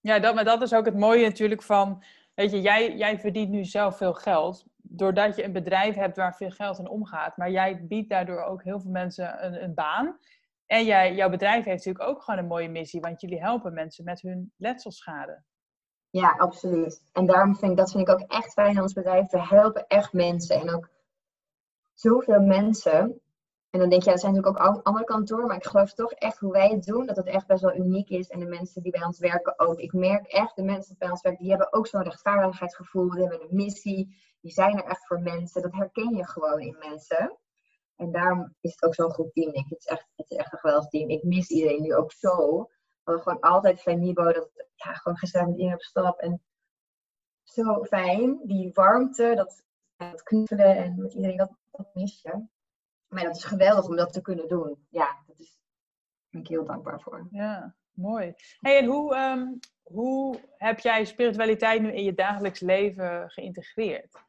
Ja, 0.00 0.18
dat, 0.18 0.34
maar 0.34 0.44
dat 0.44 0.62
is 0.62 0.74
ook 0.74 0.84
het 0.84 0.96
mooie 0.96 1.26
natuurlijk 1.26 1.62
van... 1.62 2.04
Weet 2.34 2.50
je, 2.50 2.60
jij, 2.60 2.96
jij 2.96 3.18
verdient 3.18 3.50
nu 3.50 3.64
zelf 3.64 3.96
veel 3.96 4.14
geld 4.14 4.64
doordat 4.82 5.36
je 5.36 5.44
een 5.44 5.52
bedrijf 5.52 5.94
hebt 5.94 6.16
waar 6.16 6.36
veel 6.36 6.50
geld 6.50 6.78
in 6.78 6.88
omgaat. 6.88 7.36
Maar 7.36 7.50
jij 7.50 7.86
biedt 7.86 8.08
daardoor 8.08 8.42
ook 8.42 8.62
heel 8.62 8.80
veel 8.80 8.90
mensen 8.90 9.44
een, 9.44 9.62
een 9.62 9.74
baan. 9.74 10.18
En 10.66 10.84
jij, 10.84 11.14
jouw 11.14 11.28
bedrijf 11.30 11.64
heeft 11.64 11.84
natuurlijk 11.84 12.08
ook 12.08 12.22
gewoon 12.22 12.40
een 12.40 12.46
mooie 12.46 12.68
missie, 12.68 13.00
want 13.00 13.20
jullie 13.20 13.40
helpen 13.40 13.72
mensen 13.72 14.04
met 14.04 14.20
hun 14.20 14.52
letselschade. 14.56 15.42
Ja, 16.10 16.34
absoluut. 16.38 17.02
En 17.12 17.26
daarom 17.26 17.56
vind 17.56 17.70
ik 17.70 17.76
dat 17.76 17.90
vind 17.90 18.08
ik 18.08 18.14
ook 18.14 18.28
echt 18.28 18.52
fijn 18.52 18.76
aan 18.76 18.82
ons 18.82 18.92
bedrijf. 18.92 19.30
We 19.30 19.46
helpen 19.46 19.86
echt 19.86 20.12
mensen 20.12 20.60
en 20.60 20.74
ook 20.74 20.90
zoveel 21.94 22.40
mensen. 22.40 23.20
En 23.70 23.80
dan 23.80 23.88
denk 23.88 24.02
je, 24.02 24.08
ja, 24.08 24.14
er 24.14 24.20
zijn 24.20 24.34
natuurlijk 24.34 24.66
ook 24.66 24.82
andere 24.82 25.04
kantoren, 25.04 25.46
maar 25.46 25.56
ik 25.56 25.66
geloof 25.66 25.94
toch 25.94 26.12
echt 26.12 26.38
hoe 26.38 26.52
wij 26.52 26.68
het 26.68 26.84
doen, 26.84 27.06
dat 27.06 27.16
het 27.16 27.26
echt 27.26 27.46
best 27.46 27.62
wel 27.62 27.74
uniek 27.76 28.08
is. 28.08 28.28
En 28.28 28.40
de 28.40 28.46
mensen 28.46 28.82
die 28.82 28.92
bij 28.92 29.04
ons 29.04 29.18
werken 29.18 29.58
ook. 29.58 29.78
Ik 29.78 29.92
merk 29.92 30.26
echt, 30.26 30.56
de 30.56 30.62
mensen 30.62 30.88
die 30.88 30.98
bij 30.98 31.10
ons 31.10 31.22
werken, 31.22 31.42
die 31.42 31.50
hebben 31.50 31.72
ook 31.72 31.86
zo'n 31.86 32.02
rechtvaardigheidsgevoel, 32.02 33.10
die 33.10 33.20
hebben 33.20 33.40
een 33.40 33.56
missie 33.56 34.28
die 34.40 34.52
zijn 34.52 34.76
er 34.76 34.84
echt 34.84 35.06
voor 35.06 35.20
mensen. 35.20 35.62
Dat 35.62 35.72
herken 35.72 36.14
je 36.14 36.26
gewoon 36.26 36.60
in 36.60 36.76
mensen. 36.78 37.38
En 37.96 38.12
daarom 38.12 38.54
is 38.60 38.70
het 38.70 38.82
ook 38.82 38.94
zo'n 38.94 39.10
goed 39.10 39.32
team. 39.32 39.52
Ik. 39.52 39.66
Het, 39.68 39.78
is 39.78 39.86
echt, 39.86 40.06
het 40.16 40.30
echt 40.30 40.52
een 40.52 40.58
geweldig 40.58 40.88
team. 40.88 41.08
Ik 41.08 41.22
mis 41.22 41.48
iedereen 41.48 41.82
nu 41.82 41.94
ook 41.94 42.12
zo. 42.12 42.68
We 43.04 43.18
gewoon 43.18 43.40
altijd 43.40 43.80
fijn 43.80 44.00
Nibo. 44.00 44.32
Dat, 44.32 44.50
gewoon 44.74 45.18
gezellig 45.18 45.46
met 45.46 45.56
iedereen 45.56 45.74
op 45.74 45.82
stap. 45.82 46.18
En 46.18 46.42
zo 47.42 47.84
fijn. 47.84 48.40
Die 48.42 48.70
warmte, 48.72 49.32
dat, 49.36 49.64
dat 49.96 50.22
knuffelen 50.22 50.76
en 50.76 51.02
met 51.02 51.14
iedereen, 51.14 51.36
dat, 51.36 51.50
dat 51.70 51.94
mis 51.94 52.22
je. 52.22 52.44
Maar 53.10 53.24
dat 53.24 53.36
is 53.36 53.44
geweldig 53.44 53.86
om 53.86 53.96
dat 53.96 54.12
te 54.12 54.20
kunnen 54.20 54.48
doen. 54.48 54.86
Ja, 54.88 55.22
dat 55.26 55.38
is, 55.38 55.58
daar 55.58 56.28
ben 56.30 56.40
ik 56.40 56.48
heel 56.48 56.64
dankbaar 56.64 57.00
voor. 57.00 57.28
Ja, 57.30 57.74
mooi. 57.92 58.34
Hey, 58.60 58.78
en 58.78 58.84
hoe, 58.84 59.16
um, 59.16 59.58
hoe 59.82 60.40
heb 60.56 60.78
jij 60.78 61.04
spiritualiteit 61.04 61.82
nu 61.82 61.92
in 61.92 62.04
je 62.04 62.14
dagelijks 62.14 62.60
leven 62.60 63.30
geïntegreerd? 63.30 64.28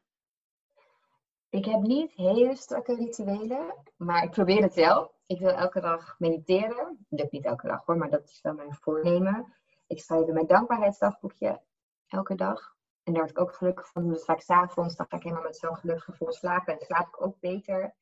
Ik 1.48 1.64
heb 1.64 1.80
niet 1.80 2.12
hele 2.12 2.56
strakke 2.56 2.94
rituelen, 2.94 3.74
maar 3.96 4.22
ik 4.22 4.30
probeer 4.30 4.62
het 4.62 4.74
wel. 4.74 5.14
Ik 5.26 5.38
wil 5.38 5.50
elke 5.50 5.80
dag 5.80 6.18
mediteren. 6.18 7.06
Dat 7.08 7.20
lukt 7.20 7.32
niet 7.32 7.44
elke 7.44 7.66
dag 7.66 7.86
hoor, 7.86 7.96
maar 7.96 8.10
dat 8.10 8.28
is 8.28 8.40
wel 8.42 8.54
mijn 8.54 8.74
voornemen. 8.74 9.54
Ik 9.86 10.00
schrijf 10.00 10.26
in 10.26 10.34
mijn 10.34 10.46
dankbaarheidsdagboekje 10.46 11.60
elke 12.06 12.34
dag. 12.34 12.76
En 13.02 13.12
daar 13.12 13.22
word 13.22 13.36
ik 13.36 13.40
ook 13.40 13.54
gelukkig 13.54 13.88
van. 13.88 14.08
Dus 14.08 14.24
vaak 14.24 14.40
s'avonds, 14.40 14.96
dan 14.96 15.06
ga 15.08 15.16
ik 15.16 15.22
helemaal 15.22 15.44
met 15.44 15.56
zo'n 15.56 15.76
gelukkig 15.76 16.04
gevoel 16.04 16.32
slapen. 16.32 16.78
En 16.78 16.86
slaap 16.86 17.06
ik 17.06 17.22
ook 17.22 17.40
beter. 17.40 17.94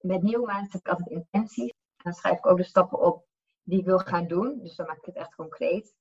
Met 0.00 0.22
nieuwmaand 0.22 0.72
heb 0.72 0.80
ik 0.80 0.88
altijd 0.88 1.08
intenties. 1.08 1.70
En 1.70 2.04
dan 2.04 2.12
schrijf 2.12 2.38
ik 2.38 2.46
ook 2.46 2.56
de 2.56 2.64
stappen 2.64 2.98
op 2.98 3.26
die 3.62 3.78
ik 3.78 3.84
wil 3.84 3.98
gaan 3.98 4.26
doen. 4.26 4.58
Dus 4.62 4.76
dan 4.76 4.86
maak 4.86 4.96
ik 4.96 5.04
het 5.04 5.16
echt 5.16 5.34
concreet. 5.34 5.94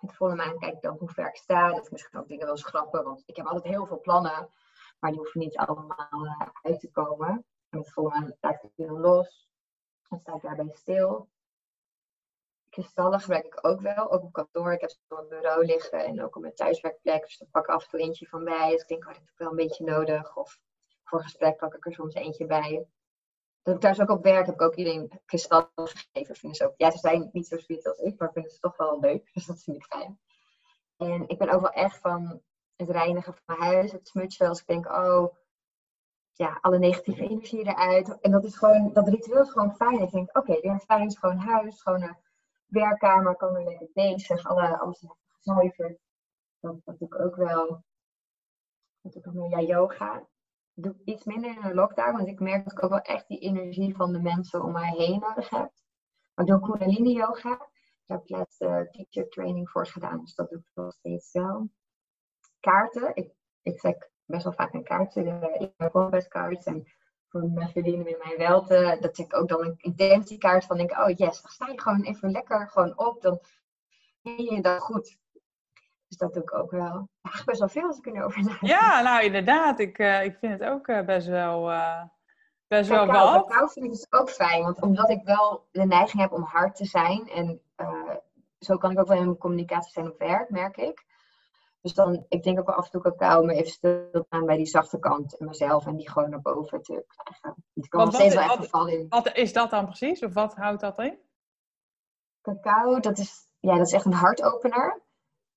Met 0.00 0.16
volle 0.16 0.34
maan 0.34 0.58
kijk 0.58 0.74
ik 0.74 0.82
dan 0.82 0.96
hoe 0.98 1.10
ver 1.10 1.28
ik 1.28 1.36
sta. 1.36 1.68
Dat 1.68 1.84
ik 1.84 1.92
misschien 1.92 2.20
ook 2.20 2.28
dingen 2.28 2.46
wil 2.46 2.56
schrappen. 2.56 3.04
Want 3.04 3.22
ik 3.26 3.36
heb 3.36 3.46
altijd 3.46 3.64
heel 3.74 3.86
veel 3.86 4.00
plannen. 4.00 4.50
Maar 4.98 5.10
die 5.10 5.20
hoeven 5.20 5.40
niet 5.40 5.56
allemaal 5.56 6.24
uh, 6.24 6.48
uit 6.62 6.80
te 6.80 6.90
komen. 6.90 7.28
En 7.68 7.78
met 7.78 7.92
volle 7.92 8.08
maan 8.08 8.36
laat 8.40 8.54
ik 8.62 8.70
het 8.76 8.88
los. 8.88 9.48
Dan 10.08 10.18
sta 10.18 10.34
ik 10.34 10.42
daarbij 10.42 10.70
stil. 10.72 11.28
Kristallen 12.70 13.20
gebruik 13.20 13.44
ik 13.44 13.66
ook 13.66 13.80
wel, 13.80 14.12
ook 14.12 14.22
op 14.22 14.32
kantoor. 14.32 14.72
Ik 14.72 14.80
heb 14.80 14.90
mijn 15.08 15.28
bureau 15.28 15.64
liggen 15.64 16.04
en 16.04 16.22
ook 16.22 16.36
op 16.36 16.42
mijn 16.42 16.54
thuiswerkplek. 16.54 17.22
Dus 17.22 17.38
daar 17.38 17.48
pak 17.48 17.64
ik 17.64 17.74
af 17.74 17.82
en 17.84 17.90
toe 17.90 18.00
eentje 18.00 18.26
van 18.26 18.44
bij. 18.44 18.70
Dus 18.70 18.82
ik 18.82 18.88
denk, 18.88 19.00
oh, 19.00 19.08
dat 19.08 19.16
heb 19.16 19.28
ik 19.30 19.38
wel 19.38 19.50
een 19.50 19.56
beetje 19.56 19.84
nodig. 19.84 20.36
Of 20.36 20.58
voor 21.04 21.22
gesprek 21.22 21.56
pak 21.56 21.74
ik 21.74 21.86
er 21.86 21.92
soms 21.92 22.14
eentje 22.14 22.46
bij. 22.46 22.86
Dat 23.62 23.74
ik 23.74 23.80
thuis 23.80 24.00
ook 24.00 24.10
op 24.10 24.22
werk 24.22 24.46
heb 24.46 24.54
ik 24.54 24.62
ook 24.62 24.74
iedereen 24.74 25.20
kristallen 25.24 25.70
gegeven. 25.74 26.36
Vinden 26.36 26.58
ze 26.58 26.66
ook, 26.66 26.74
ja, 26.76 26.90
ze 26.90 26.98
zijn 26.98 27.28
niet 27.32 27.46
zo 27.46 27.56
sweet 27.58 27.86
als 27.86 27.98
ik, 27.98 28.18
maar 28.18 28.32
vinden 28.32 28.50
ze 28.50 28.58
toch 28.58 28.76
wel 28.76 29.00
leuk. 29.00 29.30
Dus 29.34 29.46
dat 29.46 29.62
vind 29.62 29.76
ik 29.76 29.84
fijn. 29.84 30.18
En 30.96 31.28
ik 31.28 31.38
ben 31.38 31.50
ook 31.50 31.60
wel 31.60 31.70
echt 31.70 31.98
van 31.98 32.42
het 32.76 32.90
reinigen 32.90 33.34
van 33.34 33.42
mijn 33.46 33.72
huis, 33.72 33.92
het 33.92 34.08
smutsen. 34.08 34.48
Als 34.48 34.60
ik 34.60 34.66
denk, 34.66 34.86
oh, 34.86 35.34
ja, 36.32 36.58
alle 36.60 36.78
negatieve 36.78 37.22
energie 37.22 37.66
eruit. 37.66 38.20
En 38.20 38.30
dat 38.30 38.44
is 38.44 38.56
gewoon, 38.56 38.92
dat 38.92 39.08
ritueel 39.08 39.42
is 39.42 39.50
gewoon 39.50 39.76
fijn. 39.76 40.00
Ik 40.00 40.10
denk, 40.10 40.36
oké, 40.36 40.60
weer 40.60 40.70
een 40.70 40.80
fijn, 40.80 41.10
schoon 41.10 41.38
huis, 41.38 41.78
schone 41.78 42.16
werkkamer, 42.66 43.36
kan 43.36 43.52
weer 43.52 43.64
lekker 43.64 43.88
bezig. 43.92 44.46
Alle, 44.46 44.78
alles 44.78 45.04
gezuiverd. 45.26 45.98
Dat, 46.60 46.76
dat 46.84 46.98
doe 46.98 47.08
ik 47.08 47.20
ook 47.20 47.36
wel. 47.36 47.84
Dat 49.00 49.12
doe 49.12 49.22
ik 49.22 49.26
ook 49.26 49.34
meer, 49.34 49.50
ja, 49.50 49.60
yoga 49.60 50.28
doe 50.74 50.96
iets 51.04 51.24
minder 51.24 51.56
in 51.56 51.62
de 51.62 51.74
lockdown, 51.74 52.16
want 52.16 52.28
ik 52.28 52.40
merk 52.40 52.64
dat 52.64 52.72
ik 52.72 52.82
ook 52.82 52.90
wel 52.90 53.00
echt 53.00 53.28
die 53.28 53.38
energie 53.38 53.96
van 53.96 54.12
de 54.12 54.20
mensen 54.20 54.62
om 54.62 54.72
mij 54.72 54.94
heen 54.96 55.20
nodig 55.20 55.50
heb. 55.50 55.70
Maar 56.34 56.46
doe 56.46 56.60
Kundalini 56.60 57.12
yoga. 57.12 57.68
Daar 58.06 58.18
heb 58.18 58.22
ik 58.22 58.28
laatst 58.28 58.62
uh, 58.62 58.80
teacher 58.80 59.28
training 59.28 59.70
voor 59.70 59.86
gedaan, 59.86 60.20
dus 60.20 60.34
dat 60.34 60.50
doe 60.50 60.58
ik 60.58 60.70
nog 60.74 60.92
steeds 60.92 61.32
wel. 61.32 61.70
Kaarten. 62.60 63.16
Ik, 63.16 63.32
ik 63.62 63.78
trek 63.78 64.10
best 64.24 64.44
wel 64.44 64.52
vaak 64.52 64.74
een 64.74 64.84
kaartje. 64.84 65.22
Ik 65.58 65.72
heb 65.76 65.94
en 66.64 66.84
voor 67.28 67.50
mijn 67.50 67.68
verdienen 67.68 68.06
in 68.06 68.18
mijn 68.24 68.36
welte. 68.36 68.96
Dat 69.00 69.18
ik 69.18 69.36
ook 69.36 69.48
dan 69.48 69.64
een 69.64 69.74
intentiekaart 69.76 70.64
van 70.64 70.76
denk, 70.76 70.90
oh 70.90 71.08
yes, 71.08 71.42
dan 71.42 71.50
sta 71.50 71.68
je 71.68 71.80
gewoon 71.80 72.02
even 72.02 72.30
lekker 72.30 72.68
gewoon 72.68 72.98
op. 72.98 73.22
Dan 73.22 73.40
ben 74.22 74.44
je 74.44 74.62
dat 74.62 74.80
goed. 74.80 75.18
Dus 76.10 76.18
dat 76.18 76.34
doe 76.34 76.42
ik 76.42 76.54
ook 76.54 76.70
wel. 76.70 77.08
Eigenlijk 77.22 77.44
best 77.44 77.58
wel 77.58 77.68
veel 77.68 77.86
als 77.86 77.98
ik 77.98 78.06
erover 78.06 78.42
nadenk. 78.42 78.66
Ja, 78.66 79.02
nou 79.02 79.24
inderdaad. 79.24 79.78
Ik, 79.78 79.98
uh, 79.98 80.24
ik 80.24 80.36
vind 80.38 80.60
het 80.60 80.68
ook 80.68 80.86
uh, 80.86 81.04
best 81.04 81.26
wel, 81.26 81.70
uh, 81.70 82.02
best 82.66 82.88
wel 82.88 83.06
wat. 83.06 83.46
Cacao 83.46 83.66
vind 83.66 84.06
ik 84.06 84.20
ook 84.20 84.30
fijn. 84.30 84.62
Want 84.62 84.80
omdat 84.80 85.10
ik 85.10 85.24
wel 85.24 85.66
de 85.70 85.86
neiging 85.86 86.22
heb 86.22 86.32
om 86.32 86.42
hard 86.42 86.76
te 86.76 86.84
zijn. 86.84 87.28
En 87.28 87.60
zo 88.58 88.76
kan 88.76 88.90
ik 88.90 88.98
ook 88.98 89.06
wel 89.06 89.16
in 89.16 89.24
mijn 89.24 89.38
communicatie 89.38 89.92
zijn 89.92 90.10
op 90.10 90.18
werk, 90.18 90.50
merk 90.50 90.76
ik. 90.76 91.04
Dus 91.80 91.94
dan, 91.94 92.24
ik 92.28 92.42
denk 92.42 92.58
ook 92.58 92.66
wel 92.66 92.76
af 92.76 92.84
en 92.84 92.90
toe 92.90 93.00
cacao 93.00 93.42
me 93.42 93.54
even 93.54 93.70
stil 93.70 94.26
aan 94.28 94.46
bij 94.46 94.56
die 94.56 94.66
zachte 94.66 94.98
kant 94.98 95.34
in 95.34 95.46
mezelf. 95.46 95.86
En 95.86 95.96
die 95.96 96.10
gewoon 96.10 96.30
naar 96.30 96.40
boven 96.40 96.82
te 96.82 97.04
krijgen. 97.06 97.64
Ik 97.74 97.90
kan 97.90 98.04
nog 98.04 98.14
steeds 98.14 98.34
wel 98.34 98.44
echt 98.44 98.56
gevallen 98.56 98.92
in. 98.92 99.06
Wat 99.08 99.36
is 99.36 99.52
dat 99.52 99.70
dan 99.70 99.84
precies? 99.84 100.22
Of 100.22 100.34
wat 100.34 100.54
houdt 100.54 100.80
dat 100.80 100.98
in? 100.98 101.18
Cacao, 102.42 103.00
dat 103.00 103.18
is, 103.18 103.48
ja, 103.58 103.76
dat 103.76 103.86
is 103.86 103.92
echt 103.92 104.04
een 104.04 104.12
hartopener. 104.12 105.08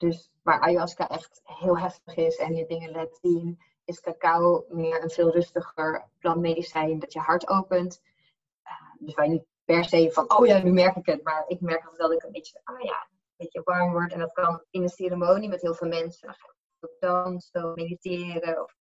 Dus 0.03 0.31
waar 0.41 0.59
ayahuasca 0.59 1.09
echt 1.09 1.41
heel 1.43 1.77
heftig 1.77 2.15
is 2.15 2.37
en 2.37 2.55
je 2.55 2.65
dingen 2.65 2.91
laat 2.91 3.19
zien, 3.21 3.59
is 3.83 3.99
cacao 3.99 4.65
meer 4.69 5.03
een 5.03 5.09
veel 5.09 5.31
rustiger 5.31 6.09
plantmedicijn 6.19 6.99
dat 6.99 7.13
je 7.13 7.19
hart 7.19 7.47
opent. 7.47 8.01
Uh, 8.63 8.71
dus 8.99 9.13
wij 9.13 9.27
niet 9.27 9.45
per 9.65 9.85
se 9.85 10.11
van, 10.11 10.37
oh 10.37 10.45
ja, 10.45 10.63
nu 10.63 10.71
merk 10.71 10.95
ik 10.95 11.05
het, 11.05 11.23
maar 11.23 11.43
ik 11.47 11.61
merk 11.61 11.83
wel 11.83 11.95
dat 11.97 12.11
ik 12.11 12.23
een 12.23 12.31
beetje, 12.31 12.61
ah 12.63 12.81
ja, 12.81 13.07
een 13.09 13.35
beetje 13.37 13.61
warm 13.63 13.91
word. 13.91 14.11
En 14.11 14.19
dat 14.19 14.31
kan 14.31 14.63
in 14.69 14.81
een 14.81 14.89
ceremonie 14.89 15.49
met 15.49 15.61
heel 15.61 15.73
veel 15.73 15.87
mensen. 15.87 16.27
Dan 16.27 16.35
ga 16.35 16.47
ik 16.47 16.89
ook 16.89 16.99
dansen, 16.99 17.71
mediteren 17.75 18.63
of 18.63 18.75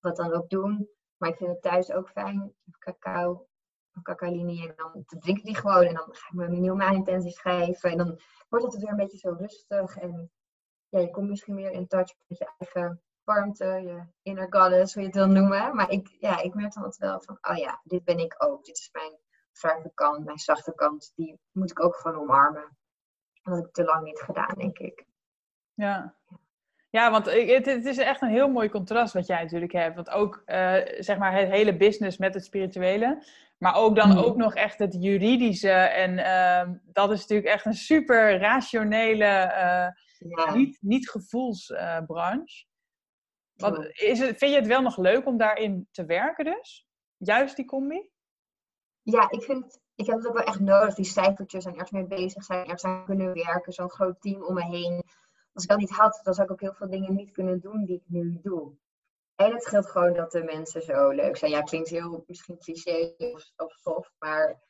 wat 0.00 0.16
dan 0.16 0.32
ook 0.32 0.48
doen. 0.48 0.88
Maar 1.16 1.28
ik 1.28 1.36
vind 1.36 1.50
het 1.50 1.62
thuis 1.62 1.92
ook 1.92 2.08
fijn, 2.08 2.54
cacao, 2.78 3.46
cacao-linie. 4.02 4.68
En 4.68 4.74
dan 4.76 5.04
drink 5.20 5.38
ik 5.38 5.44
die 5.44 5.56
gewoon 5.56 5.84
en 5.84 5.94
dan 5.94 6.08
ga 6.10 6.28
ik 6.28 6.34
mijn 6.34 6.60
nieuwe 6.60 6.94
intentie 6.94 7.32
schrijven. 7.32 7.90
En 7.90 7.96
dan 7.96 8.20
wordt 8.48 8.64
het 8.64 8.78
weer 8.78 8.90
een 8.90 8.96
beetje 8.96 9.18
zo 9.18 9.36
rustig 9.38 9.96
en 9.96 10.30
ja, 10.88 10.98
je 10.98 11.10
komt 11.10 11.28
misschien 11.28 11.54
meer 11.54 11.70
in 11.70 11.86
touch 11.86 12.14
met 12.26 12.38
je 12.38 12.52
eigen 12.58 13.02
warmte, 13.24 13.64
je 13.64 14.02
inner 14.22 14.46
goddess, 14.50 14.94
hoe 14.94 15.02
je 15.02 15.08
het 15.08 15.16
wil 15.16 15.26
noemen. 15.26 15.76
Maar 15.76 15.90
ik, 15.90 16.16
ja, 16.20 16.42
ik 16.42 16.54
merk 16.54 16.74
dan 16.74 16.82
altijd 16.82 17.10
wel 17.10 17.20
van, 17.20 17.38
oh 17.40 17.56
ja, 17.56 17.80
dit 17.84 18.04
ben 18.04 18.18
ik 18.18 18.34
ook. 18.38 18.64
Dit 18.64 18.78
is 18.78 18.88
mijn 18.92 19.12
verve 19.52 19.90
kant, 19.94 20.24
mijn 20.24 20.38
zachte 20.38 20.74
kant. 20.74 21.12
Die 21.14 21.40
moet 21.52 21.70
ik 21.70 21.84
ook 21.84 21.96
gewoon 21.96 22.20
omarmen. 22.20 22.76
Dat 23.42 23.56
heb 23.56 23.66
ik 23.66 23.72
te 23.72 23.84
lang 23.84 24.04
niet 24.04 24.20
gedaan, 24.20 24.54
denk 24.56 24.78
ik. 24.78 25.04
Ja. 25.74 26.14
Ja, 26.90 27.10
want 27.10 27.26
het, 27.26 27.66
het, 27.66 27.84
is 27.84 27.98
echt 27.98 28.22
een 28.22 28.28
heel 28.28 28.48
mooi 28.48 28.68
contrast 28.68 29.12
wat 29.12 29.26
jij 29.26 29.42
natuurlijk 29.42 29.72
hebt. 29.72 29.94
Want 29.94 30.10
ook, 30.10 30.42
uh, 30.46 30.74
zeg 30.98 31.18
maar, 31.18 31.32
het 31.32 31.48
hele 31.48 31.76
business 31.76 32.18
met 32.18 32.34
het 32.34 32.44
spirituele. 32.44 33.22
Maar 33.58 33.74
ook 33.74 33.96
dan 33.96 34.10
mm. 34.10 34.18
ook 34.18 34.36
nog 34.36 34.54
echt 34.54 34.78
het 34.78 34.96
juridische. 35.00 35.70
En 35.70 36.18
uh, 36.18 36.76
dat 36.92 37.10
is 37.10 37.20
natuurlijk 37.20 37.48
echt 37.48 37.64
een 37.64 37.74
super 37.74 38.38
rationele... 38.38 39.52
Uh, 39.56 40.06
ja. 40.18 40.54
niet, 40.54 40.78
niet 40.80 41.10
gevoelsbranche. 41.10 42.66
Wat, 43.54 43.84
is 43.84 44.18
het, 44.18 44.38
vind 44.38 44.52
je 44.52 44.58
het 44.58 44.66
wel 44.66 44.82
nog 44.82 44.96
leuk 44.96 45.26
om 45.26 45.36
daarin 45.36 45.88
te 45.90 46.04
werken 46.04 46.44
dus? 46.44 46.86
Juist 47.16 47.56
die 47.56 47.64
combi? 47.64 48.10
Ja, 49.02 49.30
ik 49.30 49.42
vind 49.42 49.80
ik 49.98 50.06
heb 50.06 50.16
het 50.16 50.26
ook 50.26 50.36
wel 50.36 50.46
echt 50.46 50.60
nodig, 50.60 50.94
die 50.94 51.04
cijfertjes 51.04 51.64
en 51.64 51.72
ergens 51.72 51.90
mee 51.90 52.06
bezig 52.06 52.44
zijn, 52.44 52.60
ergens 52.60 52.84
aan 52.84 53.04
kunnen 53.04 53.34
werken, 53.34 53.72
zo'n 53.72 53.90
groot 53.90 54.20
team 54.20 54.42
om 54.42 54.54
me 54.54 54.64
heen. 54.64 55.02
Als 55.52 55.62
ik 55.62 55.70
dat 55.70 55.78
niet 55.78 55.90
had, 55.90 56.20
dan 56.22 56.34
zou 56.34 56.46
ik 56.46 56.52
ook 56.52 56.60
heel 56.60 56.74
veel 56.74 56.90
dingen 56.90 57.14
niet 57.14 57.32
kunnen 57.32 57.60
doen 57.60 57.84
die 57.84 57.96
ik 57.96 58.04
nu 58.06 58.38
doe. 58.42 58.72
En 59.34 59.52
het 59.52 59.62
scheelt 59.62 59.90
gewoon 59.90 60.12
dat 60.12 60.32
de 60.32 60.42
mensen 60.42 60.82
zo 60.82 61.10
leuk 61.10 61.36
zijn. 61.36 61.50
Ja, 61.50 61.62
klinkt 61.62 61.88
heel 61.88 62.24
misschien 62.26 62.58
cliché 62.58 63.14
of, 63.16 63.52
of 63.56 63.72
soft, 63.72 64.14
maar 64.18 64.62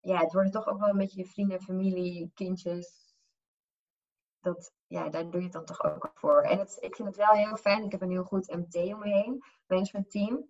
ja, 0.00 0.18
het 0.18 0.32
worden 0.32 0.52
toch 0.52 0.68
ook 0.68 0.78
wel 0.78 0.88
een 0.88 0.98
beetje 0.98 1.20
je 1.20 1.26
vrienden, 1.26 1.62
familie, 1.62 2.30
kindjes, 2.34 3.11
dat, 4.42 4.72
ja, 4.86 5.08
daar 5.08 5.30
doe 5.30 5.40
je 5.40 5.42
het 5.42 5.52
dan 5.52 5.64
toch 5.64 5.84
ook 5.84 6.10
voor. 6.14 6.42
En 6.42 6.58
het, 6.58 6.76
ik 6.80 6.96
vind 6.96 7.08
het 7.08 7.16
wel 7.16 7.32
heel 7.32 7.56
fijn. 7.56 7.84
Ik 7.84 7.92
heb 7.92 8.02
een 8.02 8.10
heel 8.10 8.24
goed 8.24 8.54
MT 8.54 8.74
om 8.76 8.98
me 8.98 9.08
heen, 9.08 9.42
team 10.08 10.48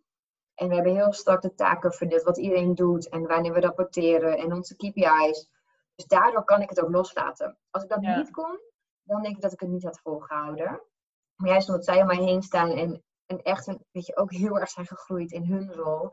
En 0.55 0.69
we 0.69 0.75
hebben 0.75 0.95
heel 0.95 1.13
strak 1.13 1.43
de 1.43 1.55
taken 1.55 1.93
verdeeld, 1.93 2.23
wat 2.23 2.39
iedereen 2.39 2.75
doet 2.75 3.09
en 3.09 3.27
wanneer 3.27 3.53
we 3.53 3.61
rapporteren 3.61 4.39
en 4.39 4.53
onze 4.53 4.77
KPI's. 4.77 5.49
Dus 5.95 6.05
daardoor 6.07 6.45
kan 6.45 6.63
ik 6.63 6.69
het 6.69 6.81
ook 6.81 6.91
loslaten. 6.91 7.59
Als 7.71 7.83
ik 7.83 7.89
dat 7.89 8.01
niet 8.01 8.31
kon, 8.31 8.61
dan 9.03 9.23
denk 9.23 9.37
ik 9.37 9.43
dat 9.43 9.53
ik 9.53 9.61
het 9.61 9.69
niet 9.69 9.85
had 9.85 10.01
volgehouden. 10.01 10.83
Maar 11.37 11.51
juist 11.51 11.69
omdat 11.69 11.85
zij 11.85 12.01
om 12.01 12.07
mij 12.07 12.17
heen 12.17 12.43
staan 12.43 12.71
en, 12.71 13.03
en 13.27 13.43
echt 13.43 13.67
een, 13.67 13.85
weet 13.91 14.07
je, 14.07 14.17
ook 14.17 14.33
heel 14.33 14.59
erg 14.59 14.71
zijn 14.71 14.87
gegroeid 14.87 15.33
in 15.33 15.45
hun 15.45 15.73
rol. 15.73 16.11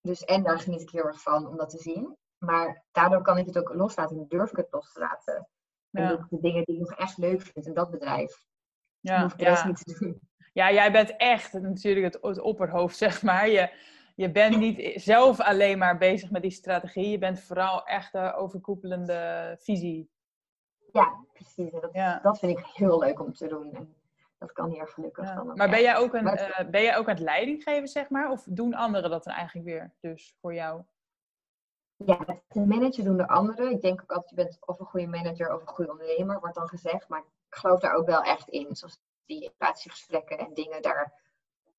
Dus 0.00 0.24
en 0.24 0.42
daar 0.42 0.58
geniet 0.58 0.80
ik 0.80 0.90
heel 0.90 1.04
erg 1.04 1.22
van 1.22 1.46
om 1.46 1.56
dat 1.56 1.70
te 1.70 1.78
zien. 1.78 2.16
Maar 2.38 2.84
daardoor 2.92 3.22
kan 3.22 3.38
ik 3.38 3.46
het 3.46 3.58
ook 3.58 3.74
loslaten 3.74 4.16
en 4.16 4.28
durf 4.28 4.50
ik 4.50 4.56
het 4.56 4.68
los 4.70 4.92
te 4.92 5.00
laten. 5.00 5.48
En 5.94 6.08
doe 6.08 6.18
ik 6.18 6.26
de 6.28 6.40
dingen 6.40 6.64
die 6.64 6.74
ik 6.74 6.80
nog 6.80 6.98
echt 6.98 7.18
leuk 7.18 7.42
vind 7.42 7.66
in 7.66 7.74
dat 7.74 7.90
bedrijf. 7.90 8.44
Ja, 9.00 9.22
hoef 9.22 9.32
ik 9.32 9.38
de 9.38 9.44
rest 9.44 9.64
niet 9.64 9.84
te 9.84 9.98
doen. 9.98 10.20
Ja, 10.52 10.72
jij 10.72 10.92
bent 10.92 11.16
echt 11.16 11.52
natuurlijk 11.52 12.14
het, 12.14 12.22
het 12.22 12.40
opperhoofd, 12.40 12.96
zeg 13.06 13.22
maar. 13.22 13.48
Je, 13.48 13.70
je 14.14 14.30
bent 14.30 14.56
niet 14.56 15.02
zelf 15.02 15.40
alleen 15.40 15.78
maar 15.78 15.98
bezig 15.98 16.30
met 16.30 16.42
die 16.42 16.50
strategie. 16.50 17.10
Je 17.10 17.18
bent 17.18 17.40
vooral 17.40 17.86
echt 17.86 18.12
de 18.12 18.34
overkoepelende 18.34 19.56
visie. 19.60 20.10
Ja, 20.92 21.24
precies. 21.32 21.70
Dat, 21.70 22.22
dat 22.22 22.38
vind 22.38 22.58
ik 22.58 22.64
heel 22.66 22.98
leuk 22.98 23.20
om 23.20 23.32
te 23.32 23.46
doen. 23.46 23.74
En 23.74 23.94
dat 24.38 24.52
kan 24.52 24.70
hier 24.70 24.88
gelukkig 24.88 25.24
ja. 25.24 25.42
Maar 25.42 25.70
ben 25.70 25.82
jij, 25.82 25.96
ook 25.96 26.14
een, 26.14 26.26
uh, 26.26 26.70
ben 26.70 26.82
jij 26.82 26.96
ook 26.96 27.08
aan 27.08 27.14
het 27.14 27.24
leiding 27.24 27.62
geven, 27.62 27.88
zeg 27.88 28.08
maar? 28.08 28.30
Of 28.30 28.44
doen 28.48 28.74
anderen 28.74 29.10
dat 29.10 29.24
dan 29.24 29.34
eigenlijk 29.34 29.66
weer 29.66 29.92
dus 30.00 30.36
voor 30.40 30.54
jou? 30.54 30.82
Ja, 31.96 32.18
het 32.26 32.66
manager 32.66 33.04
doen 33.04 33.16
de 33.16 33.28
anderen. 33.28 33.70
Ik 33.70 33.80
denk 33.80 34.02
ook 34.02 34.10
altijd, 34.10 34.30
je 34.30 34.36
bent 34.36 34.58
of 34.60 34.80
een 34.80 34.86
goede 34.86 35.06
manager 35.06 35.54
of 35.54 35.60
een 35.60 35.66
goede 35.66 35.90
ondernemer, 35.90 36.40
wordt 36.40 36.54
dan 36.54 36.68
gezegd. 36.68 37.08
Maar 37.08 37.20
ik 37.20 37.56
geloof 37.56 37.80
daar 37.80 37.94
ook 37.94 38.06
wel 38.06 38.22
echt 38.22 38.48
in. 38.48 38.76
Zoals 38.76 38.98
die 39.26 39.52
relatiegesprekken 39.58 40.38
en 40.38 40.54
dingen, 40.54 40.82
daar, 40.82 41.20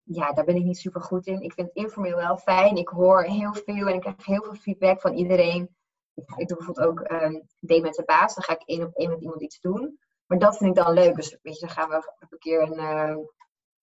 ja, 0.04 0.32
daar 0.32 0.46
ben 0.46 0.56
ik 0.56 0.64
niet 0.64 0.78
super 0.78 1.02
goed 1.02 1.28
in. 1.28 1.42
Ik 1.42 1.54
vind 1.54 1.68
het 1.68 1.76
informeel 1.76 2.16
wel 2.16 2.38
fijn. 2.38 2.76
Ik 2.76 2.88
hoor 2.88 3.24
heel 3.24 3.54
veel 3.54 3.88
en 3.88 3.94
ik 3.94 4.02
krijg 4.02 4.26
heel 4.26 4.44
veel 4.44 4.56
feedback 4.56 5.02
van 5.02 5.14
iedereen. 5.14 5.76
Ik, 6.14 6.48
doe 6.48 6.58
bijvoorbeeld 6.58 6.88
ook 6.88 7.12
um, 7.12 7.48
met 7.82 7.94
de 7.94 8.04
baas. 8.06 8.36
Dan 8.36 8.44
ga 8.44 8.54
ik 8.54 8.64
één 8.66 8.84
op 8.84 8.96
één 8.96 9.10
met 9.10 9.22
iemand 9.22 9.42
iets 9.42 9.60
doen. 9.60 10.00
Maar 10.26 10.40
dat 10.40 10.58
vind 10.58 10.78
ik 10.78 10.84
dan 10.84 10.94
leuk. 10.94 11.16
Dus 11.16 11.38
weet 11.42 11.60
je, 11.60 11.66
dan 11.66 11.76
gaan 11.76 11.90
we 11.90 12.14
een 12.30 12.38
keer 12.38 12.62
een, 12.62 13.30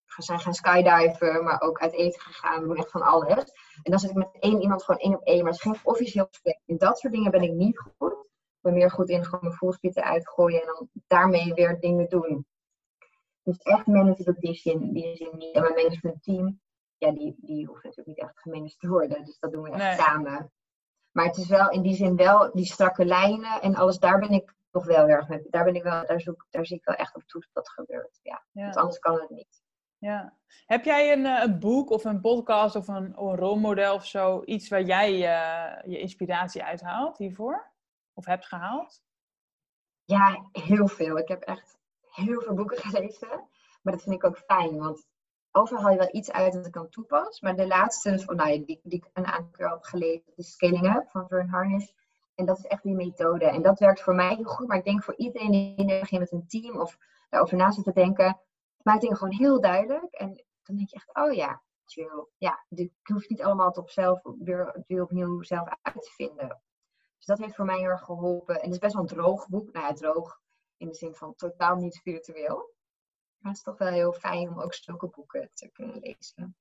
zijn 0.07 0.41
gaan 0.41 0.55
skydiven, 0.55 1.45
maar 1.45 1.61
ook 1.61 1.79
uit 1.79 1.93
eten 1.93 2.21
gegaan. 2.21 2.61
We 2.61 2.67
doen 2.67 2.77
echt 2.77 2.91
van 2.91 3.03
alles. 3.03 3.45
En 3.83 3.91
dan 3.91 3.99
zit 3.99 4.11
ik 4.11 4.17
met 4.17 4.37
één 4.41 4.61
iemand 4.61 4.83
gewoon 4.83 5.01
één 5.01 5.15
op 5.15 5.23
één. 5.23 5.43
Maar 5.43 5.53
het 5.53 5.65
is 5.65 5.71
geen 5.73 5.81
officieel 5.83 6.27
gesprek. 6.31 6.61
In 6.67 6.77
dat 6.77 6.99
soort 6.99 7.13
dingen 7.13 7.31
ben 7.31 7.43
ik 7.43 7.53
niet 7.53 7.79
goed. 7.79 8.13
Ik 8.13 8.61
ben 8.61 8.73
meer 8.73 8.91
goed 8.91 9.09
in 9.09 9.25
gewoon 9.25 9.41
mijn 9.43 9.55
voelspieten 9.55 10.05
uitgooien 10.05 10.61
en 10.61 10.67
dan 10.67 10.89
daarmee 11.07 11.55
weer 11.55 11.81
dingen 11.81 12.09
doen. 12.09 12.47
Dus 13.43 13.59
echt 13.59 13.87
managen 13.87 14.27
op 14.27 14.41
die 14.41 14.55
zin, 14.55 14.93
die 14.93 15.17
zin 15.17 15.31
niet. 15.37 15.55
En 15.55 15.63
mijn 15.63 15.75
managementteam, 15.75 16.61
ja, 16.97 17.11
die, 17.11 17.35
die 17.39 17.67
hoeft 17.67 17.83
natuurlijk 17.83 18.09
niet 18.09 18.29
echt 18.29 18.41
gemanaged 18.41 18.79
te 18.79 18.89
worden. 18.89 19.25
Dus 19.25 19.39
dat 19.39 19.53
doen 19.53 19.63
we 19.63 19.71
echt 19.71 20.01
samen. 20.01 20.53
Maar 21.11 21.25
het 21.25 21.37
is 21.37 21.49
wel 21.49 21.71
in 21.71 21.83
die 21.83 21.95
zin 21.95 22.17
wel 22.17 22.51
die 22.53 22.65
strakke 22.65 23.05
lijnen 23.05 23.61
en 23.61 23.75
alles, 23.75 23.99
daar 23.99 24.19
ben 24.19 24.31
ik 24.31 24.55
nog 24.71 24.85
wel 24.85 25.09
erg 25.09 25.29
mee. 25.29 25.47
Daar 25.51 25.65
ben 25.65 25.75
ik 25.75 25.83
wel, 25.83 26.07
daar, 26.07 26.21
zoek, 26.21 26.47
daar 26.51 26.67
zie 26.67 26.77
ik 26.77 26.85
wel 26.85 26.95
echt 26.95 27.17
op 27.17 27.23
toe 27.23 27.41
dat 27.41 27.51
dat 27.53 27.69
gebeurt. 27.69 28.21
Ja. 28.23 28.45
Want 28.53 28.77
anders 28.77 28.99
kan 28.99 29.21
het 29.21 29.31
niet. 29.31 29.62
Ja. 30.03 30.37
Heb 30.67 30.85
jij 30.85 31.13
een, 31.13 31.25
een 31.25 31.59
boek 31.59 31.91
of 31.91 32.05
een 32.05 32.21
podcast 32.21 32.77
of 32.77 32.89
een, 32.89 33.15
rolmodel 33.15 33.95
of 33.95 34.07
zo, 34.07 34.43
iets 34.45 34.69
waar 34.69 34.83
jij 34.83 35.13
uh, 35.13 35.93
je 35.93 35.99
inspiratie 35.99 36.65
uithaalt 36.65 37.19
hiervoor? 37.19 37.73
Of 38.13 38.25
hebt 38.25 38.47
gehaald? 38.47 39.03
Ja, 40.05 40.49
heel 40.53 40.89
veel. 40.89 41.19
Ik 41.19 41.29
heb 41.29 41.43
echt 41.43 41.79
heel 42.11 42.41
veel 42.41 42.55
boeken 42.55 42.77
gelezen. 42.77 43.29
Maar 43.83 43.93
dat 43.93 44.03
vind 44.03 44.15
ik 44.15 44.25
ook 44.25 44.39
fijn, 44.39 44.79
want 44.79 45.07
overal 45.51 45.83
haal 45.83 45.93
je 45.93 45.99
wel 45.99 46.15
iets 46.15 46.33
uit 46.33 46.53
dat 46.53 46.67
ik 46.67 46.73
kan 46.73 46.89
toepas. 46.89 47.41
Maar 47.41 47.57
de 47.57 47.67
laatste, 47.67 48.23
oh, 48.27 48.37
nou, 48.37 48.65
die, 48.65 48.81
die 48.83 48.99
ik 48.99 49.11
een 49.13 49.27
aantal 49.27 49.69
heb 49.69 49.83
gelezen, 49.83 50.33
de 50.37 50.43
Scaling 50.43 50.97
Up 50.97 51.11
van 51.11 51.29
Vern 51.29 51.49
Harnish. 51.49 51.91
En 52.35 52.47
dat 52.47 52.59
is 52.59 52.65
echt 52.65 52.83
die 52.83 52.95
methode. 52.95 53.45
En 53.45 53.63
dat 53.63 53.79
werkt 53.79 54.03
voor 54.03 54.15
mij 54.15 54.35
heel 54.35 54.45
goed. 54.45 54.67
Maar 54.67 54.79
ik 54.79 54.85
denk 54.85 55.05
voor 55.05 55.17
iedereen 55.17 55.51
die 55.51 56.01
begint 56.01 56.21
met 56.21 56.33
een 56.33 56.47
team 56.47 56.81
of 56.81 56.99
daarover 57.29 57.57
na 57.57 57.71
zit 57.71 57.85
te 57.85 57.93
denken, 57.93 58.41
maakt 58.85 59.01
dingen 59.01 59.17
gewoon 59.17 59.35
heel 59.35 59.61
duidelijk. 59.61 60.15
En 60.15 60.45
dan 60.63 60.77
denk 60.77 60.89
je 60.89 60.97
echt, 60.97 61.15
oh 61.15 61.33
ja, 61.33 61.63
chill. 61.85 62.27
Ja, 62.37 62.65
je 62.69 62.91
hoeft 63.03 63.29
niet 63.29 63.43
allemaal 63.43 63.71
op 63.71 63.91
zelf 63.91 64.21
weer, 64.39 64.85
weer 64.87 65.03
opnieuw 65.03 65.43
zelf 65.43 65.69
uit 65.83 66.03
te 66.03 66.11
vinden. 66.11 66.61
Dus 67.17 67.27
dat 67.27 67.39
heeft 67.39 67.55
voor 67.55 67.65
mij 67.65 67.79
heel 67.79 67.89
erg 67.89 68.05
geholpen. 68.05 68.55
En 68.55 68.65
het 68.65 68.73
is 68.73 68.79
best 68.79 68.93
wel 68.93 69.03
een 69.03 69.09
droog 69.09 69.49
boek. 69.49 69.73
Nou 69.73 69.87
ja, 69.87 69.93
droog 69.93 70.41
in 70.77 70.89
de 70.89 70.95
zin 70.95 71.15
van 71.15 71.35
totaal 71.35 71.77
niet 71.77 71.95
spiritueel. 71.95 72.75
Maar 73.39 73.51
het 73.51 73.57
is 73.57 73.63
toch 73.63 73.79
wel 73.79 73.93
heel 73.93 74.13
fijn 74.13 74.49
om 74.49 74.61
ook 74.61 74.75
zulke 74.75 75.09
boeken 75.09 75.51
te 75.55 75.69
kunnen 75.69 75.99
lezen. 75.99 76.57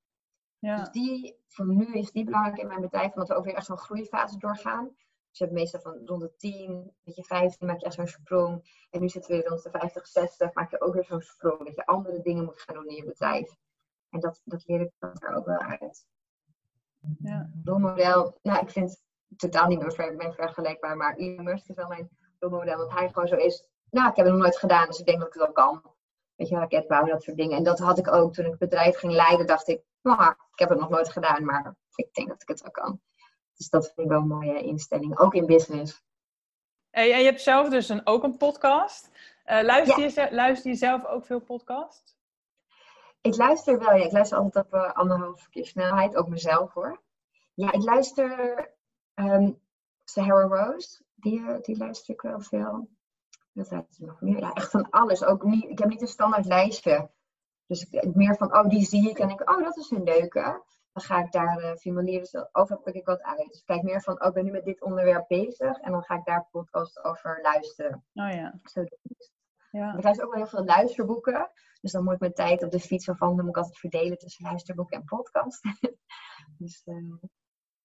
Ja. 0.60 0.78
Dus 0.78 0.90
die, 0.90 1.38
voor 1.48 1.68
nu 1.68 1.94
is 1.94 2.12
die 2.12 2.24
belangrijk 2.24 2.58
in 2.58 2.68
mijn 2.68 2.82
bedrijf, 2.82 3.14
omdat 3.14 3.28
we 3.28 3.36
ook 3.36 3.46
weer 3.46 3.56
echt 3.56 3.66
zo'n 3.66 3.78
groeifase 3.78 4.38
doorgaan. 4.38 4.96
Dus 5.32 5.40
je 5.40 5.46
hebt 5.46 5.58
meestal 5.58 5.82
van 5.82 6.02
rond 6.06 6.22
de 6.22 6.36
10, 6.36 6.94
dat 7.04 7.16
je 7.16 7.24
15 7.24 7.68
maak 7.68 7.80
je 7.80 7.86
echt 7.86 7.96
zo'n 7.96 8.08
sprong. 8.08 8.86
En 8.90 9.00
nu 9.00 9.10
zitten 9.10 9.38
we 9.38 9.48
rond 9.48 9.64
de 9.64 9.70
50, 9.70 10.08
60, 10.08 10.54
maak 10.54 10.72
je 10.72 10.82
ook 10.82 10.94
weer 10.94 11.04
zo'n 11.04 11.22
sprong. 11.22 11.66
Dat 11.66 11.76
je 11.76 11.86
andere 11.86 12.22
dingen 12.22 12.44
moet 12.44 12.62
gaan 12.62 12.76
doen 12.76 12.88
in 12.88 12.96
je 12.96 13.06
bedrijf. 13.06 13.56
En 14.10 14.20
dat, 14.20 14.42
dat 14.44 14.68
leer 14.68 14.82
ik 14.82 14.92
er 15.00 15.36
ook 15.36 15.46
wel 15.46 15.58
uit. 15.58 16.06
Ja. 17.20 17.50
Rolmodel, 17.64 18.38
nou 18.42 18.60
ik 18.60 18.70
vind 18.70 19.04
totaal 19.38 19.68
niet 19.68 19.80
meer 19.80 19.94
vergelijkbaar, 20.34 20.98
maar 20.98 21.16
Elon 21.16 21.44
Musk 21.44 21.70
is 21.70 21.76
wel 21.76 21.88
mijn 21.88 22.10
rolmodel. 22.40 22.78
Want 22.78 22.92
hij 22.92 23.08
gewoon 23.08 23.28
zo 23.28 23.36
is, 23.36 23.68
nou 23.90 24.10
ik 24.10 24.16
heb 24.16 24.26
het 24.26 24.34
nog 24.34 24.44
nooit 24.44 24.58
gedaan, 24.58 24.88
dus 24.88 25.00
ik 25.00 25.06
denk 25.06 25.18
dat 25.18 25.28
ik 25.28 25.34
het 25.34 25.44
wel 25.44 25.52
kan. 25.52 25.82
Weet 26.36 26.48
je, 26.48 26.56
raketbouw, 26.56 27.06
dat 27.06 27.24
soort 27.24 27.38
dingen. 27.38 27.58
En 27.58 27.64
dat 27.64 27.80
had 27.80 27.98
ik 27.98 28.14
ook 28.14 28.34
toen 28.34 28.46
ik 28.46 28.52
het 28.52 28.60
bedrijf 28.60 28.98
ging 28.98 29.14
leiden, 29.14 29.48
dacht 29.48 29.68
ik, 29.68 29.82
nou, 30.02 30.32
ik 30.32 30.60
heb 30.60 30.70
het 30.70 30.80
nog 30.80 30.90
nooit 30.90 31.10
gedaan, 31.10 31.46
maar 31.46 31.76
ik 31.96 32.14
denk 32.14 32.28
dat 32.28 32.42
ik 32.42 32.48
het 32.48 32.62
wel 32.62 32.72
kan. 32.72 33.02
Dus 33.62 33.70
dat 33.70 33.86
vind 33.86 33.98
ik 33.98 34.08
wel 34.08 34.22
een 34.22 34.28
mooie 34.28 34.62
instelling, 34.62 35.18
ook 35.18 35.34
in 35.34 35.46
business. 35.46 36.04
Hey, 36.90 37.14
en 37.14 37.20
je 37.20 37.26
hebt 37.26 37.42
zelf 37.42 37.70
dus 37.70 37.90
een, 37.90 38.08
ook 38.08 38.24
een 38.24 38.38
podcast. 38.38 39.10
Uh, 39.46 39.62
luister, 39.62 40.00
je, 40.00 40.28
luister 40.32 40.72
je 40.72 40.78
zelf 40.78 41.06
ook 41.06 41.26
veel 41.26 41.40
podcasts? 41.40 42.18
Ik 43.22 43.36
luister 43.36 43.80
wel, 43.80 43.96
ja. 43.96 44.06
Ik 44.06 44.12
luister 44.12 44.38
altijd 44.38 44.66
op 44.66 44.74
uh, 44.74 44.94
anderhalf 44.94 45.50
keer 45.50 45.66
snelheid, 45.66 46.16
ook 46.16 46.28
mezelf 46.28 46.74
hoor. 46.74 47.02
Ja, 47.54 47.72
ik 47.72 47.84
luister 47.84 48.60
um, 49.16 49.60
Sahara 50.04 50.48
Rose, 50.48 51.04
die, 51.16 51.48
eh, 51.48 51.62
die 51.62 51.78
luister 51.78 52.14
ik 52.14 52.22
wel 52.22 52.40
veel. 52.40 52.90
Dat 53.54 53.72
is 53.72 53.98
nog 53.98 54.22
meer. 54.22 54.40
Ja, 54.40 54.54
echt 54.54 54.72
van 54.72 54.90
alles. 54.90 55.24
Ook 55.24 55.44
niet, 55.44 55.70
ik 55.70 55.80
heb 55.80 55.90
niet 55.90 56.02
een 56.02 56.08
standaard 56.08 56.46
lijstje. 56.46 57.10
Dus 57.66 57.90
ik, 57.90 58.16
meer 58.16 58.36
van, 58.36 58.58
oh, 58.58 58.70
die 58.70 58.86
zie 58.86 59.10
ik 59.10 59.20
en 59.20 59.30
ik, 59.30 59.50
oh, 59.50 59.64
dat 59.64 59.78
is 59.78 59.92
een 59.92 60.04
leuke. 60.04 60.64
Dan 60.94 61.04
ga 61.04 61.24
ik 61.24 61.32
daar 61.32 61.64
uh, 61.64 61.76
formuleren, 61.76 62.22
dus 62.22 62.36
overal 62.52 62.82
pik 62.82 62.96
ik 62.96 63.06
wat 63.06 63.22
uit. 63.22 63.48
Dus 63.48 63.60
ik 63.60 63.66
kijk 63.66 63.84
meer 63.84 64.02
van, 64.02 64.22
oh, 64.22 64.28
ik 64.28 64.34
ben 64.34 64.44
nu 64.46 64.52
met 64.52 64.66
dit 64.66 64.82
onderwerp 64.82 65.28
bezig. 65.28 65.78
En 65.78 65.92
dan 65.92 66.04
ga 66.04 66.16
ik 66.16 66.26
daar 66.26 66.48
podcast 66.52 67.04
over 67.04 67.40
luisteren. 67.42 68.06
Oh 68.14 68.32
ja. 68.32 68.60
Zo 68.64 68.84
ja. 69.72 69.96
Ik 69.98 70.04
luister 70.04 70.26
ook 70.26 70.34
wel 70.34 70.42
heel 70.42 70.52
veel 70.52 70.66
luisterboeken. 70.66 71.52
Dus 71.82 71.92
dan 71.92 72.04
moet 72.04 72.14
ik 72.14 72.20
mijn 72.20 72.34
tijd 72.34 72.64
op 72.64 72.72
de 72.72 72.80
fiets 72.80 73.06
van, 73.06 73.18
dan 73.18 73.36
moet 73.36 73.48
ik 73.48 73.58
altijd 73.58 73.78
verdelen 73.78 74.18
tussen 74.18 74.46
luisterboeken 74.46 74.98
en 74.98 75.04
podcast. 75.04 75.62
dus 76.58 76.82
uh, 76.86 77.14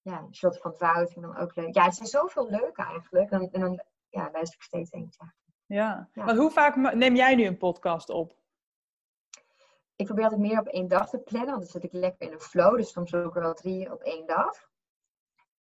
ja, 0.00 0.26
Shot 0.32 0.58
van 0.58 0.74
Wout 0.78 1.12
vind 1.12 1.26
ik 1.26 1.32
dan 1.32 1.36
ook 1.36 1.56
leuk. 1.56 1.74
Ja, 1.74 1.84
het 1.84 1.94
zijn 1.94 2.08
zoveel 2.08 2.50
leuke 2.50 2.82
eigenlijk. 2.82 3.30
En, 3.30 3.50
en 3.50 3.60
dan 3.60 3.82
ja, 4.08 4.28
luister 4.32 4.58
ik 4.58 4.62
steeds 4.62 4.90
eentje. 4.90 5.32
Ja. 5.66 6.08
ja. 6.12 6.24
Maar 6.24 6.36
hoe 6.36 6.50
vaak 6.50 6.94
neem 6.94 7.14
jij 7.14 7.34
nu 7.34 7.44
een 7.44 7.56
podcast 7.56 8.08
op? 8.08 8.36
Ik 9.96 10.06
probeer 10.06 10.24
altijd 10.24 10.42
meer 10.42 10.58
op 10.58 10.66
één 10.66 10.88
dag 10.88 11.08
te 11.08 11.18
plannen, 11.18 11.50
want 11.50 11.60
dan 11.60 11.70
zit 11.70 11.84
ik 11.84 11.92
lekker 11.92 12.26
in 12.26 12.32
een 12.32 12.40
flow. 12.40 12.76
Dus 12.76 12.92
soms 12.92 13.14
ook 13.14 13.36
er 13.36 13.42
wel 13.42 13.54
drie 13.54 13.92
op 13.92 14.00
één 14.00 14.26
dag. 14.26 14.68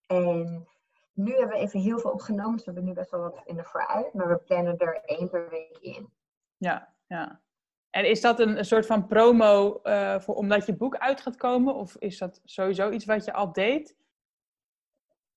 En 0.07 0.67
nu 1.13 1.31
hebben 1.31 1.57
we 1.57 1.63
even 1.63 1.79
heel 1.79 1.99
veel 1.99 2.11
opgenomen, 2.11 2.55
dus 2.55 2.65
we 2.65 2.71
hebben 2.71 2.89
nu 2.89 2.93
best 2.93 3.11
wel 3.11 3.21
wat 3.21 3.41
in 3.45 3.55
de 3.55 3.63
vooruit. 3.63 4.13
Maar 4.13 4.27
we 4.27 4.37
plannen 4.37 4.77
er 4.77 5.03
één 5.05 5.29
per 5.29 5.49
week 5.49 5.77
in. 5.81 6.09
Ja, 6.57 6.93
ja. 7.07 7.41
En 7.89 8.09
is 8.09 8.21
dat 8.21 8.39
een, 8.39 8.57
een 8.57 8.65
soort 8.65 8.85
van 8.85 9.07
promo 9.07 9.79
uh, 9.83 10.19
voor 10.19 10.35
omdat 10.35 10.65
je 10.65 10.75
boek 10.75 10.97
uit 10.97 11.21
gaat 11.21 11.35
komen? 11.35 11.75
Of 11.75 11.95
is 11.95 12.17
dat 12.17 12.41
sowieso 12.43 12.89
iets 12.89 13.05
wat 13.05 13.25
je 13.25 13.33
al 13.33 13.51
deed? 13.51 13.95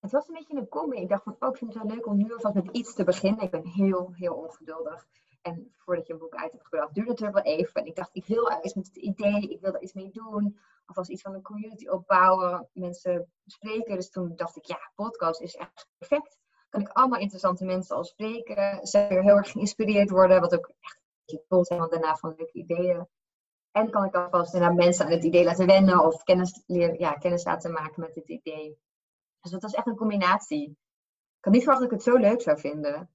Het 0.01 0.11
was 0.11 0.29
een 0.29 0.35
beetje 0.35 0.57
een 0.57 0.69
combi. 0.69 0.97
Ik 0.97 1.09
dacht 1.09 1.23
van, 1.23 1.37
oh, 1.39 1.49
ik 1.49 1.57
vind 1.57 1.75
het 1.75 1.83
wel 1.83 1.93
leuk 1.95 2.07
om 2.07 2.17
nu 2.17 2.33
alvast 2.33 2.55
met 2.55 2.69
iets 2.73 2.95
te 2.95 3.05
beginnen. 3.05 3.45
Ik 3.45 3.51
ben 3.51 3.67
heel, 3.67 4.11
heel 4.13 4.35
ongeduldig. 4.35 5.07
En 5.41 5.75
voordat 5.77 6.07
je 6.07 6.13
een 6.13 6.19
boek 6.19 6.35
uit 6.35 6.53
hebt 6.53 6.65
gebracht, 6.65 6.95
duurde 6.95 7.11
het 7.11 7.21
er 7.21 7.33
wel 7.33 7.43
even. 7.43 7.81
En 7.81 7.87
ik 7.87 7.97
dacht, 7.97 8.11
ik 8.13 8.27
wil 8.27 8.51
eens 8.51 8.75
met 8.75 8.87
het 8.87 8.97
idee, 8.97 9.49
ik 9.49 9.61
wil 9.61 9.75
er 9.75 9.83
iets 9.83 9.93
mee 9.93 10.11
doen. 10.11 10.59
Of 10.87 10.97
als 10.97 11.09
iets 11.09 11.23
van 11.23 11.35
een 11.35 11.43
community 11.43 11.89
opbouwen, 11.89 12.69
mensen 12.73 13.33
spreken. 13.47 13.95
Dus 13.95 14.11
toen 14.11 14.37
dacht 14.37 14.57
ik, 14.57 14.65
ja, 14.65 14.91
podcast 14.95 15.41
is 15.41 15.57
echt 15.57 15.89
perfect. 15.99 16.39
Kan 16.69 16.81
ik 16.81 16.89
allemaal 16.89 17.21
interessante 17.21 17.65
mensen 17.65 17.97
al 17.97 18.05
spreken. 18.05 18.87
Ze 18.87 19.07
weer 19.09 19.23
heel 19.23 19.37
erg 19.37 19.51
geïnspireerd 19.51 20.11
worden, 20.11 20.41
wat 20.41 20.55
ook 20.55 20.73
echt 20.81 20.99
cool 21.49 21.65
zijn, 21.65 21.79
want 21.79 21.91
daarna 21.91 22.17
van 22.17 22.35
leuke 22.37 22.53
ideeën. 22.53 23.09
En 23.71 23.91
kan 23.91 24.05
ik 24.05 24.15
alvast 24.15 24.53
naar 24.53 24.75
mensen 24.75 25.05
aan 25.05 25.11
het 25.11 25.25
idee 25.25 25.45
laten 25.45 25.67
wennen 25.67 26.05
of 26.05 26.23
kennis, 26.23 26.63
ja, 26.67 27.13
kennis 27.13 27.45
laten 27.45 27.73
maken 27.73 28.01
met 28.01 28.15
dit 28.15 28.29
idee. 28.29 28.79
Dus 29.41 29.51
dat 29.51 29.63
was 29.63 29.75
echt 29.75 29.87
een 29.87 29.97
combinatie. 29.97 30.71
Ik 31.39 31.45
had 31.45 31.53
niet 31.53 31.63
verwacht 31.63 31.83
dat 31.83 31.93
ik 31.93 31.97
het 31.97 32.07
zo 32.07 32.17
leuk 32.17 32.41
zou 32.41 32.59
vinden. 32.59 33.11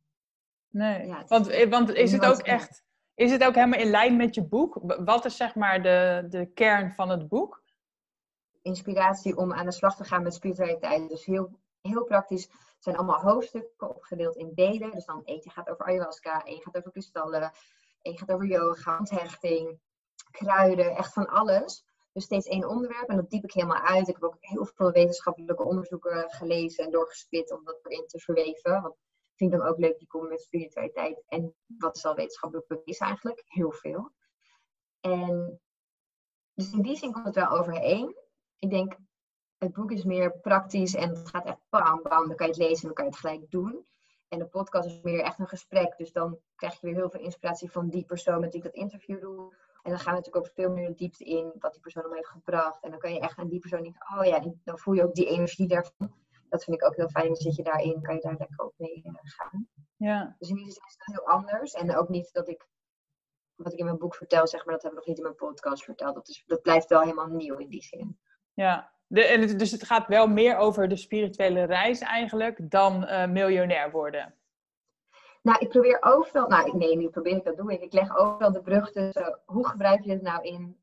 Nee, 0.74 1.08
ja, 1.08 1.24
want, 1.28 1.50
is, 1.50 1.70
want 1.70 1.90
is 1.94 2.12
het 2.12 2.26
ook 2.26 2.40
echt... 2.40 2.84
Is 3.16 3.32
het 3.32 3.44
ook 3.44 3.56
helemaal 3.56 3.80
in 3.80 3.90
lijn 3.90 4.16
met 4.16 4.36
je 4.36 4.44
boek? 4.44 4.80
Wat 5.06 5.26
is 5.26 5.38
zeg 5.38 5.56
maar 5.56 5.84
de, 5.84 6.26
de 6.30 6.46
kern 6.46 6.94
van 6.94 7.10
het 7.10 7.28
boek? 7.28 7.64
Inspiratie 8.62 9.38
om 9.38 9.54
aan 9.54 9.66
de 9.66 9.72
slag 9.72 9.96
te 9.96 10.04
gaan 10.04 10.24
met 10.24 10.34
spiritualiteit. 10.34 11.10
Dus 11.10 11.26
heel, 11.26 11.60
heel 11.82 12.04
praktisch. 12.04 12.44
Het 12.44 12.84
zijn 12.84 12.96
allemaal 12.96 13.22
hoofdstukken 13.22 13.96
opgedeeld 13.96 14.36
in 14.36 14.52
delen. 14.54 14.92
Dus 14.92 15.06
dan 15.06 15.22
eentje 15.24 15.50
gaat 15.50 15.70
over 15.70 15.86
ayahuasca, 15.86 16.44
één 16.44 16.62
gaat 16.62 16.78
over 16.78 16.92
kristallen, 16.92 17.52
één 18.02 18.18
gaat 18.18 18.32
over 18.32 18.46
yoga, 18.46 18.98
onthechting, 18.98 19.80
kruiden, 20.32 20.96
echt 20.96 21.14
van 21.14 21.28
alles. 21.28 21.86
Dus 22.12 22.24
steeds 22.24 22.48
één 22.48 22.70
onderwerp 22.70 23.10
en 23.10 23.16
dat 23.16 23.30
diep 23.30 23.44
ik 23.44 23.54
helemaal 23.54 23.82
uit. 23.82 24.08
Ik 24.08 24.14
heb 24.14 24.24
ook 24.24 24.38
heel 24.40 24.66
veel 24.66 24.92
wetenschappelijke 24.92 25.64
onderzoeken 25.64 26.30
gelezen 26.30 26.86
en 26.86 26.92
doorgespit 26.92 27.52
om 27.52 27.64
dat 27.64 27.80
erin 27.84 28.08
te 28.08 28.20
verweven. 28.20 28.82
Want 28.82 28.96
ik 29.34 29.40
vind 29.40 29.52
dan 29.52 29.62
ook 29.62 29.78
leuk 29.78 29.98
die 29.98 30.08
komen 30.08 30.30
met 30.30 30.42
spiritualiteit. 30.42 31.24
En 31.28 31.56
wat 31.78 31.96
is 31.96 32.06
al 32.06 32.16
wetenschappelijk 32.16 32.68
bewezen 32.68 33.06
eigenlijk? 33.06 33.44
Heel 33.46 33.72
veel. 33.72 34.12
En 35.00 35.60
dus 36.54 36.72
in 36.72 36.82
die 36.82 36.96
zin 36.96 37.12
komt 37.12 37.26
het 37.26 37.36
wel 37.36 37.50
overeen. 37.50 38.16
Ik 38.60 38.70
denk, 38.70 38.98
het 39.58 39.74
boek 39.74 39.92
is 39.92 40.04
meer 40.04 40.40
praktisch 40.40 40.96
en 40.96 41.10
het 41.10 41.30
gaat 41.30 41.46
echt 41.46 41.60
bam, 41.70 42.02
bam. 42.02 42.28
Dan 42.28 42.36
kan 42.36 42.48
je 42.48 42.54
het 42.54 42.62
lezen 42.62 42.82
en 42.82 42.86
dan 42.86 42.94
kan 42.94 43.06
je 43.06 43.12
het 43.12 43.20
gelijk 43.20 43.52
doen. 43.52 43.86
En 44.28 44.40
de 44.40 44.48
podcast 44.48 44.88
is 44.88 45.02
meer 45.02 45.20
echt 45.20 45.40
een 45.40 45.48
gesprek. 45.48 45.98
Dus 45.98 46.12
dan 46.12 46.40
krijg 46.56 46.74
je 46.74 46.88
weer 46.88 46.96
heel 46.96 47.10
veel 47.10 47.20
inspiratie 47.20 47.72
van 47.72 47.90
die 47.90 48.06
persoon 48.06 48.40
met 48.40 48.52
wie 48.52 48.58
ik 48.58 48.64
dat 48.64 48.82
interview 48.82 49.22
doe. 49.22 49.56
En 49.82 49.92
dan 49.92 50.00
gaan 50.00 50.14
we 50.14 50.20
natuurlijk 50.20 50.46
ook 50.46 50.54
veel 50.54 50.72
meer 50.72 50.88
de 50.88 50.94
diepte 50.94 51.24
in 51.24 51.54
wat 51.60 51.72
die 51.72 51.82
persoon 51.82 52.06
om 52.06 52.14
heeft 52.14 52.28
gebracht. 52.28 52.84
En 52.84 52.90
dan 52.90 53.00
kan 53.00 53.14
je 53.14 53.20
echt 53.20 53.38
aan 53.38 53.48
die 53.48 53.60
persoon 53.60 53.82
denken, 53.82 54.18
oh 54.18 54.26
ja, 54.26 54.40
dan 54.64 54.80
voel 54.80 54.94
je 54.94 55.04
ook 55.04 55.14
die 55.14 55.28
energie 55.28 55.68
daarvan. 55.68 56.23
Dat 56.54 56.64
vind 56.64 56.82
ik 56.82 56.86
ook 56.86 56.96
heel 56.96 57.10
fijn. 57.10 57.28
Dan 57.28 57.36
zit 57.36 57.56
je 57.56 57.64
daarin, 57.64 58.02
kan 58.02 58.16
je 58.16 58.22
daar 58.22 58.36
lekker 58.38 58.66
op 58.66 58.74
mee 58.78 59.02
eh, 59.04 59.14
gaan. 59.22 59.68
Ja. 59.98 60.36
Dus 60.40 60.50
in 60.50 60.56
die 60.56 60.72
zin 60.72 60.84
is 60.88 60.96
het 60.98 61.16
heel 61.16 61.28
anders. 61.28 61.74
En 61.74 61.96
ook 61.96 62.10
niet 62.10 62.34
dat 62.34 62.48
ik, 62.48 62.68
wat 63.56 63.74
ik 63.74 63.80
in 63.80 63.86
mijn 63.86 63.98
boek 63.98 64.16
vertel, 64.16 64.48
zeg 64.48 64.66
maar, 64.66 64.74
dat 64.74 64.84
heb 64.84 64.92
ik 64.92 64.98
nog 64.98 65.08
niet 65.08 65.18
in 65.18 65.24
mijn 65.24 65.36
podcast 65.36 65.84
verteld. 65.84 66.16
Dat, 66.16 66.28
is, 66.28 66.44
dat 66.46 66.62
blijft 66.62 66.90
wel 66.90 67.02
helemaal 67.02 67.28
nieuw 67.28 67.58
in 67.58 67.70
die 67.70 67.84
zin. 67.84 68.20
Ja, 68.54 68.94
de, 69.08 69.56
dus 69.56 69.72
het 69.72 69.84
gaat 69.84 70.08
wel 70.08 70.28
meer 70.28 70.58
over 70.58 70.88
de 70.88 70.96
spirituele 70.96 71.64
reis 71.64 72.00
eigenlijk 72.00 72.72
dan 72.72 73.04
uh, 73.04 73.28
miljonair 73.28 73.92
worden. 73.92 74.36
Nou, 75.42 75.58
ik 75.60 75.70
probeer 75.70 75.98
overal, 76.02 76.48
nou 76.48 76.78
nee, 76.78 76.98
nu 76.98 77.10
probeer 77.10 77.36
ik 77.36 77.44
dat 77.44 77.58
doe 77.58 77.74
ik. 77.74 77.82
Ik 77.82 77.94
leg 77.94 78.18
overal 78.18 78.52
de 78.52 78.62
brug 78.62 78.92
tussen 78.92 79.42
hoe 79.46 79.68
gebruik 79.68 80.04
je 80.04 80.12
het 80.12 80.22
nou 80.22 80.44
in, 80.44 80.82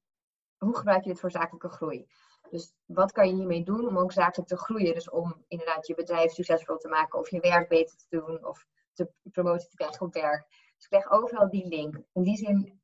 hoe 0.59 0.77
gebruik 0.77 1.03
je 1.03 1.11
dit 1.11 1.21
voor 1.21 1.31
zakelijke 1.31 1.68
groei? 1.68 2.07
Dus 2.51 2.73
wat 2.87 3.13
kan 3.13 3.29
je 3.29 3.35
hiermee 3.35 3.65
doen 3.65 3.89
om 3.89 3.99
ook 3.99 4.13
zakelijk 4.13 4.49
te 4.49 4.57
groeien? 4.57 4.95
Dus 4.95 5.11
om 5.11 5.45
inderdaad 5.49 5.87
je 5.87 5.95
bedrijf 5.95 6.33
succesvol 6.33 6.77
te 6.77 6.89
maken 6.89 7.19
of 7.19 7.31
je 7.31 7.41
werk 7.41 7.69
beter 7.69 7.97
te 7.97 8.07
doen 8.09 8.47
of 8.47 8.67
de 8.93 9.11
promotie 9.33 9.69
te 9.69 9.77
krijgen 9.77 10.07
op 10.07 10.15
werk. 10.15 10.47
Dus 10.77 10.85
ik 10.85 10.91
leg 10.91 11.11
overal 11.11 11.51
die 11.51 11.67
link. 11.67 11.97
In 12.13 12.23
die 12.23 12.37
zin 12.37 12.81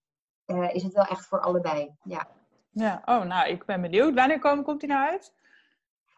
uh, 0.47 0.75
is 0.75 0.83
het 0.83 0.93
wel 0.93 1.05
echt 1.05 1.27
voor 1.27 1.41
allebei, 1.41 1.95
ja. 2.03 2.29
Ja, 2.71 3.03
oh 3.05 3.23
nou, 3.23 3.49
ik 3.49 3.65
ben 3.65 3.81
benieuwd. 3.81 4.15
Wanneer 4.15 4.39
komt, 4.39 4.65
komt 4.65 4.81
die 4.81 4.89
nou 4.89 5.11
uit? 5.11 5.35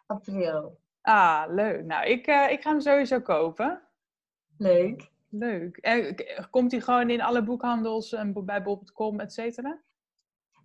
April. 0.07 0.79
Ah, 1.01 1.45
leuk. 1.49 1.85
Nou, 1.85 2.07
ik, 2.07 2.27
uh, 2.27 2.51
ik 2.51 2.63
ga 2.63 2.71
hem 2.71 2.81
sowieso 2.81 3.21
kopen. 3.21 3.83
Leuk. 4.57 5.11
Leuk. 5.29 5.77
En 5.77 6.15
komt 6.51 6.71
hij 6.71 6.81
gewoon 6.81 7.11
in 7.11 7.23
alle 7.23 7.43
boekhandels 7.43 8.13
en 8.13 8.45
bij 8.45 8.63
bol.com, 8.63 9.21
et 9.21 9.33
cetera? 9.33 9.83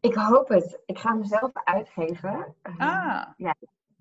Ik 0.03 0.15
hoop 0.15 0.47
het. 0.47 0.81
Ik 0.85 0.99
ga 0.99 1.09
hem 1.09 1.25
zelf 1.25 1.51
uitgeven. 1.53 2.55
Ehm, 2.61 2.81
ah. 2.81 3.27
Ja, 3.37 3.55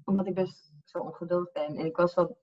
omdat 0.04 0.26
ik 0.26 0.36
dus 0.36 0.72
zo 0.84 0.98
ongeduldig 0.98 1.52
ben. 1.52 1.76
En 1.76 1.86
ik 1.86 1.96
was 1.96 2.14
wel... 2.14 2.38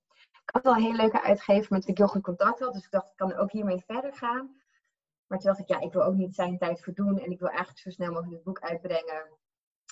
Ik 0.46 0.56
had 0.56 0.64
wel 0.64 0.74
een 0.74 0.82
hele 0.82 0.96
leuke 0.96 1.22
uitgever 1.22 1.74
met 1.74 1.82
wie 1.82 1.92
ik 1.92 1.98
heel 1.98 2.08
goed 2.08 2.22
contact 2.22 2.60
had. 2.60 2.74
Dus 2.74 2.86
ik 2.86 2.92
dacht, 2.92 3.10
ik 3.10 3.16
kan 3.16 3.36
ook 3.36 3.52
hiermee 3.52 3.84
verder 3.88 4.14
gaan. 4.14 4.62
Maar 5.28 5.40
toen 5.40 5.48
dacht 5.48 5.60
ik, 5.60 5.68
ja, 5.68 5.80
ik 5.80 5.94
wil 5.94 6.04
ook 6.04 6.14
niet 6.14 6.36
zijn 6.36 6.58
tijd 6.58 6.82
verdoen. 6.82 7.20
En 7.20 7.32
ik 7.32 7.40
wil 7.40 7.48
eigenlijk 7.48 7.80
zo 7.80 7.90
snel 7.90 8.12
mogelijk 8.12 8.34
het 8.34 8.44
boek 8.44 8.60
uitbrengen. 8.60 9.28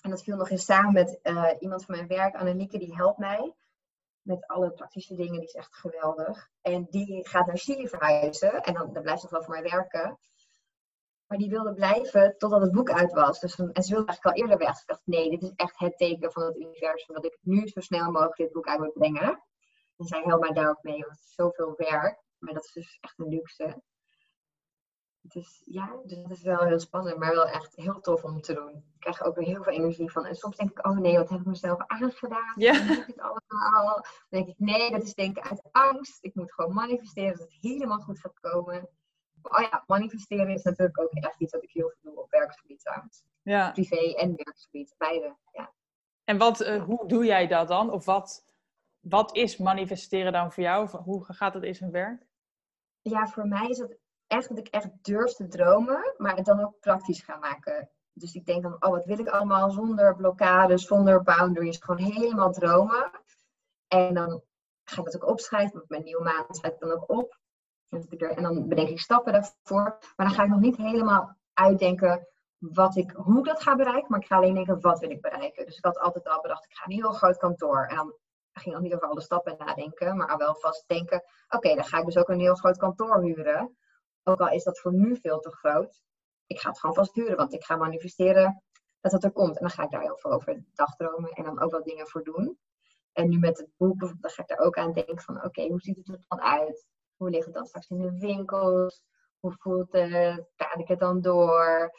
En 0.02 0.10
dat 0.10 0.24
viel 0.24 0.36
nog 0.36 0.50
eens 0.50 0.66
samen 0.66 0.94
met 0.94 1.20
uh, 1.24 1.50
iemand 1.60 1.86
van 1.86 1.96
mijn 1.96 2.08
werk, 2.08 2.36
Annelieke, 2.36 2.78
die 2.78 2.96
helpt 2.96 3.18
mij 3.18 3.54
met 4.22 4.48
alle 4.48 4.72
praktische 4.72 5.16
dingen. 5.16 5.40
Die 5.40 5.48
is 5.48 5.56
echt 5.56 5.76
geweldig. 5.76 6.50
En 6.62 6.88
die 6.90 7.28
gaat 7.28 7.46
naar 7.46 7.58
Chili 7.58 7.88
verhuizen. 7.88 8.64
En 8.64 8.74
dan, 8.74 8.94
dan 8.94 9.04
blijft 9.04 9.22
ze 9.22 9.28
wel 9.30 9.44
voor 9.44 9.54
mij 9.54 9.70
werken. 9.70 10.20
Maar 11.28 11.38
die 11.38 11.50
wilde 11.50 11.74
blijven 11.74 12.38
totdat 12.38 12.62
het 12.62 12.72
boek 12.72 12.92
uit 12.92 13.14
was. 13.14 13.40
Dus, 13.40 13.60
en 13.60 13.84
ze 13.84 13.94
wilde 13.94 14.08
eigenlijk 14.08 14.26
al 14.26 14.44
eerder 14.44 14.58
weg. 14.58 14.72
Dus 14.72 14.82
ik 14.82 14.88
dacht, 14.88 15.02
nee, 15.06 15.30
dit 15.30 15.44
is 15.44 15.52
echt 15.56 15.80
het 15.80 15.98
teken 15.98 16.32
van 16.32 16.44
het 16.44 16.58
universum. 16.58 17.16
Dat 17.16 17.26
ik 17.26 17.38
nu 17.42 17.68
zo 17.68 17.80
snel 17.80 18.12
mogelijk 18.12 18.38
dit 18.38 18.52
boek 18.52 18.68
uit 18.68 18.80
moet 18.80 18.94
brengen. 18.94 19.44
En 19.98 20.06
zij 20.06 20.22
helpt 20.24 20.44
mij 20.44 20.54
daar 20.54 20.70
ook 20.70 20.84
mee. 20.84 21.00
Want 21.00 21.12
het 21.12 21.20
is 21.20 21.34
zoveel 21.34 21.74
werk. 21.76 22.26
Maar 22.38 22.54
dat 22.54 22.64
is 22.64 22.72
dus 22.72 22.98
echt 23.02 23.20
een 23.20 23.28
luxe. 23.28 23.82
Dus 25.22 25.62
ja, 25.66 26.00
dus 26.04 26.22
dat 26.22 26.32
is 26.32 26.42
wel 26.42 26.66
heel 26.66 26.80
spannend, 26.80 27.18
maar 27.18 27.34
wel 27.34 27.48
echt 27.48 27.76
heel 27.76 28.00
tof 28.00 28.24
om 28.24 28.42
te 28.42 28.54
doen. 28.54 28.70
Ik 28.70 29.00
krijg 29.00 29.24
ook 29.24 29.36
weer 29.36 29.48
heel 29.48 29.64
veel 29.64 29.74
energie 29.74 30.12
van. 30.12 30.26
En 30.26 30.36
soms 30.36 30.56
denk 30.58 30.70
ik, 30.70 30.86
oh 30.86 30.98
nee, 30.98 31.18
wat 31.18 31.30
heb 31.30 31.40
ik 31.40 31.46
mezelf 31.46 31.80
aangedaan? 31.88 32.54
Ja. 32.56 32.72
Doe 32.72 32.96
ik 32.96 33.08
het 33.08 33.20
allemaal? 33.20 33.94
Dan 33.96 34.04
denk 34.30 34.48
ik, 34.48 34.60
nee, 34.60 34.92
dat 34.92 35.04
is 35.04 35.14
denken 35.14 35.44
uit 35.44 35.68
angst. 35.72 36.18
Ik 36.24 36.36
moet 36.36 36.54
gewoon 36.54 36.74
manifesteren 36.74 37.38
dat 37.38 37.42
het 37.42 37.58
helemaal 37.62 38.00
goed 38.00 38.20
gaat 38.20 38.40
komen. 38.40 38.90
Oh 39.50 39.62
ja, 39.72 39.84
manifesteren 39.88 40.50
is 40.50 40.64
natuurlijk 40.64 41.00
ook 41.00 41.12
echt 41.12 41.40
iets 41.40 41.54
wat 41.54 41.64
ik 41.64 41.72
heel 41.72 41.90
veel 41.90 42.12
doe 42.12 42.22
op 42.22 42.32
werkgebied 42.32 42.80
trouwens. 42.80 43.24
Ja. 43.42 43.72
Privé 43.72 44.14
en 44.16 44.36
werkgebied, 44.36 44.96
beide. 44.98 45.36
Ja. 45.52 45.74
En 46.24 46.38
wat, 46.38 46.62
uh, 46.62 46.84
hoe 46.84 47.08
doe 47.08 47.26
jij 47.26 47.48
dat 47.48 47.68
dan? 47.68 47.92
Of 47.92 48.06
wat, 48.06 48.46
wat 49.00 49.36
is 49.36 49.58
manifesteren 49.58 50.32
dan 50.32 50.52
voor 50.52 50.64
jou? 50.64 50.84
Of 50.84 50.92
hoe 50.92 51.24
gaat 51.26 51.54
het 51.54 51.64
in 51.64 51.76
zijn 51.76 51.92
werk? 51.92 52.26
Ja, 53.02 53.28
voor 53.28 53.48
mij 53.48 53.68
is 53.68 53.78
het 53.78 53.98
echt 54.28 54.50
dat 54.50 54.58
ik 54.58 54.68
echt 54.68 54.90
durf 55.02 55.32
te 55.32 55.48
dromen, 55.48 56.14
maar 56.18 56.36
het 56.36 56.46
dan 56.46 56.60
ook 56.60 56.80
praktisch 56.80 57.22
gaan 57.22 57.40
maken. 57.40 57.90
Dus 58.14 58.34
ik 58.34 58.46
denk 58.46 58.64
dan, 58.64 58.74
oh, 58.80 58.90
wat 58.90 59.06
wil 59.06 59.20
ik 59.20 59.28
allemaal 59.28 59.72
zonder 59.72 60.16
blokkades, 60.16 60.88
zonder 60.88 61.24
boundaries, 61.24 61.78
gewoon 61.78 62.12
helemaal 62.12 62.52
dromen. 62.52 63.12
En 63.88 64.14
dan 64.14 64.42
ga 64.84 65.02
ik 65.02 65.12
dat 65.12 65.22
ook 65.22 65.30
opschrijven, 65.30 65.80
met 65.80 65.90
mijn 65.90 66.04
nieuwe 66.04 66.24
maand 66.24 66.56
schrijf 66.58 66.74
ik 66.74 66.80
dan 66.80 66.92
ook 66.92 67.10
op. 67.10 67.40
En 67.90 68.44
dan 68.44 68.68
bedenk 68.68 68.90
ik 68.90 69.00
stappen 69.00 69.34
daarvoor. 69.34 69.98
Maar 70.16 70.28
dan 70.28 70.36
ga 70.36 70.44
ik 70.44 70.50
nog 70.50 70.60
niet 70.60 70.78
helemaal 70.78 71.38
uitdenken 71.54 72.28
wat 72.58 72.96
ik, 72.96 73.12
hoe 73.12 73.38
ik 73.40 73.46
dat 73.46 73.62
ga 73.62 73.76
bereiken, 73.76 74.12
maar 74.12 74.20
ik 74.20 74.26
ga 74.28 74.36
alleen 74.36 74.54
denken, 74.54 74.82
wat 74.82 75.00
wil 75.00 75.10
ik 75.10 75.22
bereiken. 75.22 75.66
Dus 75.66 75.78
ik 75.78 75.86
had 75.86 76.00
altijd 76.00 76.28
al 76.28 76.42
bedacht, 76.42 76.66
ik 76.66 76.74
ga 76.74 76.86
een 76.86 76.98
heel 76.98 77.12
groot 77.12 77.38
kantoor. 77.38 77.86
En 77.86 77.96
dan 77.96 78.14
ging 78.54 78.66
ik 78.66 78.74
nog 78.74 78.82
niet 78.82 78.94
over 78.94 79.08
alle 79.08 79.22
stappen 79.22 79.56
nadenken, 79.58 80.18
maar 80.18 80.38
wel 80.38 80.56
vast 80.56 80.88
denken, 80.88 81.24
oké, 81.50 81.76
dan 81.76 81.84
ga 81.84 81.98
ik 81.98 82.06
dus 82.06 82.18
ook 82.18 82.30
een 82.30 82.40
heel 82.40 82.56
groot 82.56 82.78
kantoor 82.78 83.22
huren. 83.22 83.78
Ook 84.24 84.40
al 84.40 84.50
is 84.50 84.64
dat 84.64 84.80
voor 84.80 84.94
nu 84.94 85.18
veel 85.18 85.40
te 85.40 85.52
groot. 85.52 86.02
Ik 86.46 86.60
ga 86.60 86.70
het 86.70 86.80
gewoon 86.80 86.96
vast 86.96 87.16
huren, 87.16 87.38
want 87.38 87.54
ik 87.54 87.64
ga 87.64 87.76
manifesteren 87.76 88.64
dat 89.02 89.12
het 89.12 89.24
er 89.24 89.32
komt. 89.32 89.56
En 89.56 89.62
dan 89.62 89.70
ga 89.70 89.84
ik 89.84 89.92
daar 89.92 90.02
heel 90.02 90.18
veel 90.18 90.32
over 90.32 90.64
dagdromen 90.74 91.30
en 91.30 91.44
dan 91.44 91.62
ook 91.62 91.72
wat 91.72 91.84
dingen 91.84 92.08
voor 92.08 92.24
doen. 92.24 92.60
En 93.14 93.30
nu 93.30 93.40
met 93.40 93.58
het 93.58 93.70
boek, 93.78 94.00
dan 94.00 94.32
ga 94.32 94.42
ik 94.42 94.48
daar 94.48 94.60
ook 94.60 94.78
aan 94.78 94.94
denken 94.94 95.20
van, 95.20 95.44
oké, 95.44 95.68
hoe 95.68 95.80
ziet 95.80 95.98
het 95.98 96.08
er 96.08 96.26
dan 96.28 96.42
uit? 96.42 96.86
Hoe 97.18 97.30
ligt 97.30 97.46
het 97.46 97.54
dan 97.54 97.66
straks 97.66 97.90
in 97.90 98.02
de 98.02 98.18
winkels? 98.18 99.02
Hoe 99.40 99.52
voelt 99.58 99.92
het? 99.92 100.46
Praat 100.56 100.80
ik 100.80 100.88
het 100.88 101.00
dan 101.00 101.22
door? 101.22 101.92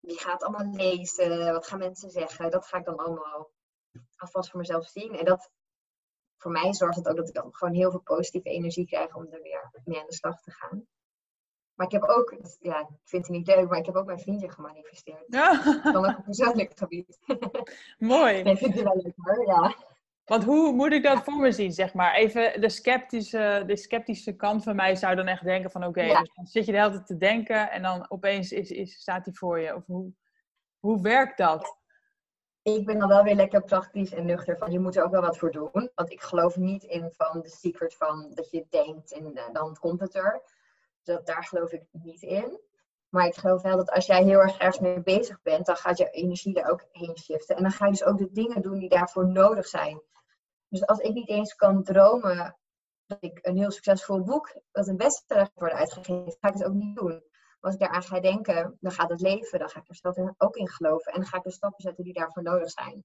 Wie 0.00 0.18
gaat 0.18 0.32
het 0.32 0.42
allemaal 0.42 0.74
lezen? 0.74 1.52
Wat 1.52 1.66
gaan 1.66 1.78
mensen 1.78 2.10
zeggen? 2.10 2.50
Dat 2.50 2.66
ga 2.66 2.78
ik 2.78 2.84
dan 2.84 2.96
allemaal 2.96 3.50
alvast 4.16 4.50
voor 4.50 4.60
mezelf 4.60 4.86
zien. 4.86 5.16
En 5.18 5.24
dat, 5.24 5.50
voor 6.36 6.50
mij 6.50 6.72
zorgt 6.72 6.96
het 6.96 7.08
ook 7.08 7.16
dat 7.16 7.28
ik 7.28 7.34
dan 7.34 7.54
gewoon 7.54 7.74
heel 7.74 7.90
veel 7.90 8.00
positieve 8.00 8.48
energie 8.48 8.86
krijg 8.86 9.14
om 9.14 9.26
er 9.30 9.42
weer 9.42 9.70
mee 9.84 10.00
aan 10.00 10.06
de 10.06 10.14
slag 10.14 10.40
te 10.40 10.50
gaan. 10.50 10.86
Maar 11.74 11.86
ik 11.86 11.92
heb 11.92 12.02
ook, 12.02 12.36
ja, 12.60 12.80
ik 12.80 12.86
vind 13.04 13.26
het 13.26 13.36
niet 13.36 13.46
leuk, 13.46 13.68
maar 13.68 13.78
ik 13.78 13.86
heb 13.86 13.96
ook 13.96 14.06
mijn 14.06 14.20
vriendje 14.20 14.50
gemanifesteerd. 14.50 15.24
Ja. 15.26 15.62
Dan 15.92 16.06
ook 16.06 16.18
op 16.18 16.24
persoonlijk 16.24 16.78
gebied. 16.78 17.18
Mooi. 17.98 18.42
Nee, 18.42 18.56
vind 18.56 18.74
je 18.74 18.82
wel 18.82 18.96
leuk 18.96 19.14
hoor, 19.16 19.46
ja. 19.46 19.74
Want 20.24 20.44
hoe 20.44 20.72
moet 20.72 20.92
ik 20.92 21.02
dat 21.02 21.24
voor 21.24 21.36
me 21.36 21.52
zien, 21.52 21.72
zeg 21.72 21.94
maar? 21.94 22.14
Even 22.14 22.60
de 22.60 22.68
sceptische, 22.68 23.62
de 23.66 23.76
sceptische 23.76 24.36
kant 24.36 24.62
van 24.62 24.76
mij 24.76 24.96
zou 24.96 25.14
dan 25.14 25.26
echt 25.26 25.44
denken 25.44 25.70
van... 25.70 25.84
Oké, 25.84 26.06
dus 26.06 26.30
dan 26.34 26.46
zit 26.46 26.66
je 26.66 26.72
de 26.72 26.78
hele 26.78 26.90
tijd 26.90 27.06
te 27.06 27.16
denken 27.16 27.70
en 27.70 27.82
dan 27.82 28.10
opeens 28.10 28.52
is, 28.52 28.70
is, 28.70 29.00
staat 29.00 29.24
hij 29.24 29.34
voor 29.34 29.60
je. 29.60 29.74
Of 29.74 29.86
hoe, 29.86 30.12
hoe 30.78 31.02
werkt 31.02 31.38
dat? 31.38 31.76
Ik 32.62 32.86
ben 32.86 32.98
dan 32.98 33.08
wel 33.08 33.22
weer 33.22 33.34
lekker 33.34 33.64
praktisch 33.64 34.12
en 34.12 34.26
nuchter 34.26 34.58
van 34.58 34.72
je 34.72 34.78
moet 34.78 34.96
er 34.96 35.04
ook 35.04 35.10
wel 35.10 35.20
wat 35.20 35.38
voor 35.38 35.50
doen. 35.50 35.90
Want 35.94 36.12
ik 36.12 36.20
geloof 36.20 36.56
niet 36.56 36.84
in 36.84 37.12
van 37.12 37.40
de 37.40 37.48
secret 37.48 37.94
van 37.94 38.30
dat 38.34 38.50
je 38.50 38.66
denkt 38.70 39.12
en 39.12 39.36
uh, 39.36 39.42
dan 39.52 39.76
komt 39.80 40.00
het 40.00 40.14
er 40.14 40.42
dat, 41.02 41.26
daar 41.26 41.44
geloof 41.44 41.72
ik 41.72 41.82
niet 41.90 42.22
in. 42.22 42.60
Maar 43.08 43.26
ik 43.26 43.34
geloof 43.34 43.62
wel 43.62 43.76
dat 43.76 43.90
als 43.90 44.06
jij 44.06 44.22
heel 44.22 44.40
erg 44.40 44.58
ergens 44.58 44.78
mee 44.78 45.02
bezig 45.02 45.42
bent, 45.42 45.66
dan 45.66 45.76
gaat 45.76 45.98
je 45.98 46.10
energie 46.10 46.60
er 46.60 46.70
ook 46.70 46.84
heen 46.92 47.18
shiften. 47.18 47.56
En 47.56 47.62
dan 47.62 47.72
ga 47.72 47.84
je 47.84 47.90
dus 47.90 48.04
ook 48.04 48.18
de 48.18 48.32
dingen 48.32 48.62
doen 48.62 48.78
die 48.78 48.88
daarvoor 48.88 49.28
nodig 49.28 49.66
zijn. 49.66 50.02
Dus 50.74 50.86
als 50.86 50.98
ik 50.98 51.14
niet 51.14 51.28
eens 51.28 51.54
kan 51.54 51.82
dromen 51.82 52.56
dat 53.06 53.18
ik 53.20 53.38
een 53.42 53.56
heel 53.56 53.70
succesvol 53.70 54.22
boek, 54.22 54.60
dat 54.72 54.88
een 54.88 54.96
bestseller 54.96 55.50
wordt 55.54 55.74
uitgegeven, 55.74 56.36
ga 56.40 56.48
ik 56.48 56.54
het 56.54 56.64
ook 56.64 56.74
niet 56.74 56.96
doen. 56.96 57.12
Maar 57.12 57.58
als 57.60 57.74
ik 57.74 57.80
daaraan 57.80 58.02
ga 58.02 58.20
denken, 58.20 58.76
dan 58.80 58.92
gaat 58.92 59.10
het 59.10 59.20
leven, 59.20 59.58
dan 59.58 59.68
ga 59.68 59.80
ik 59.80 59.88
er 59.88 59.94
zelf 59.94 60.34
ook 60.38 60.56
in 60.56 60.68
geloven. 60.68 61.12
En 61.12 61.20
dan 61.20 61.28
ga 61.28 61.36
ik 61.36 61.42
de 61.42 61.50
stappen 61.50 61.82
zetten 61.82 62.04
die 62.04 62.12
daarvoor 62.12 62.42
nodig 62.42 62.70
zijn. 62.70 63.04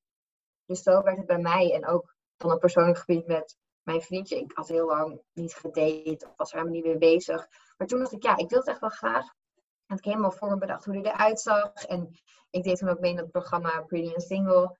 Dus 0.65 0.83
zo 0.83 1.01
werkt 1.01 1.17
het 1.17 1.27
bij 1.27 1.37
mij 1.37 1.73
en 1.73 1.87
ook 1.87 2.15
van 2.37 2.51
een 2.51 2.59
persoonlijk 2.59 2.97
gebied 2.97 3.27
met 3.27 3.57
mijn 3.83 4.01
vriendje. 4.01 4.39
Ik 4.39 4.51
had 4.53 4.67
heel 4.67 4.85
lang 4.85 5.21
niet 5.33 5.53
gedate 5.53 6.25
of 6.27 6.33
was 6.37 6.51
er 6.51 6.57
helemaal 6.57 6.81
niet 6.81 6.85
mee 6.85 6.97
bezig. 6.97 7.47
Maar 7.77 7.87
toen 7.87 7.99
dacht 7.99 8.11
ik, 8.11 8.23
ja, 8.23 8.37
ik 8.37 8.49
wil 8.49 8.59
het 8.59 8.67
echt 8.67 8.79
wel 8.79 8.89
graag. 8.89 9.25
En 9.85 9.97
ik 9.97 10.03
helemaal 10.03 10.31
voor 10.31 10.49
me 10.49 10.57
bedacht 10.57 10.85
hoe 10.85 10.93
hij 10.93 11.11
eruit 11.11 11.39
zag. 11.39 11.73
En 11.73 12.19
ik 12.49 12.63
deed 12.63 12.77
toen 12.77 12.89
ook 12.89 12.99
mee 12.99 13.11
in 13.11 13.17
het 13.17 13.31
programma 13.31 13.81
Pretty 13.81 14.13
and 14.13 14.23
Single 14.23 14.77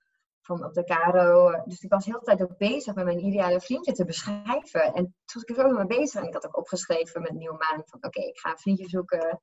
van 0.58 0.66
op 0.66 0.74
de 0.74 0.84
Caro. 0.84 1.64
Dus 1.66 1.82
ik 1.82 1.90
was 1.90 2.06
de 2.06 2.12
hele 2.12 2.24
tijd 2.24 2.42
ook 2.42 2.58
bezig 2.58 2.96
met 2.96 3.06
mijn 3.06 3.26
ideale 3.26 3.62
vriendje 3.62 3.92
te 3.92 4.06
beschrijven. 4.06 4.84
En 4.84 5.04
toen 5.04 5.14
was 5.26 5.44
ik 5.44 5.50
er 5.50 5.56
zo 5.56 5.70
mee 5.70 5.86
bezig. 5.86 6.22
En 6.22 6.28
ik 6.28 6.34
had 6.34 6.46
ook 6.46 6.58
opgeschreven 6.58 7.22
met 7.22 7.32
Nieuwe 7.32 7.58
Maan 7.58 7.84
van 7.86 8.04
oké, 8.04 8.22
ik 8.22 8.40
ga 8.40 8.52
een 8.52 8.58
vriendje 8.58 8.90
zoeken. 8.90 9.42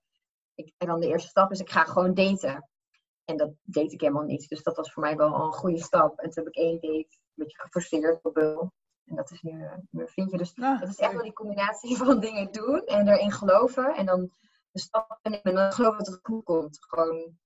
Ik, 0.54 0.72
en 0.76 0.86
dan 0.86 1.00
de 1.00 1.07
eerste 1.07 1.28
stap 1.28 1.50
is 1.50 1.61
ik 1.61 1.70
ga 1.70 1.84
gewoon 1.84 2.14
daten. 2.14 2.68
En 3.24 3.36
dat 3.36 3.50
deed 3.62 3.92
ik 3.92 4.00
helemaal 4.00 4.22
niet. 4.22 4.48
Dus 4.48 4.62
dat 4.62 4.76
was 4.76 4.92
voor 4.92 5.02
mij 5.02 5.16
wel 5.16 5.34
een 5.34 5.52
goede 5.52 5.82
stap. 5.82 6.18
En 6.18 6.30
toen 6.30 6.44
heb 6.44 6.54
ik 6.54 6.62
één 6.62 6.80
date 6.80 6.96
een 6.96 7.09
beetje 7.34 7.61
geforceerd 7.61 8.24
op 8.24 8.36
en 9.07 9.16
dat 9.16 9.30
is 9.30 9.42
nu 9.42 9.50
uh, 9.50 9.72
mijn 9.90 10.09
vriendje. 10.09 10.36
Dus 10.38 10.52
ah, 10.57 10.80
dat 10.80 10.88
is 10.88 10.98
echt 10.98 11.12
wel 11.12 11.22
die 11.22 11.32
combinatie 11.32 11.96
van 12.04 12.20
dingen 12.20 12.52
doen 12.52 12.80
en 12.80 13.09
erin 13.09 13.32
geloven. 13.32 13.94
En 13.94 14.07
dan 14.07 14.30
de 14.70 14.80
stappen 14.80 15.30
nemen 15.30 15.42
en 15.42 15.54
dan 15.54 15.72
geloven 15.72 15.98
dat 15.98 16.07
het 16.07 16.20
goed 16.22 16.44
komt. 16.44 16.78
Gewoon 16.88 17.38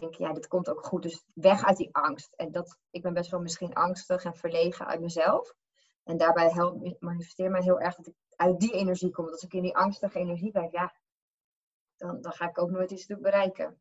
denken, 0.00 0.24
ja, 0.24 0.32
dit 0.32 0.48
komt 0.48 0.68
ook 0.68 0.86
goed. 0.86 1.02
Dus 1.02 1.24
weg 1.34 1.64
uit 1.64 1.76
die 1.76 1.88
angst. 1.92 2.32
En 2.36 2.52
dat, 2.52 2.78
ik 2.90 3.02
ben 3.02 3.14
best 3.14 3.30
wel 3.30 3.40
misschien 3.40 3.74
angstig 3.74 4.24
en 4.24 4.36
verlegen 4.36 4.86
uit 4.86 5.00
mezelf. 5.00 5.54
En 6.04 6.16
daarbij 6.16 6.50
helpt, 6.50 7.00
manifesteer 7.00 7.50
mij 7.50 7.62
heel 7.62 7.80
erg 7.80 7.94
dat 7.94 8.06
ik 8.06 8.14
uit 8.36 8.60
die 8.60 8.72
energie 8.72 9.10
kom. 9.10 9.24
Want 9.24 9.36
als 9.36 9.44
ik 9.44 9.52
in 9.52 9.62
die 9.62 9.76
angstige 9.76 10.18
energie 10.18 10.50
blijf, 10.50 10.72
ja, 10.72 10.94
dan, 11.96 12.20
dan 12.20 12.32
ga 12.32 12.48
ik 12.48 12.58
ook 12.58 12.70
nooit 12.70 12.90
iets 12.90 13.06
bereiken. 13.06 13.78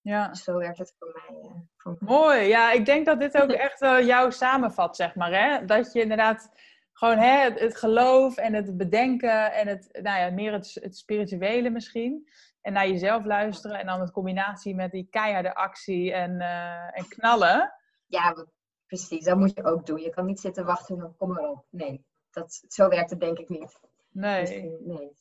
Ja. 0.00 0.28
Dus 0.28 0.44
zo 0.44 0.58
werkt 0.58 0.78
het 0.78 0.94
voor 0.98 1.22
mij. 1.26 1.96
Mooi. 1.98 2.40
Ja, 2.40 2.72
ik 2.72 2.86
denk 2.86 3.06
dat 3.06 3.20
dit 3.20 3.42
ook 3.42 3.50
echt 3.66 3.82
uh, 3.82 4.06
jou 4.06 4.32
samenvat, 4.32 4.96
zeg 4.96 5.14
maar. 5.14 5.32
Hè? 5.32 5.64
Dat 5.64 5.92
je 5.92 6.00
inderdaad 6.00 6.50
gewoon 6.92 7.18
hè, 7.18 7.42
het, 7.42 7.60
het, 7.60 7.76
geloof 7.76 8.36
en 8.36 8.54
het 8.54 8.76
bedenken 8.76 9.52
en 9.52 9.68
het, 9.68 9.88
nou 10.02 10.20
ja, 10.20 10.30
meer 10.30 10.52
het, 10.52 10.78
het 10.80 10.96
spirituele 10.96 11.70
misschien. 11.70 12.28
En 12.64 12.72
naar 12.72 12.88
jezelf 12.88 13.24
luisteren 13.24 13.78
en 13.78 13.86
dan 13.86 14.00
het 14.00 14.10
combinatie 14.10 14.74
met 14.74 14.90
die 14.90 15.08
keiharde 15.10 15.54
actie 15.54 16.12
en, 16.12 16.30
uh, 16.30 16.98
en 16.98 17.08
knallen. 17.08 17.72
Ja, 18.06 18.46
precies. 18.86 19.24
Dat 19.24 19.36
moet 19.36 19.54
je 19.54 19.64
ook 19.64 19.86
doen. 19.86 20.00
Je 20.00 20.10
kan 20.10 20.26
niet 20.26 20.40
zitten 20.40 20.64
wachten 20.64 21.00
en 21.00 21.14
kom 21.16 21.32
maar 21.32 21.48
op. 21.48 21.64
Nee, 21.70 22.04
dat, 22.30 22.64
zo 22.68 22.88
werkt 22.88 23.10
het 23.10 23.20
denk 23.20 23.38
ik 23.38 23.48
niet. 23.48 23.80
Nee. 24.10 24.68
Nee 24.82 25.14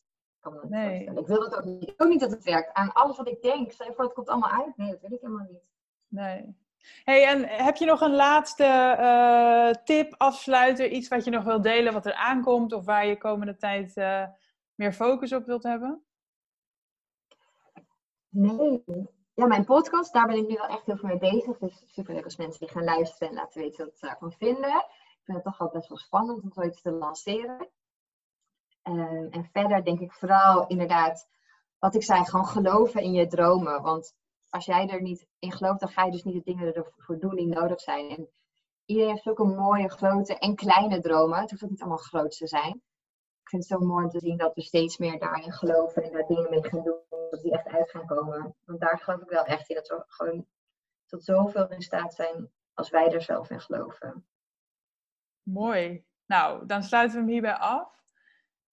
nee. 0.62 1.04
Ik 1.04 1.28
wil 1.28 1.42
het 1.42 1.56
ook 1.56 1.64
niet. 1.64 1.90
Ik 1.90 1.98
wil 1.98 2.08
niet 2.08 2.20
dat 2.20 2.32
het 2.32 2.44
werkt. 2.44 2.74
Aan 2.74 2.94
alles 2.94 3.18
wat 3.18 3.28
ik 3.28 3.42
denk. 3.42 3.72
Stel 3.72 3.88
je 3.88 3.94
voor, 3.94 4.04
het 4.04 4.14
komt 4.14 4.30
allemaal 4.30 4.52
uit. 4.52 4.78
Nee, 4.78 4.90
dat 4.90 5.02
wil 5.02 5.12
ik 5.12 5.22
helemaal 5.22 5.48
niet. 5.50 5.64
Nee. 6.08 6.56
Hey, 7.04 7.28
en 7.28 7.48
heb 7.48 7.76
je 7.76 7.86
nog 7.86 8.02
een 8.02 8.16
laatste 8.16 8.96
uh, 9.00 9.84
tip, 9.84 10.16
afsluiter, 10.18 10.88
iets 10.88 11.08
wat 11.08 11.24
je 11.24 11.32
nog 11.32 11.44
wilt 11.44 11.64
delen, 11.64 11.94
wat 11.94 12.06
er 12.06 12.14
aankomt, 12.14 12.74
of 12.74 12.86
waar 12.86 13.06
je 13.06 13.18
komende 13.18 13.56
tijd 13.56 13.98
uh, 13.98 14.26
meer 14.76 14.94
focus 14.94 15.34
op 15.34 15.46
wilt 15.46 15.64
hebben? 15.64 16.03
Nee. 18.34 18.84
Ja, 19.34 19.46
mijn 19.46 19.66
podcast, 19.66 20.14
daar 20.14 20.28
ben 20.28 20.38
ik 20.38 20.48
nu 20.48 20.56
wel 20.56 20.68
echt 20.68 20.86
heel 20.86 20.98
veel 20.98 21.10
mee 21.10 21.18
bezig. 21.18 21.58
Dus 21.58 21.84
super 21.86 22.14
leuk 22.14 22.24
als 22.24 22.38
mensen 22.38 22.60
die 22.60 22.70
gaan 22.70 22.84
luisteren 22.84 23.30
en 23.30 23.36
laten 23.36 23.62
weten 23.62 23.86
wat 23.86 23.98
ze 23.98 24.06
daarvan 24.06 24.32
vinden. 24.32 24.86
vind 25.24 25.38
het 25.38 25.44
toch 25.44 25.58
wel 25.58 25.70
best 25.70 25.88
wel 25.88 25.98
spannend 25.98 26.44
om 26.44 26.52
zoiets 26.52 26.82
te 26.82 26.92
lanceren. 26.92 27.70
Ehm, 28.82 29.28
en 29.30 29.50
verder 29.52 29.84
denk 29.84 30.00
ik 30.00 30.14
vooral 30.14 30.68
inderdaad, 30.68 31.28
wat 31.80 31.96
ik 31.96 32.04
zei, 32.04 32.26
gewoon 32.26 32.46
geloven 32.46 33.02
in 33.02 33.12
je 33.12 33.28
dromen. 33.28 33.82
Want 33.82 34.16
als 34.50 34.66
jij 34.66 34.88
er 34.88 35.02
niet 35.02 35.28
in 35.40 35.52
gelooft, 35.52 35.80
dan 35.80 35.90
ga 35.90 36.06
je 36.06 36.12
dus 36.12 36.24
niet 36.24 36.46
de 36.46 36.52
dingen 36.52 36.74
ervoor 36.74 37.20
doen 37.20 37.36
die 37.36 37.48
nodig 37.48 37.80
zijn. 37.80 38.10
En 38.10 38.30
iedereen 38.86 39.12
heeft 39.12 39.40
een 39.40 39.56
mooie 39.56 39.90
grote 39.90 40.38
en 40.38 40.56
kleine 40.56 41.00
dromen. 41.00 41.40
Het 41.40 41.50
hoeft 41.50 41.64
ook 41.64 41.70
niet 41.70 41.82
allemaal 41.82 41.98
groot 41.98 42.38
te 42.38 42.48
zijn. 42.48 42.74
Ik 43.42 43.50
vind 43.50 43.70
het 43.70 43.80
zo 43.80 43.86
mooi 43.86 44.04
om 44.04 44.10
te 44.10 44.20
zien 44.20 44.38
dat 44.38 44.56
we 44.56 44.62
steeds 44.62 44.98
meer 44.98 45.20
daarin 45.20 45.52
geloven 45.52 46.04
en 46.04 46.12
daar 46.12 46.28
dingen 46.28 46.50
mee 46.50 46.64
gaan 46.64 46.84
doen, 46.84 47.02
dat 47.34 47.42
die 47.42 47.52
echt 47.52 47.68
uit 47.68 47.90
gaan 47.90 48.06
komen. 48.06 48.56
Want 48.66 48.80
daar 48.80 49.00
geloof 49.00 49.22
ik 49.22 49.30
wel 49.30 49.46
echt 49.46 49.70
in, 49.70 49.76
dat 49.76 49.88
we 49.88 50.04
gewoon 50.08 50.48
tot 51.06 51.24
zoveel 51.24 51.70
in 51.70 51.82
staat 51.82 52.14
zijn 52.14 52.52
als 52.74 52.90
wij 52.90 53.12
er 53.12 53.22
zelf 53.22 53.50
in 53.50 53.62
geloven. 53.62 54.26
Mooi. 55.44 56.06
Nou, 56.26 56.66
dan 56.66 56.84
sluiten 56.84 57.16
we 57.16 57.24
hem 57.24 57.32
hierbij 57.32 57.56
af. 57.56 58.02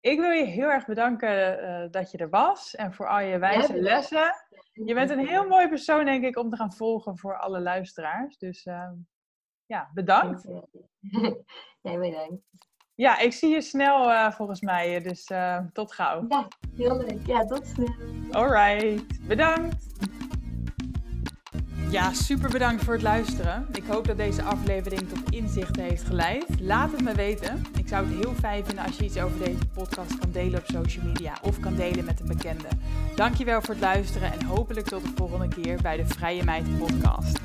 Ik 0.01 0.21
wil 0.21 0.31
je 0.31 0.45
heel 0.45 0.69
erg 0.69 0.87
bedanken 0.87 1.63
uh, 1.63 1.91
dat 1.91 2.11
je 2.11 2.19
er 2.19 2.29
was 2.29 2.75
en 2.75 2.93
voor 2.93 3.09
al 3.09 3.21
je 3.21 3.39
wijze 3.39 3.75
ja, 3.75 3.83
lessen. 3.83 4.33
Je 4.73 4.95
bent 4.95 5.11
een 5.11 5.27
heel 5.27 5.47
mooi 5.47 5.69
persoon, 5.69 6.05
denk 6.05 6.25
ik, 6.25 6.37
om 6.37 6.51
te 6.51 6.57
gaan 6.57 6.73
volgen 6.73 7.19
voor 7.19 7.39
alle 7.39 7.61
luisteraars. 7.61 8.39
Dus 8.39 8.67
uh, 8.67 8.91
ja, 9.67 9.91
bedankt. 9.95 10.43
Jij 11.81 11.99
bedankt. 11.99 12.70
Ja, 13.01 13.19
ik 13.19 13.33
zie 13.33 13.49
je 13.49 13.61
snel 13.61 14.11
uh, 14.11 14.31
volgens 14.31 14.61
mij, 14.61 15.03
dus 15.03 15.31
tot 15.73 15.93
gauw. 15.93 16.25
Ja, 16.29 16.49
heel 16.77 16.97
leuk. 16.97 17.27
Ja, 17.27 17.45
tot 17.45 17.67
snel. 17.67 17.95
Alright, 18.31 19.27
bedankt. 19.27 19.87
Ja, 21.91 22.13
super 22.13 22.51
bedankt 22.51 22.85
voor 22.85 22.93
het 22.93 23.03
luisteren. 23.03 23.67
Ik 23.73 23.83
hoop 23.89 24.07
dat 24.07 24.17
deze 24.17 24.43
aflevering 24.43 25.09
tot 25.09 25.31
inzichten 25.31 25.83
heeft 25.83 26.03
geleid. 26.03 26.61
Laat 26.61 26.93
het 26.93 27.03
me 27.03 27.15
weten. 27.15 27.65
Ik 27.79 27.89
zou 27.89 28.07
het 28.07 28.25
heel 28.25 28.35
fijn 28.35 28.65
vinden 28.65 28.85
als 28.85 28.97
je 28.97 29.05
iets 29.05 29.19
over 29.19 29.39
deze 29.39 29.67
podcast 29.75 30.19
kan 30.19 30.31
delen 30.31 30.59
op 30.59 30.67
social 30.67 31.05
media 31.05 31.33
of 31.43 31.61
kan 31.61 31.75
delen 31.75 32.05
met 32.05 32.21
een 32.21 32.29
bekende. 32.29 32.69
Dankjewel 33.15 33.61
voor 33.61 33.75
het 33.75 33.83
luisteren 33.83 34.33
en 34.33 34.43
hopelijk 34.43 34.87
tot 34.87 35.03
de 35.03 35.13
volgende 35.15 35.49
keer 35.49 35.79
bij 35.83 35.97
de 35.97 36.07
Vrije 36.07 36.45
Meid 36.45 36.79
podcast. 36.79 37.39